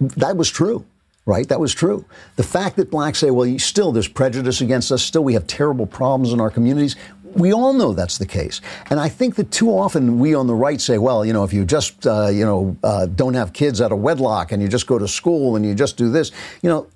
that 0.00 0.36
was 0.36 0.50
true 0.50 0.84
right? 1.26 1.48
That 1.48 1.60
was 1.60 1.72
true. 1.72 2.04
The 2.36 2.42
fact 2.42 2.76
that 2.76 2.90
blacks 2.90 3.18
say, 3.18 3.30
well, 3.30 3.58
still 3.58 3.92
there's 3.92 4.08
prejudice 4.08 4.60
against 4.60 4.90
us, 4.90 5.02
still 5.02 5.22
we 5.22 5.34
have 5.34 5.46
terrible 5.46 5.86
problems 5.86 6.32
in 6.32 6.40
our 6.40 6.50
communities, 6.50 6.96
we 7.34 7.52
all 7.52 7.72
know 7.72 7.92
that's 7.92 8.18
the 8.18 8.26
case. 8.26 8.60
And 8.88 9.00
I 9.00 9.08
think 9.08 9.36
that 9.36 9.50
too 9.50 9.70
often 9.70 10.18
we 10.18 10.34
on 10.34 10.46
the 10.46 10.54
right 10.54 10.80
say, 10.80 10.98
well, 10.98 11.24
you 11.24 11.32
know, 11.32 11.44
if 11.44 11.52
you 11.52 11.64
just, 11.64 12.06
uh, 12.06 12.28
you 12.28 12.44
know, 12.44 12.76
uh, 12.82 13.06
don't 13.06 13.34
have 13.34 13.52
kids 13.52 13.80
out 13.80 13.92
of 13.92 13.98
wedlock 13.98 14.52
and 14.52 14.62
you 14.62 14.68
just 14.68 14.86
go 14.86 14.98
to 14.98 15.08
school 15.08 15.56
and 15.56 15.64
you 15.64 15.74
just 15.74 15.96
do 15.96 16.10
this, 16.10 16.32
you 16.62 16.68
know, 16.68 16.86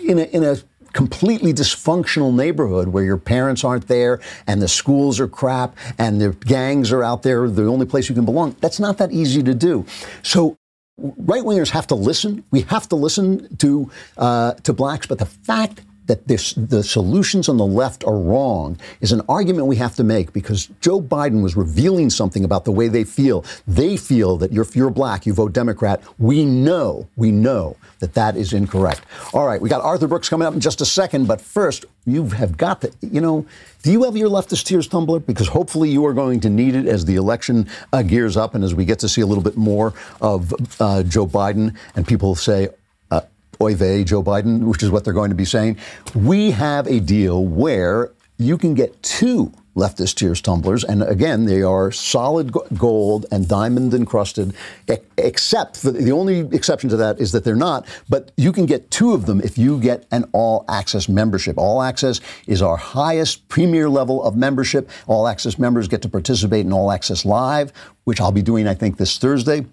in 0.00 0.18
a, 0.18 0.24
in 0.24 0.44
a 0.44 0.56
completely 0.92 1.52
dysfunctional 1.52 2.34
neighborhood 2.34 2.88
where 2.88 3.04
your 3.04 3.16
parents 3.16 3.64
aren't 3.64 3.88
there 3.88 4.20
and 4.46 4.60
the 4.60 4.68
schools 4.68 5.18
are 5.18 5.28
crap 5.28 5.76
and 5.98 6.20
the 6.20 6.30
gangs 6.30 6.92
are 6.92 7.02
out 7.02 7.22
there, 7.22 7.48
the 7.48 7.66
only 7.66 7.86
place 7.86 8.08
you 8.08 8.14
can 8.14 8.24
belong, 8.24 8.54
that's 8.60 8.78
not 8.78 8.98
that 8.98 9.10
easy 9.10 9.42
to 9.42 9.54
do. 9.54 9.86
So 10.22 10.56
right 10.98 11.42
wingers 11.42 11.70
have 11.70 11.86
to 11.88 11.94
listen. 11.94 12.44
We 12.50 12.62
have 12.62 12.88
to 12.90 12.96
listen 12.96 13.56
to 13.56 13.90
uh, 14.18 14.52
to 14.54 14.72
blacks, 14.72 15.06
but 15.06 15.18
the 15.18 15.26
fact 15.26 15.80
that 16.12 16.28
this, 16.28 16.52
the 16.52 16.82
solutions 16.82 17.48
on 17.48 17.56
the 17.56 17.64
left 17.64 18.04
are 18.04 18.18
wrong 18.18 18.78
is 19.00 19.12
an 19.12 19.22
argument 19.30 19.66
we 19.66 19.76
have 19.76 19.96
to 19.96 20.04
make 20.04 20.30
because 20.34 20.66
Joe 20.82 21.00
Biden 21.00 21.42
was 21.42 21.56
revealing 21.56 22.10
something 22.10 22.44
about 22.44 22.66
the 22.66 22.70
way 22.70 22.88
they 22.88 23.02
feel. 23.02 23.46
They 23.66 23.96
feel 23.96 24.36
that 24.36 24.52
if 24.52 24.76
you're 24.76 24.90
black, 24.90 25.24
you 25.24 25.32
vote 25.32 25.54
Democrat. 25.54 26.02
We 26.18 26.44
know, 26.44 27.08
we 27.16 27.32
know 27.32 27.78
that 28.00 28.12
that 28.12 28.36
is 28.36 28.52
incorrect. 28.52 29.00
All 29.32 29.46
right, 29.46 29.58
we 29.58 29.70
got 29.70 29.80
Arthur 29.80 30.06
Brooks 30.06 30.28
coming 30.28 30.46
up 30.46 30.52
in 30.52 30.60
just 30.60 30.82
a 30.82 30.84
second, 30.84 31.28
but 31.28 31.40
first, 31.40 31.86
you 32.04 32.26
have 32.26 32.58
got 32.58 32.82
to, 32.82 32.92
you 33.00 33.22
know, 33.22 33.46
do 33.82 33.90
you 33.90 34.04
have 34.04 34.14
your 34.14 34.28
leftist 34.28 34.64
tears 34.64 34.86
tumbler? 34.86 35.18
Because 35.18 35.48
hopefully 35.48 35.88
you 35.88 36.04
are 36.04 36.12
going 36.12 36.40
to 36.40 36.50
need 36.50 36.74
it 36.74 36.86
as 36.86 37.06
the 37.06 37.14
election 37.14 37.68
uh, 37.92 38.02
gears 38.02 38.36
up 38.36 38.54
and 38.54 38.62
as 38.62 38.74
we 38.74 38.84
get 38.84 38.98
to 38.98 39.08
see 39.08 39.22
a 39.22 39.26
little 39.26 39.42
bit 39.42 39.56
more 39.56 39.94
of 40.20 40.52
uh, 40.78 41.04
Joe 41.04 41.26
Biden 41.26 41.74
and 41.96 42.06
people 42.06 42.34
say, 42.34 42.68
oy 43.62 43.74
vey, 43.76 44.02
Joe 44.02 44.22
Biden, 44.22 44.64
which 44.64 44.82
is 44.82 44.90
what 44.90 45.04
they're 45.04 45.12
going 45.12 45.30
to 45.30 45.36
be 45.36 45.44
saying. 45.44 45.78
We 46.14 46.50
have 46.50 46.86
a 46.88 46.98
deal 46.98 47.44
where 47.44 48.10
you 48.38 48.58
can 48.58 48.74
get 48.74 49.00
two 49.02 49.52
leftist 49.76 50.16
tears 50.16 50.40
tumblers, 50.40 50.84
and 50.84 51.02
again, 51.02 51.46
they 51.46 51.62
are 51.62 51.90
solid 51.92 52.52
gold 52.76 53.24
and 53.30 53.48
diamond 53.48 53.94
encrusted. 53.94 54.52
Except 55.16 55.80
the 55.82 56.10
only 56.10 56.40
exception 56.54 56.90
to 56.90 56.96
that 56.96 57.20
is 57.20 57.32
that 57.32 57.44
they're 57.44 57.56
not. 57.56 57.86
But 58.08 58.32
you 58.36 58.52
can 58.52 58.66
get 58.66 58.90
two 58.90 59.12
of 59.12 59.26
them 59.26 59.40
if 59.40 59.56
you 59.56 59.80
get 59.80 60.06
an 60.10 60.24
all 60.32 60.64
access 60.68 61.08
membership. 61.08 61.56
All 61.56 61.80
access 61.82 62.20
is 62.46 62.60
our 62.60 62.76
highest 62.76 63.48
premier 63.48 63.88
level 63.88 64.22
of 64.24 64.36
membership. 64.36 64.90
All 65.06 65.28
access 65.28 65.58
members 65.58 65.88
get 65.88 66.02
to 66.02 66.08
participate 66.08 66.66
in 66.66 66.72
All 66.72 66.90
Access 66.90 67.24
Live, 67.24 67.72
which 68.04 68.20
I'll 68.20 68.32
be 68.32 68.42
doing, 68.42 68.66
I 68.66 68.74
think, 68.74 68.98
this 68.98 69.16
Thursday 69.16 69.64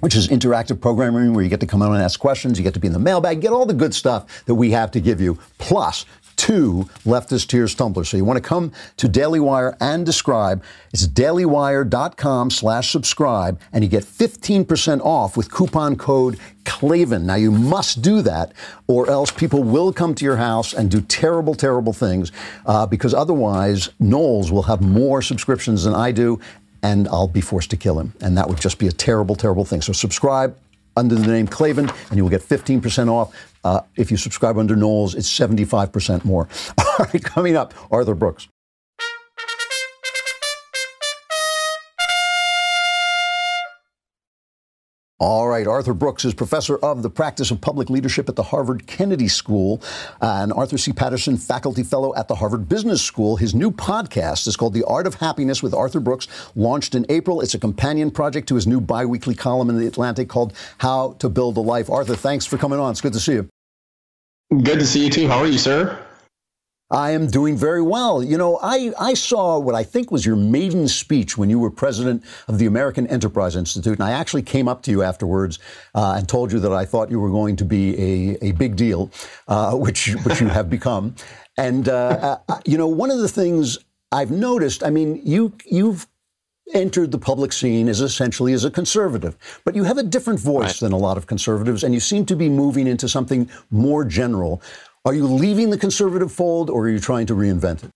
which 0.00 0.14
is 0.14 0.28
interactive 0.28 0.80
programming 0.80 1.34
where 1.34 1.42
you 1.42 1.50
get 1.50 1.60
to 1.60 1.66
come 1.66 1.82
on 1.82 1.92
and 1.92 2.02
ask 2.02 2.18
questions, 2.20 2.58
you 2.58 2.64
get 2.64 2.74
to 2.74 2.80
be 2.80 2.86
in 2.86 2.92
the 2.92 2.98
mailbag, 2.98 3.40
get 3.40 3.52
all 3.52 3.66
the 3.66 3.74
good 3.74 3.94
stuff 3.94 4.44
that 4.46 4.54
we 4.54 4.70
have 4.70 4.90
to 4.90 5.00
give 5.00 5.20
you, 5.20 5.38
plus 5.58 6.04
two 6.36 6.88
leftist 7.04 7.48
tears 7.48 7.74
tumblers. 7.74 8.08
So 8.08 8.16
you 8.16 8.24
want 8.24 8.36
to 8.36 8.46
come 8.46 8.72
to 8.98 9.08
Daily 9.08 9.40
Wire 9.40 9.76
and 9.80 10.06
describe. 10.06 10.62
It's 10.92 11.06
dailywire.com 11.06 12.50
slash 12.50 12.90
subscribe, 12.90 13.60
and 13.72 13.82
you 13.82 13.90
get 13.90 14.04
15% 14.04 15.00
off 15.04 15.36
with 15.36 15.50
coupon 15.50 15.96
code 15.96 16.38
Klavan. 16.64 17.26
Now 17.26 17.36
you 17.36 17.50
must 17.50 18.02
do 18.02 18.22
that, 18.22 18.52
or 18.86 19.08
else 19.08 19.30
people 19.30 19.62
will 19.62 19.92
come 19.92 20.14
to 20.14 20.24
your 20.24 20.36
house 20.36 20.74
and 20.74 20.90
do 20.90 21.00
terrible, 21.00 21.54
terrible 21.54 21.92
things, 21.92 22.32
uh, 22.66 22.86
because 22.86 23.14
otherwise 23.14 23.90
Knowles 23.98 24.52
will 24.52 24.64
have 24.64 24.80
more 24.80 25.22
subscriptions 25.22 25.84
than 25.84 25.94
I 25.94 26.12
do, 26.12 26.40
and 26.86 27.08
I'll 27.08 27.26
be 27.26 27.40
forced 27.40 27.70
to 27.70 27.76
kill 27.76 27.98
him. 27.98 28.12
And 28.20 28.38
that 28.38 28.48
would 28.48 28.60
just 28.60 28.78
be 28.78 28.86
a 28.86 28.92
terrible, 28.92 29.34
terrible 29.34 29.64
thing. 29.64 29.82
So 29.82 29.92
subscribe 29.92 30.56
under 30.96 31.14
the 31.14 31.26
name 31.26 31.46
Klavan, 31.46 31.90
and 32.08 32.16
you 32.16 32.22
will 32.22 32.30
get 32.30 32.42
15% 32.42 33.08
off. 33.10 33.34
Uh, 33.64 33.80
if 33.96 34.10
you 34.10 34.16
subscribe 34.16 34.56
under 34.56 34.76
Knowles, 34.76 35.14
it's 35.14 35.28
75% 35.28 36.24
more. 36.24 36.48
All 36.78 37.06
right, 37.12 37.22
coming 37.22 37.56
up, 37.56 37.74
Arthur 37.90 38.14
Brooks. 38.14 38.48
All 45.18 45.48
right, 45.48 45.66
Arthur 45.66 45.94
Brooks 45.94 46.26
is 46.26 46.34
professor 46.34 46.76
of 46.76 47.02
the 47.02 47.08
practice 47.08 47.50
of 47.50 47.62
public 47.62 47.88
leadership 47.88 48.28
at 48.28 48.36
the 48.36 48.42
Harvard 48.42 48.86
Kennedy 48.86 49.28
School 49.28 49.80
and 50.20 50.52
Arthur 50.52 50.76
C. 50.76 50.92
Patterson 50.92 51.38
faculty 51.38 51.82
fellow 51.82 52.14
at 52.14 52.28
the 52.28 52.34
Harvard 52.34 52.68
Business 52.68 53.00
School. 53.00 53.36
His 53.36 53.54
new 53.54 53.70
podcast 53.70 54.46
is 54.46 54.58
called 54.58 54.74
The 54.74 54.84
Art 54.84 55.06
of 55.06 55.14
Happiness 55.14 55.62
with 55.62 55.72
Arthur 55.72 56.00
Brooks, 56.00 56.28
launched 56.54 56.94
in 56.94 57.06
April. 57.08 57.40
It's 57.40 57.54
a 57.54 57.58
companion 57.58 58.10
project 58.10 58.46
to 58.48 58.56
his 58.56 58.66
new 58.66 58.78
biweekly 58.78 59.34
column 59.34 59.70
in 59.70 59.78
The 59.78 59.86
Atlantic 59.86 60.28
called 60.28 60.52
How 60.76 61.12
to 61.20 61.30
Build 61.30 61.56
a 61.56 61.60
Life. 61.60 61.88
Arthur, 61.88 62.14
thanks 62.14 62.44
for 62.44 62.58
coming 62.58 62.78
on. 62.78 62.90
It's 62.90 63.00
good 63.00 63.14
to 63.14 63.20
see 63.20 63.32
you. 63.32 63.48
Good 64.50 64.80
to 64.80 64.86
see 64.86 65.02
you 65.02 65.10
too. 65.10 65.28
How 65.28 65.38
are 65.38 65.46
you, 65.46 65.56
sir? 65.56 66.05
I 66.90 67.10
am 67.10 67.26
doing 67.26 67.56
very 67.56 67.82
well. 67.82 68.22
You 68.22 68.38
know, 68.38 68.60
I, 68.62 68.92
I 68.98 69.14
saw 69.14 69.58
what 69.58 69.74
I 69.74 69.82
think 69.82 70.12
was 70.12 70.24
your 70.24 70.36
maiden 70.36 70.86
speech 70.86 71.36
when 71.36 71.50
you 71.50 71.58
were 71.58 71.70
president 71.70 72.22
of 72.46 72.58
the 72.58 72.66
American 72.66 73.08
Enterprise 73.08 73.56
Institute, 73.56 73.94
and 73.94 74.04
I 74.04 74.12
actually 74.12 74.42
came 74.42 74.68
up 74.68 74.82
to 74.82 74.92
you 74.92 75.02
afterwards 75.02 75.58
uh, 75.96 76.14
and 76.16 76.28
told 76.28 76.52
you 76.52 76.60
that 76.60 76.72
I 76.72 76.84
thought 76.84 77.10
you 77.10 77.18
were 77.18 77.30
going 77.30 77.56
to 77.56 77.64
be 77.64 77.96
a, 77.98 78.38
a 78.48 78.52
big 78.52 78.76
deal, 78.76 79.10
uh, 79.48 79.74
which 79.74 80.14
which 80.24 80.40
you 80.40 80.46
have 80.46 80.70
become. 80.70 81.16
And 81.58 81.88
uh, 81.88 82.38
uh, 82.48 82.60
you 82.64 82.78
know, 82.78 82.86
one 82.86 83.10
of 83.10 83.18
the 83.18 83.28
things 83.28 83.78
I've 84.12 84.30
noticed, 84.30 84.84
I 84.84 84.90
mean, 84.90 85.20
you 85.24 85.52
you've 85.64 86.06
entered 86.72 87.10
the 87.10 87.18
public 87.18 87.52
scene 87.52 87.88
as 87.88 88.00
essentially 88.00 88.52
as 88.52 88.64
a 88.64 88.70
conservative, 88.70 89.36
but 89.64 89.74
you 89.74 89.84
have 89.84 89.98
a 89.98 90.02
different 90.02 90.38
voice 90.38 90.64
right. 90.64 90.80
than 90.80 90.92
a 90.92 90.96
lot 90.96 91.16
of 91.16 91.26
conservatives, 91.26 91.82
and 91.82 91.94
you 91.94 92.00
seem 92.00 92.26
to 92.26 92.36
be 92.36 92.48
moving 92.48 92.86
into 92.86 93.08
something 93.08 93.48
more 93.70 94.04
general. 94.04 94.62
Are 95.06 95.14
you 95.14 95.24
leaving 95.24 95.70
the 95.70 95.78
conservative 95.78 96.32
fold 96.32 96.68
or 96.68 96.86
are 96.86 96.88
you 96.88 96.98
trying 96.98 97.26
to 97.26 97.34
reinvent 97.34 97.84
it? 97.84 97.90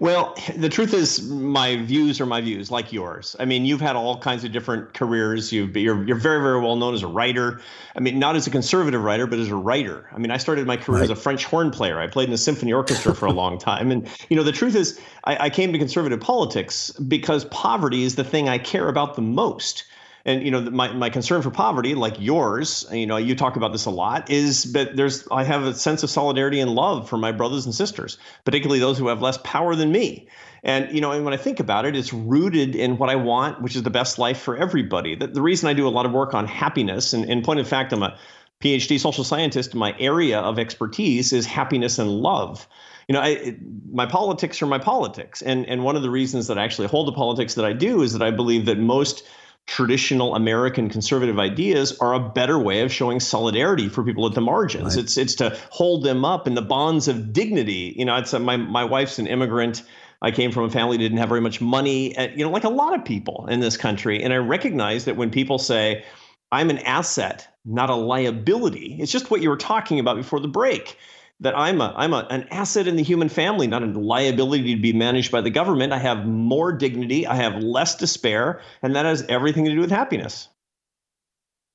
Well, 0.00 0.34
the 0.54 0.68
truth 0.68 0.92
is, 0.92 1.22
my 1.30 1.76
views 1.76 2.20
are 2.20 2.26
my 2.26 2.42
views, 2.42 2.70
like 2.70 2.92
yours. 2.92 3.36
I 3.40 3.46
mean, 3.46 3.64
you've 3.64 3.80
had 3.80 3.96
all 3.96 4.18
kinds 4.18 4.44
of 4.44 4.52
different 4.52 4.92
careers. 4.92 5.50
you 5.50 5.64
are 5.64 5.78
you're, 5.78 6.06
you're 6.06 6.16
very, 6.16 6.42
very 6.42 6.60
well 6.60 6.76
known 6.76 6.92
as 6.92 7.02
a 7.02 7.06
writer. 7.06 7.62
I 7.96 8.00
mean, 8.00 8.18
not 8.18 8.36
as 8.36 8.46
a 8.46 8.50
conservative 8.50 9.02
writer, 9.02 9.26
but 9.26 9.38
as 9.38 9.48
a 9.48 9.54
writer. 9.54 10.10
I 10.12 10.18
mean, 10.18 10.30
I 10.30 10.36
started 10.36 10.66
my 10.66 10.76
career 10.76 10.98
right. 10.98 11.04
as 11.04 11.10
a 11.10 11.16
French 11.16 11.46
horn 11.46 11.70
player. 11.70 11.98
I 11.98 12.06
played 12.06 12.28
in 12.28 12.34
a 12.34 12.38
symphony 12.38 12.74
orchestra 12.74 13.14
for 13.14 13.24
a 13.24 13.32
long 13.32 13.58
time. 13.58 13.90
And, 13.90 14.06
you 14.28 14.36
know, 14.36 14.42
the 14.42 14.52
truth 14.52 14.74
is, 14.74 15.00
I, 15.24 15.46
I 15.46 15.50
came 15.50 15.72
to 15.72 15.78
conservative 15.78 16.20
politics 16.20 16.90
because 16.90 17.46
poverty 17.46 18.02
is 18.02 18.16
the 18.16 18.24
thing 18.24 18.46
I 18.46 18.58
care 18.58 18.88
about 18.88 19.14
the 19.14 19.22
most 19.22 19.84
and 20.24 20.42
you 20.42 20.50
know 20.50 20.60
my, 20.60 20.92
my 20.92 21.10
concern 21.10 21.42
for 21.42 21.50
poverty 21.50 21.94
like 21.94 22.14
yours 22.18 22.86
you 22.92 23.06
know 23.06 23.16
you 23.16 23.34
talk 23.34 23.56
about 23.56 23.72
this 23.72 23.86
a 23.86 23.90
lot 23.90 24.30
is 24.30 24.72
that 24.72 24.96
there's 24.96 25.26
i 25.30 25.44
have 25.44 25.64
a 25.64 25.74
sense 25.74 26.02
of 26.02 26.10
solidarity 26.10 26.60
and 26.60 26.70
love 26.74 27.08
for 27.08 27.16
my 27.16 27.32
brothers 27.32 27.64
and 27.64 27.74
sisters 27.74 28.18
particularly 28.44 28.78
those 28.78 28.98
who 28.98 29.08
have 29.08 29.22
less 29.22 29.38
power 29.38 29.74
than 29.74 29.90
me. 29.92 30.28
And 30.64 30.94
you 30.94 31.00
know 31.00 31.10
and 31.10 31.24
when 31.24 31.34
i 31.34 31.36
think 31.36 31.58
about 31.58 31.86
it 31.86 31.96
it's 31.96 32.12
rooted 32.12 32.76
in 32.76 32.96
what 32.96 33.10
i 33.10 33.16
want 33.16 33.62
which 33.62 33.74
is 33.74 33.82
the 33.82 33.90
best 33.90 34.18
life 34.18 34.40
for 34.40 34.56
everybody. 34.56 35.16
The, 35.16 35.26
the 35.26 35.42
reason 35.42 35.68
i 35.68 35.72
do 35.72 35.88
a 35.88 35.90
lot 35.90 36.06
of 36.06 36.12
work 36.12 36.34
on 36.34 36.46
happiness 36.46 37.12
and 37.12 37.24
in 37.24 37.42
point 37.42 37.58
of 37.58 37.66
fact 37.66 37.92
i'm 37.92 38.02
a 38.02 38.16
phd 38.62 39.00
social 39.00 39.24
scientist 39.24 39.74
my 39.74 39.94
area 39.98 40.38
of 40.38 40.58
expertise 40.58 41.32
is 41.32 41.46
happiness 41.46 41.98
and 41.98 42.10
love. 42.10 42.68
You 43.08 43.14
know, 43.14 43.20
I, 43.20 43.56
my 43.90 44.06
politics 44.06 44.62
are 44.62 44.66
my 44.66 44.78
politics, 44.78 45.42
and 45.42 45.66
and 45.66 45.82
one 45.82 45.96
of 45.96 46.02
the 46.02 46.10
reasons 46.10 46.46
that 46.46 46.56
I 46.56 46.62
actually 46.62 46.86
hold 46.86 47.08
the 47.08 47.12
politics 47.12 47.54
that 47.54 47.64
I 47.64 47.72
do 47.72 48.02
is 48.02 48.12
that 48.12 48.22
I 48.22 48.30
believe 48.30 48.66
that 48.66 48.78
most 48.78 49.24
traditional 49.66 50.34
American 50.34 50.88
conservative 50.88 51.38
ideas 51.38 51.96
are 51.98 52.14
a 52.14 52.20
better 52.20 52.58
way 52.58 52.80
of 52.80 52.92
showing 52.92 53.20
solidarity 53.20 53.88
for 53.88 54.02
people 54.02 54.26
at 54.26 54.34
the 54.34 54.40
margins. 54.40 54.96
Right. 54.96 55.04
It's 55.04 55.16
it's 55.16 55.34
to 55.36 55.56
hold 55.70 56.04
them 56.04 56.24
up 56.24 56.46
in 56.46 56.54
the 56.54 56.62
bonds 56.62 57.08
of 57.08 57.32
dignity. 57.32 57.94
You 57.96 58.04
know, 58.04 58.16
it's 58.16 58.32
a, 58.32 58.38
my 58.38 58.56
my 58.56 58.84
wife's 58.84 59.18
an 59.18 59.26
immigrant. 59.26 59.82
I 60.20 60.30
came 60.30 60.52
from 60.52 60.64
a 60.64 60.70
family 60.70 60.96
that 60.96 61.02
didn't 61.02 61.18
have 61.18 61.28
very 61.28 61.40
much 61.40 61.60
money, 61.60 62.16
uh, 62.16 62.28
you 62.28 62.44
know, 62.44 62.50
like 62.50 62.64
a 62.64 62.68
lot 62.68 62.94
of 62.94 63.04
people 63.04 63.46
in 63.48 63.58
this 63.58 63.76
country. 63.76 64.22
And 64.22 64.32
I 64.32 64.36
recognize 64.36 65.04
that 65.06 65.16
when 65.16 65.30
people 65.30 65.58
say, 65.58 66.04
I'm 66.52 66.70
an 66.70 66.78
asset, 66.78 67.48
not 67.64 67.90
a 67.90 67.96
liability, 67.96 68.98
it's 69.00 69.10
just 69.10 69.32
what 69.32 69.40
you 69.40 69.48
were 69.48 69.56
talking 69.56 69.98
about 69.98 70.16
before 70.16 70.38
the 70.38 70.46
break 70.46 70.96
that 71.42 71.58
I'm 71.58 71.80
a 71.80 71.92
I'm 71.96 72.14
a, 72.14 72.26
an 72.30 72.46
asset 72.50 72.86
in 72.86 72.96
the 72.96 73.02
human 73.02 73.28
family, 73.28 73.66
not 73.66 73.82
a 73.82 73.86
liability 73.86 74.74
to 74.74 74.80
be 74.80 74.92
managed 74.92 75.30
by 75.30 75.40
the 75.40 75.50
government. 75.50 75.92
I 75.92 75.98
have 75.98 76.24
more 76.24 76.72
dignity, 76.72 77.26
I 77.26 77.34
have 77.34 77.62
less 77.62 77.96
despair, 77.96 78.60
and 78.82 78.96
that 78.96 79.04
has 79.04 79.24
everything 79.28 79.64
to 79.66 79.72
do 79.72 79.80
with 79.80 79.90
happiness. 79.90 80.48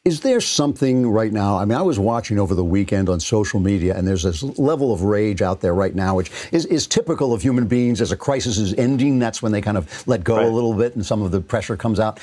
Is 0.06 0.22
there 0.22 0.40
something 0.40 1.10
right 1.10 1.34
now? 1.34 1.58
I 1.58 1.66
mean, 1.66 1.78
I 1.78 1.82
was 1.82 2.00
watching 2.00 2.40
over 2.40 2.56
the 2.56 2.64
weekend 2.64 3.10
on 3.10 3.20
social 3.20 3.60
media, 3.60 3.94
and 3.94 4.08
there's 4.08 4.24
this 4.24 4.42
level 4.58 4.94
of 4.94 5.02
rage 5.02 5.42
out 5.42 5.60
there 5.60 5.74
right 5.74 5.94
now, 5.94 6.16
which 6.16 6.32
is, 6.54 6.66
is 6.68 6.88
typical 6.88 7.34
of 7.34 7.42
human 7.42 7.68
beings. 7.68 8.00
As 8.00 8.14
a 8.14 8.16
crisis 8.16 8.58
is 8.58 8.74
ending, 8.76 9.20
that's 9.20 9.42
when 9.42 9.52
they 9.52 9.60
kind 9.60 9.76
of 9.76 10.08
let 10.08 10.24
go 10.24 10.38
right. 10.38 10.46
a 10.46 10.50
little 10.50 10.74
bit 10.74 10.96
and 10.96 11.06
some 11.06 11.22
of 11.22 11.32
the 11.32 11.42
pressure 11.42 11.76
comes 11.76 12.00
out. 12.00 12.22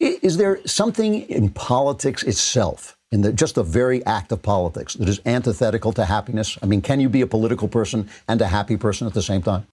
Is 0.00 0.38
there 0.38 0.58
something 0.66 1.22
in 1.28 1.50
politics 1.50 2.24
itself 2.24 2.97
in 3.10 3.22
the, 3.22 3.32
just 3.32 3.54
the 3.54 3.62
very 3.62 4.04
act 4.06 4.32
of 4.32 4.42
politics 4.42 4.94
that 4.94 5.08
is 5.08 5.20
antithetical 5.24 5.92
to 5.92 6.04
happiness? 6.04 6.58
I 6.62 6.66
mean, 6.66 6.82
can 6.82 7.00
you 7.00 7.08
be 7.08 7.20
a 7.20 7.26
political 7.26 7.68
person 7.68 8.08
and 8.26 8.40
a 8.40 8.46
happy 8.46 8.76
person 8.76 9.06
at 9.06 9.14
the 9.14 9.22
same 9.22 9.42
time? 9.42 9.66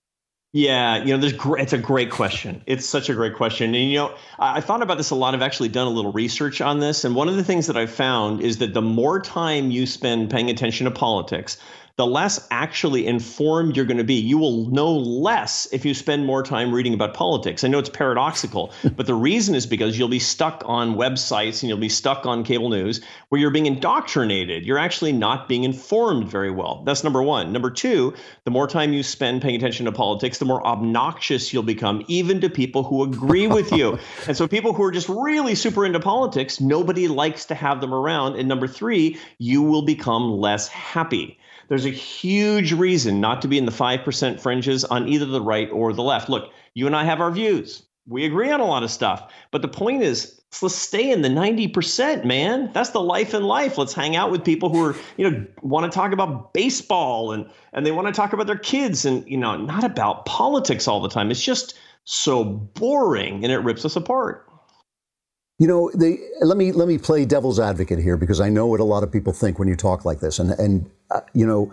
Yeah, 0.57 1.03
you 1.03 1.13
know, 1.13 1.17
there's 1.17 1.33
great, 1.33 1.63
it's 1.63 1.73
a 1.73 1.77
great 1.77 2.09
question. 2.09 2.61
It's 2.65 2.86
such 2.86 3.09
a 3.09 3.13
great 3.13 3.36
question. 3.36 3.75
And, 3.75 3.91
you 3.91 3.97
know, 3.97 4.15
I 4.39 4.61
thought 4.61 4.81
about 4.81 4.95
this 4.95 5.09
a 5.09 5.15
lot. 5.15 5.33
I've 5.33 5.41
actually 5.41 5.67
done 5.67 5.86
a 5.86 5.89
little 5.89 6.13
research 6.13 6.61
on 6.61 6.79
this. 6.79 7.03
And 7.03 7.13
one 7.13 7.27
of 7.27 7.36
the 7.36 7.43
things 7.43 7.67
that 7.67 7.75
I've 7.75 7.91
found 7.91 8.39
is 8.39 8.59
that 8.59 8.73
the 8.73 8.81
more 8.81 9.19
time 9.19 9.69
you 9.69 9.86
spend 9.86 10.29
paying 10.29 10.49
attention 10.49 10.86
to 10.86 10.91
politics, 10.91 11.57
the 11.97 12.05
less 12.05 12.45
actually 12.51 13.07
informed 13.07 13.77
you're 13.77 13.85
going 13.85 13.97
to 13.97 14.03
be. 14.03 14.15
You 14.15 14.37
will 14.37 14.69
know 14.69 14.91
less 14.91 15.65
if 15.71 15.85
you 15.85 15.93
spend 15.93 16.25
more 16.25 16.43
time 16.43 16.73
reading 16.73 16.93
about 16.93 17.13
politics. 17.13 17.63
I 17.63 17.69
know 17.69 17.79
it's 17.79 17.89
paradoxical, 17.89 18.73
but 18.95 19.07
the 19.07 19.15
reason 19.15 19.55
is 19.55 19.65
because 19.65 19.97
you'll 19.97 20.09
be 20.09 20.19
stuck 20.19 20.61
on 20.65 20.95
websites 20.95 21.61
and 21.61 21.69
you'll 21.69 21.77
be 21.77 21.87
stuck 21.87 22.25
on 22.25 22.43
cable 22.43 22.69
news 22.69 22.99
where 23.29 23.39
you're 23.39 23.49
being 23.49 23.65
indoctrinated. 23.65 24.65
You're 24.65 24.77
actually 24.77 25.13
not 25.13 25.47
being 25.47 25.63
informed 25.63 26.27
very 26.27 26.51
well. 26.51 26.83
That's 26.83 27.03
number 27.03 27.23
one. 27.23 27.53
Number 27.53 27.71
two, 27.71 28.13
the 28.43 28.51
more 28.51 28.67
time 28.67 28.91
you 28.91 29.01
spend 29.01 29.41
paying 29.41 29.55
attention 29.55 29.85
to 29.85 29.93
politics, 29.93 30.37
the 30.37 30.45
more 30.45 30.65
obnoxious 30.67 31.53
you'll 31.53 31.63
become, 31.63 32.03
even 32.09 32.41
to 32.41 32.49
people 32.49 32.83
who 32.83 33.03
agree 33.03 33.47
with 33.47 33.71
you. 33.71 33.97
and 34.27 34.35
so 34.35 34.49
people 34.49 34.73
who 34.73 34.83
are 34.83 34.91
just 34.91 35.07
really 35.07 35.55
super 35.55 35.85
into 35.85 36.01
politics, 36.01 36.59
nobody 36.59 37.07
likes 37.07 37.45
to 37.45 37.55
have 37.55 37.79
them 37.79 37.93
around. 37.93 38.35
And 38.35 38.49
number 38.49 38.67
three, 38.67 39.17
you 39.37 39.61
will 39.61 39.83
become 39.83 40.29
less 40.29 40.67
happy 40.67 41.39
there's 41.68 41.86
a 41.86 41.89
huge 41.89 42.74
reason 42.74 43.20
not 43.20 43.41
to 43.41 43.47
be 43.47 43.57
in 43.57 43.66
the 43.66 43.72
5% 43.72 44.39
fringes 44.39 44.84
on 44.86 45.07
either 45.07 45.26
the 45.26 45.41
right 45.41 45.70
or 45.72 45.93
the 45.93 46.03
left. 46.03 46.30
Look, 46.30 46.51
you 46.74 46.88
and 46.88 46.95
I 46.95 47.03
have 47.03 47.22
our 47.22 47.32
views. 47.32 47.84
We 48.07 48.26
agree 48.26 48.51
on 48.51 48.59
a 48.59 48.66
lot 48.66 48.84
of 48.84 48.91
stuff. 48.91 49.32
But 49.51 49.61
the 49.61 49.68
point 49.68 50.03
is, 50.03 50.39
let's 50.61 50.76
stay 50.76 51.11
in 51.11 51.22
the 51.22 51.30
90%, 51.30 52.24
man. 52.24 52.70
That's 52.74 52.91
the 52.91 53.01
life 53.01 53.34
in 53.34 53.43
life. 53.43 53.78
Let's 53.78 53.93
hang 53.93 54.16
out 54.16 54.32
with 54.32 54.43
people 54.43 54.70
who 54.70 54.86
are, 54.86 54.95
you 55.18 55.30
know, 55.30 55.45
want 55.61 55.91
to 55.91 55.95
talk 55.95 56.11
about 56.11 56.53
baseball 56.53 57.32
and 57.32 57.49
and 57.74 57.86
they 57.86 57.91
want 57.91 58.07
to 58.07 58.13
talk 58.13 58.34
about 58.34 58.47
their 58.47 58.57
kids 58.57 59.05
and, 59.05 59.28
you 59.28 59.38
know, 59.38 59.57
not 59.57 59.84
about 59.84 60.26
politics 60.26 60.88
all 60.88 61.01
the 61.01 61.09
time. 61.09 61.32
It's 61.32 61.43
just 61.43 61.78
so 62.03 62.43
boring 62.43 63.43
and 63.43 63.51
it 63.51 63.57
rips 63.59 63.86
us 63.86 63.95
apart. 63.95 64.47
You 65.58 65.68
know, 65.68 65.89
they, 65.95 66.20
let 66.41 66.58
me 66.58 66.74
let 66.74 66.88
me 66.88 66.97
play 66.97 67.24
devil's 67.24 67.60
advocate 67.60 67.99
here 67.99 68.18
because 68.18 68.41
I 68.41 68.49
know 68.49 68.68
what 68.68 68.82
a 68.82 68.84
lot 68.84 69.03
of 69.03 69.12
people 69.12 69.32
think 69.32 69.58
when 69.58 69.70
you 69.70 69.76
talk 69.76 70.03
like 70.03 70.20
this, 70.20 70.38
and 70.39 70.51
and 70.51 70.89
uh, 71.12 71.22
you 71.34 71.45
know, 71.45 71.72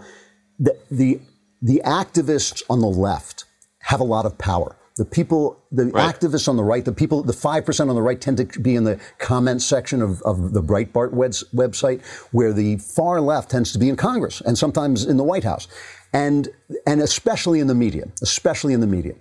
the, 0.58 0.76
the 0.90 1.20
the 1.60 1.82
activists 1.84 2.62
on 2.70 2.80
the 2.80 2.86
left 2.86 3.44
have 3.80 4.00
a 4.00 4.04
lot 4.04 4.24
of 4.24 4.38
power. 4.38 4.76
The 4.98 5.04
people, 5.06 5.58
the 5.72 5.86
right. 5.86 6.14
activists 6.14 6.48
on 6.48 6.56
the 6.56 6.62
right, 6.62 6.84
the 6.84 6.92
people, 6.92 7.22
the 7.22 7.32
five 7.32 7.64
percent 7.64 7.90
on 7.90 7.96
the 7.96 8.02
right 8.02 8.20
tend 8.20 8.36
to 8.36 8.60
be 8.60 8.76
in 8.76 8.84
the 8.84 9.00
comment 9.18 9.62
section 9.62 10.02
of, 10.02 10.22
of 10.22 10.52
the 10.52 10.62
Breitbart 10.62 11.12
website, 11.12 12.04
where 12.30 12.52
the 12.52 12.76
far 12.76 13.20
left 13.20 13.50
tends 13.50 13.72
to 13.72 13.78
be 13.78 13.88
in 13.88 13.96
Congress 13.96 14.42
and 14.42 14.56
sometimes 14.56 15.06
in 15.06 15.16
the 15.16 15.24
White 15.24 15.44
House, 15.44 15.66
and 16.12 16.50
and 16.86 17.00
especially 17.00 17.58
in 17.58 17.66
the 17.66 17.74
media, 17.74 18.04
especially 18.20 18.74
in 18.74 18.80
the 18.80 18.86
media. 18.86 19.14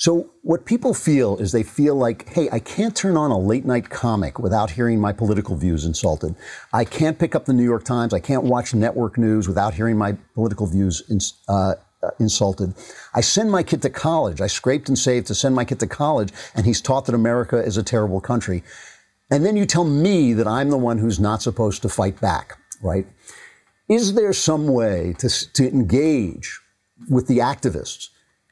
So 0.00 0.30
what 0.40 0.64
people 0.64 0.94
feel 0.94 1.36
is 1.36 1.52
they 1.52 1.62
feel 1.62 1.94
like, 1.94 2.26
hey, 2.30 2.48
I 2.50 2.58
can't 2.58 2.96
turn 2.96 3.18
on 3.18 3.30
a 3.30 3.38
late 3.38 3.66
night 3.66 3.90
comic 3.90 4.38
without 4.38 4.70
hearing 4.70 4.98
my 4.98 5.12
political 5.12 5.56
views 5.56 5.84
insulted. 5.84 6.34
I 6.72 6.86
can't 6.86 7.18
pick 7.18 7.34
up 7.34 7.44
the 7.44 7.52
New 7.52 7.64
York 7.64 7.84
Times. 7.84 8.14
I 8.14 8.18
can't 8.18 8.44
watch 8.44 8.72
network 8.72 9.18
news 9.18 9.46
without 9.46 9.74
hearing 9.74 9.98
my 9.98 10.16
political 10.32 10.66
views 10.66 11.02
uh, 11.50 11.74
uh, 12.02 12.10
insulted. 12.18 12.72
I 13.12 13.20
send 13.20 13.50
my 13.50 13.62
kid 13.62 13.82
to 13.82 13.90
college. 13.90 14.40
I 14.40 14.46
scraped 14.46 14.88
and 14.88 14.98
saved 14.98 15.26
to 15.26 15.34
send 15.34 15.54
my 15.54 15.66
kid 15.66 15.80
to 15.80 15.86
college, 15.86 16.32
and 16.54 16.64
he's 16.64 16.80
taught 16.80 17.04
that 17.04 17.14
America 17.14 17.62
is 17.62 17.76
a 17.76 17.82
terrible 17.82 18.22
country. 18.22 18.62
And 19.30 19.44
then 19.44 19.54
you 19.54 19.66
tell 19.66 19.84
me 19.84 20.32
that 20.32 20.46
I'm 20.46 20.70
the 20.70 20.78
one 20.78 20.96
who's 20.96 21.20
not 21.20 21.42
supposed 21.42 21.82
to 21.82 21.90
fight 21.90 22.18
back, 22.22 22.56
right? 22.82 23.06
Is 23.86 24.14
there 24.14 24.32
some 24.32 24.66
way 24.66 25.14
to, 25.18 25.28
to 25.52 25.68
engage 25.68 26.58
with 27.10 27.26
the 27.26 27.40
activists? 27.40 28.08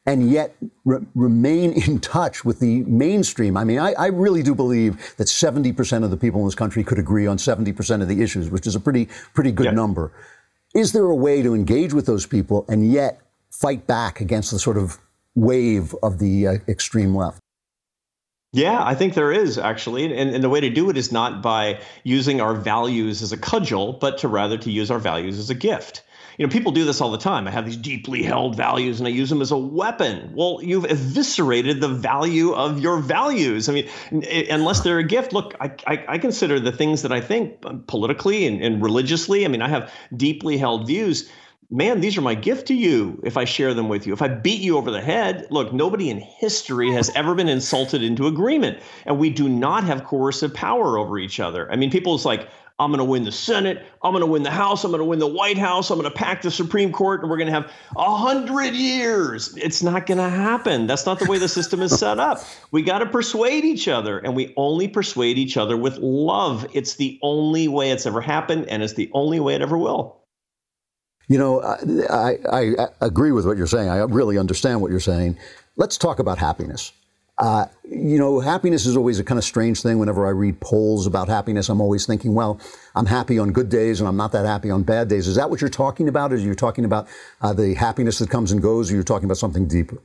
And 0.06 0.30
yet 0.30 0.56
re- 0.84 1.04
remain 1.14 1.72
in 1.72 2.00
touch 2.00 2.44
with 2.44 2.60
the 2.60 2.82
mainstream. 2.84 3.56
I 3.56 3.64
mean, 3.64 3.78
I, 3.78 3.92
I, 3.92 4.06
really 4.06 4.42
do 4.42 4.54
believe 4.54 5.16
that 5.16 5.26
70% 5.26 6.04
of 6.04 6.10
the 6.10 6.16
people 6.16 6.40
in 6.40 6.46
this 6.46 6.54
country 6.54 6.82
could 6.82 6.98
agree 6.98 7.26
on 7.26 7.36
70% 7.36 8.02
of 8.02 8.08
the 8.08 8.22
issues, 8.22 8.50
which 8.50 8.66
is 8.66 8.74
a 8.74 8.80
pretty, 8.80 9.08
pretty 9.34 9.52
good 9.52 9.74
number. 9.74 10.12
Is 10.74 10.92
there 10.92 11.04
a 11.04 11.14
way 11.14 11.42
to 11.42 11.54
engage 11.54 11.92
with 11.92 12.06
those 12.06 12.26
people 12.26 12.64
and 12.68 12.90
yet 12.90 13.20
fight 13.50 13.86
back 13.86 14.20
against 14.20 14.50
the 14.50 14.58
sort 14.58 14.76
of 14.76 14.98
wave 15.34 15.94
of 16.02 16.18
the 16.18 16.46
uh, 16.46 16.52
extreme 16.68 17.14
left? 17.14 17.40
Yeah, 18.52 18.82
I 18.82 18.94
think 18.94 19.14
there 19.14 19.30
is 19.30 19.58
actually. 19.58 20.06
And, 20.06 20.34
and 20.34 20.42
the 20.42 20.48
way 20.48 20.60
to 20.60 20.70
do 20.70 20.88
it 20.88 20.96
is 20.96 21.12
not 21.12 21.42
by 21.42 21.80
using 22.02 22.40
our 22.40 22.54
values 22.54 23.20
as 23.20 23.32
a 23.32 23.36
cudgel, 23.36 23.92
but 23.92 24.18
to 24.18 24.28
rather 24.28 24.56
to 24.58 24.70
use 24.70 24.90
our 24.90 24.98
values 24.98 25.38
as 25.38 25.50
a 25.50 25.54
gift 25.54 26.02
you 26.38 26.46
know, 26.46 26.50
people 26.52 26.70
do 26.70 26.84
this 26.84 27.00
all 27.00 27.10
the 27.10 27.18
time. 27.18 27.48
I 27.48 27.50
have 27.50 27.66
these 27.66 27.76
deeply 27.76 28.22
held 28.22 28.56
values 28.56 29.00
and 29.00 29.08
I 29.08 29.10
use 29.10 29.28
them 29.28 29.42
as 29.42 29.50
a 29.50 29.58
weapon. 29.58 30.32
Well, 30.34 30.60
you've 30.62 30.84
eviscerated 30.84 31.80
the 31.80 31.88
value 31.88 32.52
of 32.52 32.78
your 32.78 32.98
values. 32.98 33.68
I 33.68 33.72
mean, 33.72 33.88
unless 34.48 34.80
they're 34.80 35.00
a 35.00 35.04
gift, 35.04 35.32
look, 35.32 35.54
I, 35.60 35.72
I, 35.88 36.04
I 36.08 36.18
consider 36.18 36.60
the 36.60 36.70
things 36.70 37.02
that 37.02 37.10
I 37.10 37.20
think 37.20 37.56
um, 37.66 37.82
politically 37.88 38.46
and, 38.46 38.62
and 38.62 38.80
religiously, 38.80 39.44
I 39.44 39.48
mean, 39.48 39.62
I 39.62 39.68
have 39.68 39.92
deeply 40.16 40.56
held 40.56 40.86
views 40.86 41.28
man, 41.70 42.00
these 42.00 42.16
are 42.16 42.22
my 42.22 42.34
gift 42.34 42.66
to 42.68 42.74
you 42.74 43.20
if 43.24 43.36
I 43.36 43.44
share 43.44 43.74
them 43.74 43.90
with 43.90 44.06
you. 44.06 44.14
If 44.14 44.22
I 44.22 44.28
beat 44.28 44.62
you 44.62 44.78
over 44.78 44.90
the 44.90 45.02
head, 45.02 45.46
look, 45.50 45.70
nobody 45.70 46.08
in 46.08 46.18
history 46.18 46.90
has 46.92 47.10
ever 47.14 47.34
been 47.34 47.48
insulted 47.48 48.02
into 48.02 48.26
agreement. 48.26 48.78
And 49.04 49.18
we 49.18 49.28
do 49.28 49.48
not 49.48 49.84
have 49.84 50.04
coercive 50.04 50.54
power 50.54 50.96
over 50.96 51.18
each 51.18 51.40
other. 51.40 51.70
I 51.70 51.76
mean, 51.76 51.90
people's 51.90 52.24
like, 52.24 52.48
I'm 52.80 52.90
going 52.90 52.98
to 52.98 53.04
win 53.04 53.24
the 53.24 53.32
Senate. 53.32 53.84
I'm 54.02 54.12
going 54.12 54.22
to 54.22 54.26
win 54.26 54.44
the 54.44 54.50
House. 54.50 54.84
I'm 54.84 54.92
going 54.92 55.00
to 55.00 55.04
win 55.04 55.18
the 55.18 55.26
White 55.26 55.58
House. 55.58 55.90
I'm 55.90 55.98
going 55.98 56.10
to 56.10 56.16
pack 56.16 56.42
the 56.42 56.50
Supreme 56.50 56.92
Court, 56.92 57.22
and 57.22 57.30
we're 57.30 57.36
going 57.36 57.48
to 57.48 57.52
have 57.52 57.72
a 57.96 58.16
hundred 58.16 58.74
years. 58.74 59.56
It's 59.56 59.82
not 59.82 60.06
going 60.06 60.18
to 60.18 60.28
happen. 60.28 60.86
That's 60.86 61.04
not 61.04 61.18
the 61.18 61.24
way 61.24 61.38
the 61.38 61.48
system 61.48 61.82
is 61.82 61.98
set 61.98 62.20
up. 62.20 62.44
We 62.70 62.82
got 62.82 63.00
to 63.00 63.06
persuade 63.06 63.64
each 63.64 63.88
other, 63.88 64.18
and 64.18 64.36
we 64.36 64.54
only 64.56 64.86
persuade 64.86 65.38
each 65.38 65.56
other 65.56 65.76
with 65.76 65.98
love. 65.98 66.66
It's 66.72 66.94
the 66.94 67.18
only 67.22 67.66
way 67.66 67.90
it's 67.90 68.06
ever 68.06 68.20
happened, 68.20 68.68
and 68.68 68.82
it's 68.82 68.94
the 68.94 69.10
only 69.12 69.40
way 69.40 69.56
it 69.56 69.62
ever 69.62 69.76
will. 69.76 70.22
You 71.26 71.38
know, 71.38 71.60
I, 71.60 72.38
I, 72.50 72.74
I 72.78 72.88
agree 73.00 73.32
with 73.32 73.44
what 73.44 73.58
you're 73.58 73.66
saying. 73.66 73.88
I 73.88 73.98
really 73.98 74.38
understand 74.38 74.80
what 74.80 74.90
you're 74.90 75.00
saying. 75.00 75.36
Let's 75.76 75.98
talk 75.98 76.20
about 76.20 76.38
happiness. 76.38 76.92
Uh, 77.38 77.66
you 77.84 78.18
know, 78.18 78.40
happiness 78.40 78.84
is 78.84 78.96
always 78.96 79.20
a 79.20 79.24
kind 79.24 79.38
of 79.38 79.44
strange 79.44 79.80
thing. 79.80 79.98
Whenever 79.98 80.26
I 80.26 80.30
read 80.30 80.60
polls 80.60 81.06
about 81.06 81.28
happiness, 81.28 81.68
I'm 81.68 81.80
always 81.80 82.04
thinking, 82.04 82.34
well, 82.34 82.60
I'm 82.94 83.06
happy 83.06 83.38
on 83.38 83.52
good 83.52 83.68
days 83.68 84.00
and 84.00 84.08
I'm 84.08 84.16
not 84.16 84.32
that 84.32 84.44
happy 84.44 84.70
on 84.70 84.82
bad 84.82 85.08
days. 85.08 85.28
Is 85.28 85.36
that 85.36 85.48
what 85.48 85.60
you're 85.60 85.70
talking 85.70 86.08
about? 86.08 86.32
Is 86.32 86.44
you're 86.44 86.54
talking 86.54 86.84
about 86.84 87.08
uh, 87.40 87.52
the 87.52 87.74
happiness 87.74 88.18
that 88.18 88.28
comes 88.28 88.50
and 88.50 88.60
goes, 88.60 88.90
or 88.90 88.94
you're 88.94 89.04
talking 89.04 89.26
about 89.26 89.38
something 89.38 89.68
deeper? 89.68 90.02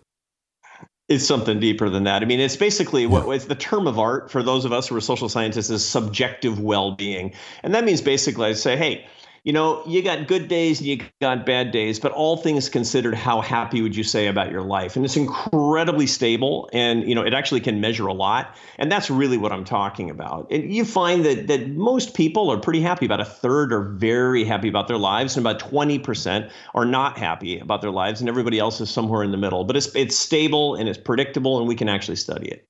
It's 1.10 1.26
something 1.26 1.60
deeper 1.60 1.90
than 1.90 2.04
that. 2.06 2.22
I 2.22 2.26
mean, 2.26 2.40
it's 2.40 2.56
basically 2.56 3.08
what 3.08 3.28
it's 3.36 3.46
the 3.46 3.56
term 3.56 3.88
of 3.88 4.00
art 4.00 4.32
for 4.32 4.42
those 4.42 4.64
of 4.64 4.72
us 4.72 4.88
who 4.88 4.96
are 4.96 5.02
social 5.02 5.28
scientists 5.28 5.70
is 5.70 5.84
subjective 5.84 6.60
well-being, 6.60 7.34
and 7.62 7.76
that 7.76 7.84
means 7.84 8.00
basically 8.02 8.48
I 8.48 8.54
say, 8.54 8.78
hey 8.78 9.06
you 9.44 9.52
know, 9.52 9.84
you 9.86 10.02
got 10.02 10.28
good 10.28 10.48
days 10.48 10.80
and 10.80 10.88
you 10.88 11.02
got 11.20 11.46
bad 11.46 11.72
days, 11.72 12.00
but 12.00 12.14
all 12.14 12.38
things 12.38 12.70
considered, 12.70 13.14
how 13.14 13.42
happy 13.42 13.82
would 13.82 13.96
you 13.96 14.04
say 14.04 14.28
about 14.28 14.52
your 14.52 14.62
life? 14.62 14.96
And 14.96 15.04
it's 15.04 15.18
incredibly 15.18 16.08
stable 16.08 16.70
and, 16.72 17.08
you 17.08 17.14
know, 17.14 17.24
it 17.24 17.34
actually 17.34 17.60
can 17.60 17.82
measure 17.82 18.08
a 18.08 18.14
lot. 18.14 18.56
And 18.78 18.90
that's 18.90 19.10
really 19.10 19.38
what 19.38 19.52
I'm 19.52 19.66
talking 19.66 20.10
about. 20.10 20.48
And 20.50 20.74
you 20.74 20.86
find 20.86 21.26
that 21.26 21.48
that 21.48 21.70
most 21.70 22.14
people 22.14 22.52
are 22.52 22.58
pretty 22.58 22.82
happy. 22.82 23.06
About 23.06 23.20
a 23.20 23.26
third 23.26 23.74
are 23.74 23.84
very 23.84 24.46
happy 24.46 24.70
about 24.70 24.88
their 24.88 24.98
lives, 24.98 25.36
and 25.36 25.46
about 25.46 25.60
20% 25.60 26.50
are 26.74 26.86
not 26.86 27.18
happy 27.18 27.60
about 27.60 27.82
their 27.82 27.92
lives, 27.92 28.22
and 28.22 28.30
everybody 28.30 28.60
else 28.60 28.80
is 28.80 28.90
somewhere 28.90 29.24
in 29.24 29.32
the 29.32 29.38
middle. 29.38 29.66
But 29.66 29.76
it's 29.76 29.94
it's 29.96 30.18
stable 30.18 30.76
and 30.76 30.88
it's 30.88 30.98
predictable, 30.98 31.60
and 31.60 31.68
we 31.68 31.76
can 31.76 31.90
actually 31.90 32.16
study 32.16 32.48
it. 32.48 32.68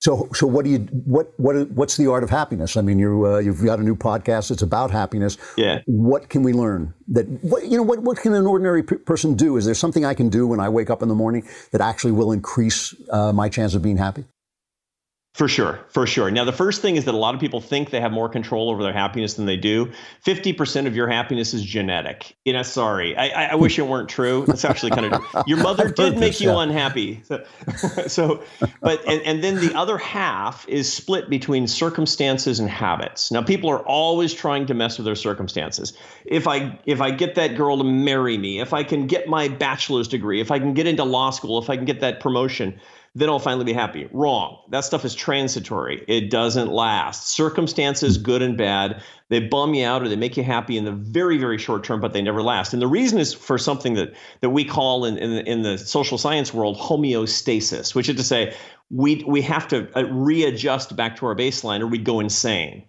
So, 0.00 0.28
so 0.32 0.46
what 0.46 0.64
do 0.64 0.70
you 0.70 0.78
what 1.06 1.32
what 1.38 1.70
what's 1.72 1.96
the 1.96 2.06
art 2.08 2.22
of 2.22 2.30
happiness? 2.30 2.76
I 2.76 2.82
mean, 2.82 3.00
you 3.00 3.26
uh, 3.26 3.38
you've 3.38 3.64
got 3.64 3.80
a 3.80 3.82
new 3.82 3.96
podcast. 3.96 4.52
It's 4.52 4.62
about 4.62 4.92
happiness. 4.92 5.36
Yeah. 5.56 5.80
What 5.86 6.28
can 6.28 6.44
we 6.44 6.52
learn? 6.52 6.94
That 7.08 7.26
what 7.42 7.64
you 7.64 7.76
know 7.76 7.82
what 7.82 8.00
what 8.02 8.18
can 8.18 8.32
an 8.34 8.46
ordinary 8.46 8.84
p- 8.84 8.96
person 8.96 9.34
do? 9.34 9.56
Is 9.56 9.64
there 9.64 9.74
something 9.74 10.04
I 10.04 10.14
can 10.14 10.28
do 10.28 10.46
when 10.46 10.60
I 10.60 10.68
wake 10.68 10.88
up 10.88 11.02
in 11.02 11.08
the 11.08 11.16
morning 11.16 11.48
that 11.72 11.80
actually 11.80 12.12
will 12.12 12.30
increase 12.30 12.94
uh, 13.10 13.32
my 13.32 13.48
chance 13.48 13.74
of 13.74 13.82
being 13.82 13.96
happy? 13.96 14.24
For 15.34 15.46
sure, 15.46 15.78
for 15.90 16.04
sure. 16.04 16.32
Now, 16.32 16.44
the 16.44 16.52
first 16.52 16.82
thing 16.82 16.96
is 16.96 17.04
that 17.04 17.14
a 17.14 17.16
lot 17.16 17.32
of 17.32 17.40
people 17.40 17.60
think 17.60 17.90
they 17.90 18.00
have 18.00 18.10
more 18.10 18.28
control 18.28 18.70
over 18.70 18.82
their 18.82 18.92
happiness 18.92 19.34
than 19.34 19.46
they 19.46 19.56
do. 19.56 19.92
50% 20.26 20.86
of 20.86 20.96
your 20.96 21.06
happiness 21.06 21.54
is 21.54 21.62
genetic. 21.62 22.36
You 22.44 22.54
know, 22.54 22.62
sorry. 22.62 23.16
I, 23.16 23.52
I 23.52 23.54
wish 23.54 23.78
it 23.78 23.86
weren't 23.86 24.08
true. 24.08 24.44
It's 24.48 24.64
actually 24.64 24.90
kind 24.90 25.14
of 25.14 25.22
Your 25.46 25.58
mother 25.58 25.90
did 25.90 26.18
make 26.18 26.40
you 26.40 26.56
unhappy. 26.56 27.22
So, 27.24 27.44
so, 28.08 28.42
but, 28.80 29.06
and, 29.06 29.22
and 29.22 29.44
then 29.44 29.60
the 29.60 29.72
other 29.76 29.96
half 29.96 30.68
is 30.68 30.92
split 30.92 31.30
between 31.30 31.68
circumstances 31.68 32.58
and 32.58 32.68
habits. 32.68 33.30
Now, 33.30 33.42
people 33.42 33.70
are 33.70 33.86
always 33.86 34.34
trying 34.34 34.66
to 34.66 34.74
mess 34.74 34.98
with 34.98 35.04
their 35.04 35.14
circumstances. 35.14 35.92
If 36.24 36.48
I, 36.48 36.80
if 36.84 37.00
I 37.00 37.12
get 37.12 37.36
that 37.36 37.56
girl 37.56 37.78
to 37.78 37.84
marry 37.84 38.38
me, 38.38 38.58
if 38.58 38.72
I 38.72 38.82
can 38.82 39.06
get 39.06 39.28
my 39.28 39.46
bachelor's 39.46 40.08
degree, 40.08 40.40
if 40.40 40.50
I 40.50 40.58
can 40.58 40.74
get 40.74 40.88
into 40.88 41.04
law 41.04 41.30
school, 41.30 41.60
if 41.60 41.70
I 41.70 41.76
can 41.76 41.84
get 41.84 42.00
that 42.00 42.18
promotion, 42.18 42.80
then 43.18 43.28
I'll 43.28 43.40
finally 43.40 43.64
be 43.64 43.72
happy. 43.72 44.08
Wrong. 44.12 44.58
That 44.70 44.84
stuff 44.84 45.04
is 45.04 45.14
transitory. 45.14 46.04
It 46.06 46.30
doesn't 46.30 46.70
last. 46.70 47.28
Circumstances, 47.30 48.16
good 48.16 48.42
and 48.42 48.56
bad, 48.56 49.02
they 49.28 49.40
bum 49.40 49.74
you 49.74 49.84
out 49.84 50.02
or 50.02 50.08
they 50.08 50.16
make 50.16 50.36
you 50.36 50.44
happy 50.44 50.78
in 50.78 50.84
the 50.84 50.92
very, 50.92 51.36
very 51.36 51.58
short 51.58 51.82
term, 51.82 52.00
but 52.00 52.12
they 52.12 52.22
never 52.22 52.42
last. 52.42 52.72
And 52.72 52.80
the 52.80 52.86
reason 52.86 53.18
is 53.18 53.34
for 53.34 53.58
something 53.58 53.94
that 53.94 54.14
that 54.40 54.50
we 54.50 54.64
call 54.64 55.04
in 55.04 55.18
in, 55.18 55.46
in 55.46 55.62
the 55.62 55.78
social 55.78 56.16
science 56.16 56.54
world 56.54 56.78
homeostasis, 56.78 57.94
which 57.94 58.08
is 58.08 58.16
to 58.16 58.22
say 58.22 58.54
we 58.90 59.24
we 59.26 59.42
have 59.42 59.66
to 59.68 59.88
uh, 59.98 60.04
readjust 60.04 60.94
back 60.94 61.16
to 61.16 61.26
our 61.26 61.34
baseline 61.34 61.80
or 61.80 61.88
we'd 61.88 62.04
go 62.04 62.20
insane 62.20 62.84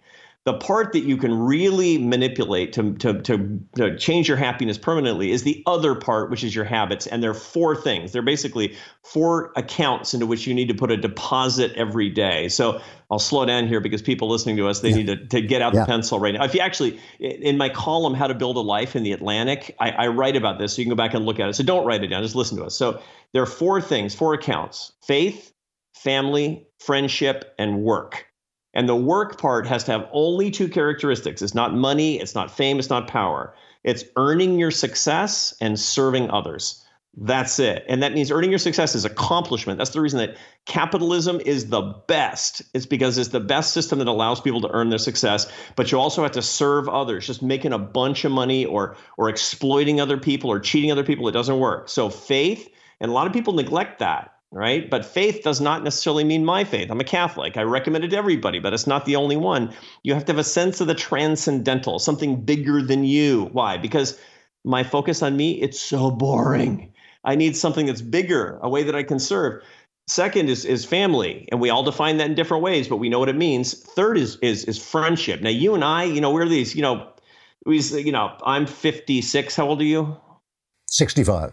the 0.46 0.54
part 0.54 0.94
that 0.94 1.00
you 1.00 1.18
can 1.18 1.38
really 1.38 1.98
manipulate 1.98 2.72
to, 2.72 2.94
to, 2.94 3.20
to, 3.20 3.60
to, 3.76 3.96
change 3.98 4.26
your 4.26 4.38
happiness 4.38 4.78
permanently 4.78 5.30
is 5.32 5.42
the 5.42 5.62
other 5.66 5.94
part, 5.94 6.30
which 6.30 6.42
is 6.42 6.54
your 6.54 6.64
habits. 6.64 7.06
And 7.06 7.22
there 7.22 7.30
are 7.30 7.34
four 7.34 7.76
things. 7.76 8.12
They're 8.12 8.22
basically 8.22 8.74
four 9.04 9.52
accounts 9.56 10.14
into 10.14 10.26
which 10.26 10.46
you 10.46 10.54
need 10.54 10.68
to 10.68 10.74
put 10.74 10.90
a 10.90 10.96
deposit 10.96 11.72
every 11.76 12.08
day. 12.08 12.48
So 12.48 12.80
I'll 13.10 13.18
slow 13.18 13.44
down 13.44 13.68
here 13.68 13.80
because 13.80 14.00
people 14.00 14.30
listening 14.30 14.56
to 14.56 14.66
us, 14.66 14.80
they 14.80 14.90
yeah. 14.90 14.96
need 14.96 15.06
to, 15.08 15.26
to 15.26 15.42
get 15.42 15.60
out 15.60 15.74
yeah. 15.74 15.80
the 15.80 15.86
pencil 15.86 16.18
right 16.18 16.32
now. 16.32 16.44
If 16.44 16.54
you 16.54 16.60
actually, 16.60 16.98
in 17.18 17.58
my 17.58 17.68
column, 17.68 18.14
How 18.14 18.26
to 18.26 18.34
Build 18.34 18.56
a 18.56 18.60
Life 18.60 18.96
in 18.96 19.02
the 19.02 19.12
Atlantic, 19.12 19.76
I, 19.78 19.90
I 19.90 20.06
write 20.06 20.36
about 20.36 20.58
this. 20.58 20.74
So 20.74 20.80
you 20.80 20.86
can 20.86 20.90
go 20.92 20.96
back 20.96 21.12
and 21.12 21.26
look 21.26 21.38
at 21.38 21.50
it. 21.50 21.52
So 21.52 21.64
don't 21.64 21.84
write 21.84 22.02
it 22.02 22.06
down, 22.06 22.22
just 22.22 22.34
listen 22.34 22.56
to 22.56 22.64
us. 22.64 22.74
So 22.74 23.02
there 23.34 23.42
are 23.42 23.46
four 23.46 23.82
things, 23.82 24.14
four 24.14 24.32
accounts 24.32 24.92
faith, 25.02 25.52
family, 25.92 26.66
friendship, 26.78 27.54
and 27.58 27.82
work. 27.82 28.29
And 28.74 28.88
the 28.88 28.96
work 28.96 29.40
part 29.40 29.66
has 29.66 29.84
to 29.84 29.92
have 29.92 30.08
only 30.12 30.50
two 30.50 30.68
characteristics 30.68 31.42
it's 31.42 31.54
not 31.54 31.74
money, 31.74 32.20
it's 32.20 32.34
not 32.34 32.50
fame, 32.50 32.78
it's 32.78 32.90
not 32.90 33.08
power. 33.08 33.54
It's 33.82 34.04
earning 34.16 34.58
your 34.58 34.70
success 34.70 35.54
and 35.60 35.78
serving 35.78 36.30
others. 36.30 36.84
That's 37.16 37.58
it. 37.58 37.84
And 37.88 38.02
that 38.02 38.12
means 38.12 38.30
earning 38.30 38.50
your 38.50 38.60
success 38.60 38.94
is 38.94 39.04
accomplishment. 39.04 39.78
That's 39.78 39.90
the 39.90 40.00
reason 40.00 40.18
that 40.18 40.36
capitalism 40.66 41.40
is 41.40 41.68
the 41.68 41.80
best. 42.06 42.62
It's 42.72 42.86
because 42.86 43.18
it's 43.18 43.30
the 43.30 43.40
best 43.40 43.72
system 43.72 43.98
that 43.98 44.06
allows 44.06 44.40
people 44.40 44.60
to 44.60 44.70
earn 44.70 44.90
their 44.90 44.98
success, 44.98 45.50
but 45.74 45.90
you 45.90 45.98
also 45.98 46.22
have 46.22 46.32
to 46.32 46.42
serve 46.42 46.88
others. 46.88 47.26
Just 47.26 47.42
making 47.42 47.72
a 47.72 47.78
bunch 47.78 48.24
of 48.24 48.30
money 48.30 48.64
or 48.64 48.96
or 49.18 49.28
exploiting 49.28 50.00
other 50.00 50.18
people 50.18 50.50
or 50.50 50.60
cheating 50.60 50.92
other 50.92 51.02
people, 51.02 51.26
it 51.26 51.32
doesn't 51.32 51.58
work. 51.58 51.88
So 51.88 52.10
faith, 52.10 52.68
and 53.00 53.10
a 53.10 53.14
lot 53.14 53.26
of 53.26 53.32
people 53.32 53.54
neglect 53.54 53.98
that 53.98 54.32
right? 54.52 54.90
But 54.90 55.04
faith 55.04 55.42
does 55.42 55.60
not 55.60 55.84
necessarily 55.84 56.24
mean 56.24 56.44
my 56.44 56.64
faith. 56.64 56.90
I'm 56.90 57.00
a 57.00 57.04
Catholic. 57.04 57.56
I 57.56 57.62
recommend 57.62 58.04
it 58.04 58.08
to 58.08 58.16
everybody, 58.16 58.58
but 58.58 58.72
it's 58.72 58.86
not 58.86 59.04
the 59.04 59.16
only 59.16 59.36
one. 59.36 59.72
You 60.02 60.14
have 60.14 60.24
to 60.26 60.32
have 60.32 60.38
a 60.38 60.44
sense 60.44 60.80
of 60.80 60.86
the 60.86 60.94
transcendental, 60.94 61.98
something 61.98 62.42
bigger 62.44 62.82
than 62.82 63.04
you. 63.04 63.48
Why? 63.52 63.76
Because 63.76 64.18
my 64.64 64.82
focus 64.82 65.22
on 65.22 65.36
me, 65.36 65.60
it's 65.60 65.80
so 65.80 66.10
boring. 66.10 66.92
I 67.24 67.36
need 67.36 67.56
something 67.56 67.86
that's 67.86 68.02
bigger, 68.02 68.58
a 68.62 68.68
way 68.68 68.82
that 68.82 68.94
I 68.94 69.02
can 69.02 69.18
serve. 69.18 69.62
Second 70.08 70.50
is 70.50 70.64
is 70.64 70.84
family, 70.84 71.48
and 71.52 71.60
we 71.60 71.70
all 71.70 71.84
define 71.84 72.16
that 72.16 72.28
in 72.28 72.34
different 72.34 72.64
ways, 72.64 72.88
but 72.88 72.96
we 72.96 73.08
know 73.08 73.20
what 73.20 73.28
it 73.28 73.36
means. 73.36 73.74
Third 73.74 74.18
is 74.18 74.36
is 74.42 74.64
is 74.64 74.76
friendship. 74.76 75.40
Now, 75.40 75.50
you 75.50 75.74
and 75.74 75.84
I, 75.84 76.04
you 76.04 76.20
know, 76.20 76.32
we're 76.32 76.48
these, 76.48 76.74
you 76.74 76.82
know, 76.82 77.12
we, 77.64 77.78
you 77.78 78.10
know, 78.10 78.36
I'm 78.44 78.66
56. 78.66 79.54
How 79.54 79.68
old 79.68 79.80
are 79.80 79.84
you? 79.84 80.16
65 80.86 81.52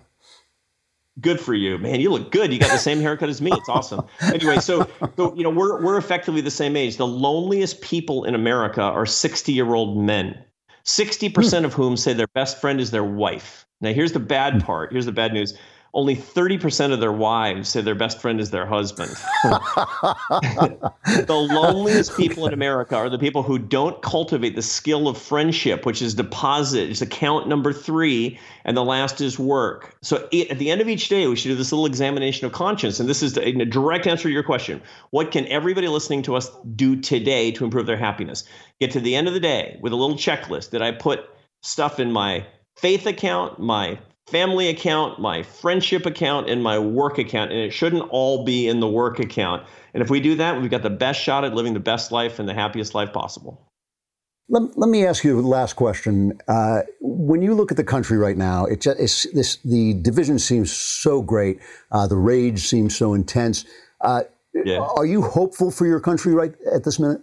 good 1.21 1.39
for 1.39 1.53
you, 1.53 1.77
man. 1.77 1.99
You 1.99 2.11
look 2.11 2.31
good. 2.31 2.53
You 2.53 2.59
got 2.59 2.71
the 2.71 2.77
same 2.77 2.99
haircut 2.99 3.29
as 3.29 3.41
me. 3.41 3.51
It's 3.53 3.69
awesome. 3.69 4.05
Anyway, 4.21 4.59
so 4.59 4.87
so 5.15 5.33
you 5.35 5.43
know 5.43 5.49
we're 5.49 5.81
we're 5.83 5.97
effectively 5.97 6.41
the 6.41 6.51
same 6.51 6.75
age. 6.75 6.97
The 6.97 7.07
loneliest 7.07 7.81
people 7.81 8.23
in 8.23 8.35
America 8.35 8.81
are 8.81 9.05
60 9.05 9.51
year 9.51 9.73
old 9.73 9.97
men. 9.97 10.43
60% 10.85 11.65
of 11.65 11.73
whom 11.73 11.97
say 11.97 12.13
their 12.13 12.27
best 12.27 12.61
friend 12.61 12.79
is 12.79 12.91
their 12.91 13.03
wife. 13.03 13.65
Now 13.81 13.91
here's 13.91 14.13
the 14.13 14.19
bad 14.19 14.63
part. 14.63 14.93
Here's 14.93 15.05
the 15.05 15.11
bad 15.11 15.33
news 15.33 15.53
only 15.93 16.15
30% 16.15 16.93
of 16.93 16.99
their 16.99 17.11
wives 17.11 17.69
say 17.69 17.81
their 17.81 17.95
best 17.95 18.19
friend 18.21 18.39
is 18.39 18.51
their 18.51 18.65
husband. 18.65 19.09
the 19.43 21.25
loneliest 21.29 22.15
people 22.17 22.45
in 22.45 22.53
America 22.53 22.95
are 22.95 23.09
the 23.09 23.17
people 23.17 23.43
who 23.43 23.57
don't 23.57 24.01
cultivate 24.01 24.55
the 24.55 24.61
skill 24.61 25.07
of 25.07 25.17
friendship, 25.17 25.85
which 25.85 26.01
is 26.01 26.13
deposit, 26.13 26.89
it's 26.89 27.01
account 27.01 27.47
number 27.47 27.73
three, 27.73 28.39
and 28.65 28.75
the 28.75 28.83
last 28.83 29.21
is 29.21 29.39
work. 29.39 29.95
So 30.01 30.27
at 30.49 30.59
the 30.59 30.69
end 30.69 30.81
of 30.81 30.89
each 30.89 31.09
day, 31.09 31.27
we 31.27 31.35
should 31.35 31.49
do 31.49 31.55
this 31.55 31.71
little 31.71 31.85
examination 31.85 32.45
of 32.45 32.51
conscience. 32.51 32.99
And 32.99 33.09
this 33.09 33.23
is 33.23 33.37
a 33.37 33.65
direct 33.65 34.07
answer 34.07 34.23
to 34.23 34.33
your 34.33 34.43
question. 34.43 34.81
What 35.11 35.31
can 35.31 35.47
everybody 35.47 35.87
listening 35.87 36.21
to 36.23 36.35
us 36.35 36.49
do 36.75 36.95
today 36.95 37.51
to 37.51 37.63
improve 37.63 37.85
their 37.85 37.97
happiness? 37.97 38.43
Get 38.79 38.91
to 38.91 38.99
the 38.99 39.15
end 39.15 39.27
of 39.27 39.33
the 39.33 39.39
day 39.39 39.79
with 39.81 39.93
a 39.93 39.95
little 39.95 40.17
checklist. 40.17 40.71
Did 40.71 40.81
I 40.81 40.91
put 40.91 41.21
stuff 41.61 41.99
in 41.99 42.11
my 42.11 42.45
faith 42.75 43.05
account, 43.05 43.59
my 43.59 43.99
family 44.27 44.67
account, 44.67 45.19
my 45.19 45.41
friendship 45.41 46.05
account, 46.05 46.49
and 46.49 46.61
my 46.61 46.77
work 46.77 47.17
account. 47.17 47.51
And 47.51 47.59
it 47.61 47.71
shouldn't 47.71 48.09
all 48.09 48.43
be 48.43 48.67
in 48.67 48.79
the 48.79 48.87
work 48.87 49.19
account. 49.19 49.65
And 49.93 50.03
if 50.03 50.09
we 50.09 50.19
do 50.19 50.35
that, 50.35 50.61
we've 50.61 50.69
got 50.69 50.83
the 50.83 50.89
best 50.89 51.21
shot 51.21 51.43
at 51.43 51.53
living 51.53 51.73
the 51.73 51.79
best 51.79 52.11
life 52.11 52.39
and 52.39 52.47
the 52.47 52.53
happiest 52.53 52.93
life 52.93 53.13
possible. 53.13 53.63
Let, 54.49 54.77
let 54.77 54.89
me 54.89 55.05
ask 55.05 55.23
you 55.23 55.41
the 55.41 55.47
last 55.47 55.73
question. 55.73 56.39
Uh, 56.47 56.81
when 57.01 57.41
you 57.41 57.53
look 57.53 57.71
at 57.71 57.77
the 57.77 57.83
country 57.83 58.17
right 58.17 58.37
now, 58.37 58.65
it 58.65 58.81
just, 58.81 58.99
it's, 58.99 59.31
this, 59.33 59.57
the 59.57 59.93
division 59.95 60.39
seems 60.39 60.71
so 60.71 61.21
great. 61.21 61.59
Uh, 61.91 62.07
the 62.07 62.15
rage 62.15 62.59
seems 62.59 62.95
so 62.95 63.13
intense. 63.13 63.65
Uh, 64.01 64.23
yeah. 64.53 64.79
Are 64.79 65.05
you 65.05 65.21
hopeful 65.21 65.69
for 65.71 65.85
your 65.85 65.99
country 65.99 66.33
right 66.33 66.53
at 66.73 66.83
this 66.83 66.99
minute? 66.99 67.21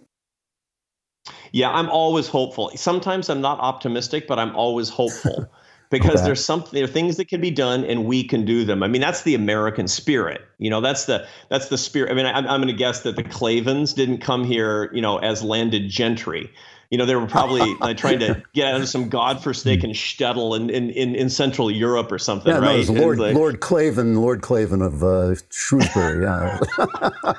Yeah, 1.53 1.71
I'm 1.71 1.89
always 1.89 2.29
hopeful. 2.29 2.71
Sometimes 2.75 3.31
I'm 3.31 3.41
not 3.41 3.59
optimistic, 3.61 4.27
but 4.27 4.39
I'm 4.39 4.55
always 4.55 4.89
hopeful. 4.89 5.51
because 5.95 6.17
okay. 6.17 6.25
there's 6.25 6.45
something 6.45 6.75
there 6.75 6.85
are 6.85 6.89
things 6.89 7.17
that 7.17 7.29
can 7.29 7.41
be 7.41 7.51
done 7.51 7.85
and 7.85 8.05
we 8.05 8.25
can 8.25 8.45
do 8.45 8.65
them. 8.65 8.83
I 8.83 8.89
mean, 8.89 9.01
that's 9.01 9.23
the 9.23 9.35
American 9.35 9.87
spirit. 9.87 10.43
You 10.59 10.69
know, 10.69 10.81
that's 10.81 11.05
the 11.05 11.27
that's 11.49 11.69
the 11.69 11.79
spirit. 11.79 12.11
I 12.11 12.15
mean, 12.15 12.27
I, 12.27 12.33
I'm 12.33 12.45
going 12.45 12.67
to 12.67 12.73
guess 12.73 13.03
that 13.03 13.17
the 13.17 13.25
Klavans 13.25 13.95
didn't 13.95 14.19
come 14.19 14.45
here, 14.45 14.91
you 14.93 15.01
know, 15.01 15.19
as 15.19 15.43
landed 15.43 15.89
gentry 15.89 16.53
you 16.95 16.99
know, 16.99 17.07
they 17.07 17.17
were 17.17 17.27
probably 17.27 17.75
uh, 17.81 17.93
trying 17.93 18.21
to 18.21 18.41
get 18.53 18.73
out 18.73 18.81
of 18.81 18.89
some 18.89 19.09
godforsaken 19.09 19.91
shtetl 19.91 20.55
in, 20.55 20.71
in, 20.71 20.91
in, 20.91 21.17
in, 21.17 21.29
Central 21.29 21.69
Europe 21.69 22.13
or 22.13 22.21
something, 22.21 22.53
yeah, 22.53 22.61
right? 22.61 22.89
No, 22.89 23.01
Lord, 23.01 23.19
like, 23.19 23.35
Lord 23.35 23.61
Klavan, 23.61 24.15
Lord 24.21 24.43
Klavan 24.43 24.81
of 24.81 25.03
uh, 25.03 25.35
Shrewsbury, 25.51 26.23
yeah. 26.23 26.61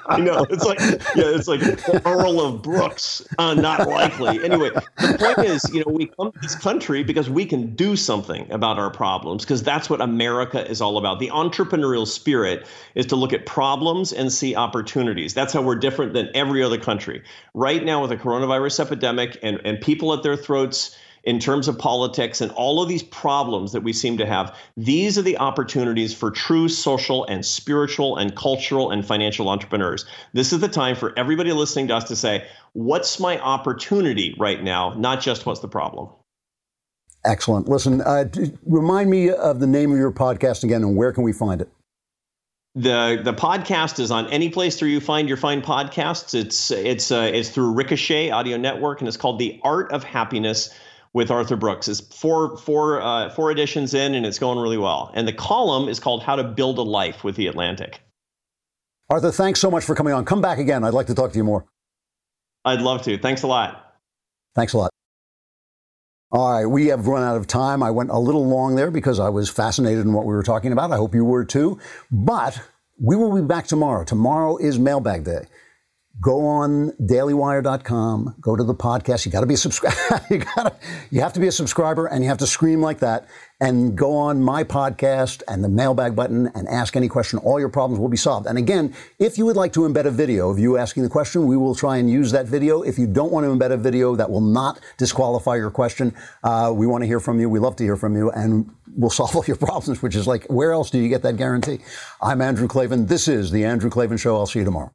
I 0.08 0.20
know. 0.20 0.46
It's 0.50 0.66
like, 0.66 0.82
yeah, 1.16 1.34
it's 1.34 1.48
like 1.48 1.62
Earl 2.06 2.42
of 2.42 2.62
Brooks, 2.64 3.26
uh, 3.38 3.54
not 3.54 3.88
likely. 3.88 4.44
Anyway, 4.44 4.72
the 4.98 5.18
point 5.18 5.48
is, 5.48 5.64
you 5.74 5.86
know, 5.86 5.94
we 5.94 6.08
come 6.08 6.34
to 6.34 6.40
this 6.40 6.56
country 6.56 7.02
because 7.02 7.30
we 7.30 7.46
can 7.46 7.74
do 7.76 7.96
something 7.96 8.52
about 8.52 8.78
our 8.78 8.90
problems, 8.92 9.46
because 9.46 9.64
that's 9.64 9.90
what 9.90 10.02
America 10.02 10.70
is 10.70 10.82
all 10.82 10.98
about. 10.98 11.20
The 11.20 11.30
entrepreneurial 11.30 12.06
spirit 12.06 12.68
is 12.96 13.06
to 13.06 13.16
look 13.16 13.32
at 13.32 13.46
problems 13.46 14.12
and 14.12 14.34
see 14.34 14.54
opportunities. 14.54 15.34
That's 15.34 15.54
how 15.54 15.62
we're 15.62 15.78
different 15.78 16.12
than 16.12 16.30
every 16.36 16.62
other 16.62 16.78
country. 16.78 17.24
Right 17.54 17.86
now, 17.86 18.02
with 18.02 18.10
the 18.10 18.18
coronavirus 18.18 18.82
epidemic, 18.82 19.38
and, 19.46 19.62
and 19.64 19.80
people 19.80 20.14
at 20.14 20.24
their 20.24 20.36
throats 20.36 20.98
in 21.24 21.40
terms 21.40 21.68
of 21.68 21.78
politics 21.78 22.40
and 22.40 22.52
all 22.52 22.82
of 22.82 22.88
these 22.88 23.02
problems 23.04 23.72
that 23.72 23.82
we 23.82 23.92
seem 23.92 24.18
to 24.18 24.26
have, 24.26 24.56
these 24.78 25.18
are 25.18 25.24
the 25.24 25.38
opportunities 25.38 26.14
for 26.14 26.30
true 26.30 26.70
social 26.70 27.26
and 27.26 27.46
spiritual 27.46 28.16
and 28.18 28.36
cultural 28.36 28.92
and 28.92 29.06
financial 29.06 29.50
entrepreneurs. 29.50 30.06
This 30.34 30.54
is 30.54 30.60
the 30.60 30.68
time 30.68 30.96
for 30.96 31.18
everybody 31.18 31.52
listening 31.52 31.88
to 31.88 31.96
us 31.96 32.04
to 32.06 32.16
say, 32.16 32.46
what's 32.74 33.20
my 33.20 33.40
opportunity 33.40 34.36
right 34.40 34.64
now, 34.64 34.94
not 34.98 35.22
just 35.22 35.46
what's 35.46 35.62
the 35.62 35.68
problem. 35.68 36.10
Excellent. 37.24 37.68
Listen, 37.68 38.02
uh, 38.02 38.26
remind 38.68 39.10
me 39.10 39.32
of 39.32 39.60
the 39.60 39.66
name 39.66 39.92
of 39.92 39.98
your 39.98 40.12
podcast 40.12 40.64
again 40.64 40.84
and 40.84 40.96
where 40.96 41.12
can 41.12 41.24
we 41.24 41.34
find 41.34 41.60
it? 41.60 41.70
The 42.76 43.22
the 43.24 43.34
podcast 43.34 44.00
is 44.00 44.12
on 44.12 44.28
any 44.28 44.50
place 44.50 44.80
where 44.82 44.90
you 44.90 45.00
find 45.00 45.28
your 45.28 45.38
fine 45.38 45.62
podcasts. 45.62 46.34
It's 46.34 46.72
it's 46.72 47.12
uh, 47.12 47.30
it's 47.34 47.50
through 47.50 47.72
Ricochet 47.72 48.32
Audio 48.32 48.58
Network, 48.58 49.00
and 49.00 49.08
it's 49.08 49.18
called 49.18 49.40
The 49.40 49.60
Art 49.64 49.92
of 49.94 50.04
Happiness 50.04 50.74
with 51.14 51.32
Arthur 51.32 51.56
Brooks. 51.56 51.88
It's 51.88 52.02
four 52.02 52.58
four 52.58 53.02
uh, 53.02 53.30
four 53.30 53.50
editions 53.50 53.94
in, 53.94 54.14
and 54.14 54.26
it's 54.26 54.40
going 54.40 54.60
really 54.60 54.78
well. 54.78 55.10
And 55.14 55.26
the 55.26 55.34
column 55.34 55.88
is 55.88 56.00
called 56.00 56.22
How 56.22 56.36
to 56.36 56.44
Build 56.44 56.78
a 56.78 56.84
Life 56.84 57.24
with 57.24 57.38
the 57.38 57.48
Atlantic. 57.48 58.02
Arthur, 59.10 59.32
thanks 59.32 59.62
so 59.62 59.72
much 59.72 59.86
for 59.86 59.96
coming 59.96 60.14
on. 60.14 60.26
Come 60.26 60.42
back 60.42 60.58
again. 60.58 60.84
I'd 60.84 60.94
like 60.94 61.08
to 61.08 61.16
talk 61.16 61.32
to 61.32 61.38
you 61.38 61.44
more. 61.44 61.66
I'd 62.66 62.82
love 62.82 63.04
to. 63.04 63.18
Thanks 63.18 63.44
a 63.44 63.48
lot. 63.48 63.96
Thanks 64.56 64.74
a 64.74 64.80
lot. 64.80 64.95
All 66.36 66.52
right, 66.52 66.66
we 66.66 66.88
have 66.88 67.08
run 67.08 67.24
out 67.24 67.38
of 67.38 67.48
time. 67.48 67.82
I 67.82 67.92
went 67.92 68.10
a 68.10 68.20
little 68.20 68.46
long 68.46 68.76
there 68.76 68.92
because 68.92 69.22
I 69.22 69.30
was 69.30 69.50
fascinated 69.50 70.04
in 70.04 70.12
what 70.12 70.26
we 70.26 70.34
were 70.34 70.44
talking 70.44 70.74
about. 70.74 70.92
I 70.92 70.98
hope 70.98 71.16
you 71.16 71.24
were 71.24 71.46
too. 71.46 71.80
But 72.12 72.60
we 73.00 73.16
will 73.16 73.34
be 73.34 73.42
back 73.42 73.68
tomorrow. 73.68 74.04
Tomorrow 74.04 74.58
is 74.58 74.78
mailbag 74.78 75.24
day 75.24 75.46
go 76.22 76.48
on 76.48 76.92
dailywire.com 77.02 78.36
go 78.40 78.56
to 78.56 78.64
the 78.64 78.74
podcast 78.74 79.26
you 79.26 79.32
got 79.32 79.42
to 79.42 79.46
be 79.46 79.56
a 79.56 79.58
subscriber 79.58 80.26
you 80.30 80.38
got 80.38 80.80
you 81.12 81.20
have 81.20 81.34
to 81.34 81.40
be 81.40 81.48
a 81.48 81.52
subscriber 81.52 82.06
and 82.06 82.24
you 82.24 82.30
have 82.30 82.38
to 82.38 82.48
scream 82.48 82.82
like 82.82 83.00
that 83.00 83.28
and 83.60 83.98
go 83.98 84.16
on 84.16 84.42
my 84.42 84.64
podcast 84.64 85.42
and 85.48 85.64
the 85.64 85.70
mailbag 85.70 86.16
button 86.16 86.48
and 86.56 86.68
ask 86.68 86.96
any 86.96 87.08
question. 87.08 87.40
All 87.40 87.60
your 87.60 87.70
problems 87.70 88.00
will 88.00 88.10
be 88.10 88.18
solved. 88.18 88.48
And 88.48 88.58
again 88.58 88.94
if 89.20 89.38
you 89.38 89.46
would 89.46 89.56
like 89.56 89.74
to 89.74 89.82
embed 89.82 90.06
a 90.06 90.12
video 90.12 90.50
of 90.50 90.60
you 90.60 90.78
asking 90.78 91.04
the 91.04 91.10
question 91.10 91.48
we 91.48 91.58
will 91.58 91.76
try 91.76 91.98
and 91.98 92.10
use 92.10 92.32
that 92.32 92.46
video. 92.46 92.82
If 92.82 92.98
you 92.98 93.08
don't 93.08 93.32
want 93.32 93.46
to 93.46 93.50
embed 93.50 93.72
a 93.72 93.78
video 93.78 94.16
that 94.16 94.30
will 94.30 94.42
not 94.42 94.80
disqualify 94.98 95.56
your 95.56 95.72
question 95.72 96.14
uh, 96.44 96.74
we 96.76 96.88
want 96.88 97.04
to 97.04 97.08
hear 97.08 97.20
from 97.20 97.40
you. 97.40 97.50
We 97.50 97.60
love 97.60 97.76
to 97.78 97.84
hear 97.84 97.98
from 97.98 98.16
you 98.16 98.32
and 98.32 98.70
we'll 98.96 99.10
solve 99.22 99.36
all 99.36 99.46
your 99.46 99.58
problems 99.58 100.02
which 100.02 100.16
is 100.16 100.28
like 100.28 100.46
where 100.48 100.72
else 100.72 100.90
do 100.90 101.00
you 101.00 101.10
get 101.10 101.22
that 101.24 101.38
guarantee? 101.38 101.80
I'm 102.22 102.42
andrew 102.42 102.68
klavan 102.68 103.06
this 103.06 103.28
is 103.28 103.52
the 103.52 103.66
andrew 103.66 103.90
klavan 103.90 104.18
show. 104.18 104.36
I'll 104.38 104.46
see 104.46 104.60
you 104.60 104.66
tomorrow 104.66 104.95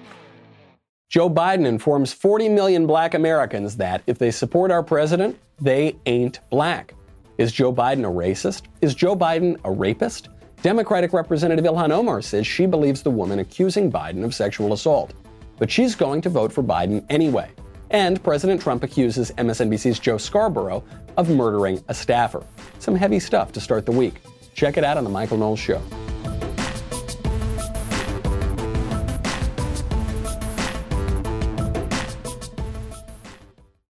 Joe 1.11 1.29
Biden 1.29 1.65
informs 1.65 2.13
40 2.13 2.47
million 2.47 2.87
black 2.87 3.13
Americans 3.15 3.75
that 3.75 4.01
if 4.07 4.17
they 4.17 4.31
support 4.31 4.71
our 4.71 4.81
president, 4.81 5.37
they 5.59 5.97
ain't 6.05 6.39
black. 6.49 6.93
Is 7.37 7.51
Joe 7.51 7.73
Biden 7.73 8.05
a 8.05 8.09
racist? 8.09 8.61
Is 8.79 8.95
Joe 8.95 9.13
Biden 9.13 9.59
a 9.65 9.71
rapist? 9.71 10.29
Democratic 10.63 11.11
Representative 11.11 11.65
Ilhan 11.65 11.91
Omar 11.91 12.21
says 12.21 12.47
she 12.47 12.65
believes 12.65 13.01
the 13.01 13.11
woman 13.11 13.39
accusing 13.39 13.91
Biden 13.91 14.23
of 14.23 14.33
sexual 14.33 14.71
assault. 14.71 15.13
But 15.59 15.69
she's 15.69 15.95
going 15.95 16.21
to 16.21 16.29
vote 16.29 16.53
for 16.53 16.63
Biden 16.63 17.05
anyway. 17.09 17.51
And 17.89 18.23
President 18.23 18.61
Trump 18.61 18.81
accuses 18.81 19.31
MSNBC's 19.31 19.99
Joe 19.99 20.17
Scarborough 20.17 20.81
of 21.17 21.29
murdering 21.29 21.83
a 21.89 21.93
staffer. 21.93 22.45
Some 22.79 22.95
heavy 22.95 23.19
stuff 23.19 23.51
to 23.51 23.59
start 23.59 23.85
the 23.85 23.91
week. 23.91 24.21
Check 24.53 24.77
it 24.77 24.85
out 24.85 24.95
on 24.95 25.03
The 25.03 25.09
Michael 25.09 25.35
Knowles 25.35 25.59
Show. 25.59 25.81